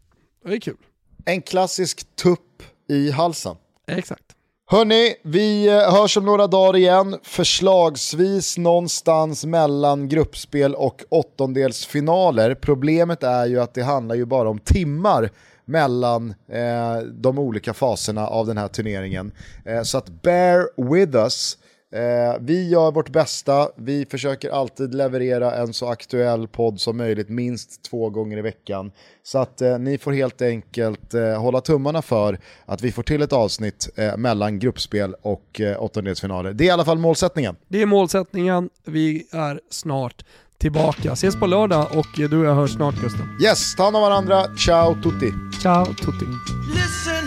Det 0.44 0.50
var 0.50 0.56
kul. 0.56 0.76
En 1.24 1.42
klassisk 1.42 2.16
tupp 2.16 2.62
i 2.88 3.10
halsen. 3.10 3.56
Exakt. 3.88 4.22
Hörni, 4.70 5.14
vi 5.22 5.68
eh, 5.68 5.94
hörs 5.94 6.16
om 6.16 6.24
några 6.24 6.46
dagar 6.46 6.76
igen, 6.76 7.18
förslagsvis 7.22 8.58
någonstans 8.58 9.44
mellan 9.44 10.08
gruppspel 10.08 10.74
och 10.74 11.04
åttondelsfinaler. 11.08 12.54
Problemet 12.54 13.22
är 13.22 13.46
ju 13.46 13.60
att 13.60 13.74
det 13.74 13.82
handlar 13.82 14.14
ju 14.14 14.24
bara 14.24 14.48
om 14.48 14.58
timmar 14.58 15.30
mellan 15.64 16.34
eh, 16.52 16.98
de 16.98 17.38
olika 17.38 17.74
faserna 17.74 18.26
av 18.26 18.46
den 18.46 18.58
här 18.58 18.68
turneringen. 18.68 19.32
Eh, 19.64 19.82
så 19.82 19.98
att 19.98 20.22
bear 20.22 20.90
with 20.90 21.16
us. 21.16 21.58
Eh, 21.92 22.36
vi 22.40 22.68
gör 22.68 22.92
vårt 22.92 23.08
bästa, 23.08 23.68
vi 23.76 24.06
försöker 24.10 24.50
alltid 24.50 24.94
leverera 24.94 25.54
en 25.54 25.72
så 25.72 25.88
aktuell 25.88 26.48
podd 26.48 26.80
som 26.80 26.96
möjligt, 26.96 27.28
minst 27.28 27.82
två 27.82 28.10
gånger 28.10 28.38
i 28.38 28.42
veckan. 28.42 28.92
Så 29.22 29.38
att 29.38 29.62
eh, 29.62 29.78
ni 29.78 29.98
får 29.98 30.12
helt 30.12 30.42
enkelt 30.42 31.14
eh, 31.14 31.40
hålla 31.40 31.60
tummarna 31.60 32.02
för 32.02 32.38
att 32.66 32.82
vi 32.82 32.92
får 32.92 33.02
till 33.02 33.22
ett 33.22 33.32
avsnitt 33.32 33.88
eh, 33.96 34.16
mellan 34.16 34.58
gruppspel 34.58 35.14
och 35.22 35.60
eh, 35.60 35.82
åttondelsfinaler. 35.82 36.52
Det 36.52 36.64
är 36.64 36.68
i 36.68 36.70
alla 36.70 36.84
fall 36.84 36.98
målsättningen. 36.98 37.56
Det 37.68 37.82
är 37.82 37.86
målsättningen, 37.86 38.70
vi 38.84 39.26
är 39.32 39.60
snart 39.70 40.24
tillbaka. 40.58 41.12
Ses 41.12 41.36
på 41.40 41.46
lördag 41.46 41.86
och 41.94 42.06
du 42.16 42.38
och 42.38 42.44
jag 42.44 42.54
hörs 42.54 42.74
snart 42.74 42.94
Gusten. 42.94 43.38
Yes, 43.42 43.76
ta 43.76 43.84
hand 43.84 43.96
om 43.96 44.02
varandra, 44.02 44.56
ciao 44.56 44.94
tutti! 44.94 45.32
Ciao 45.62 45.84
tutti! 45.84 46.26
Listen, 46.74 47.21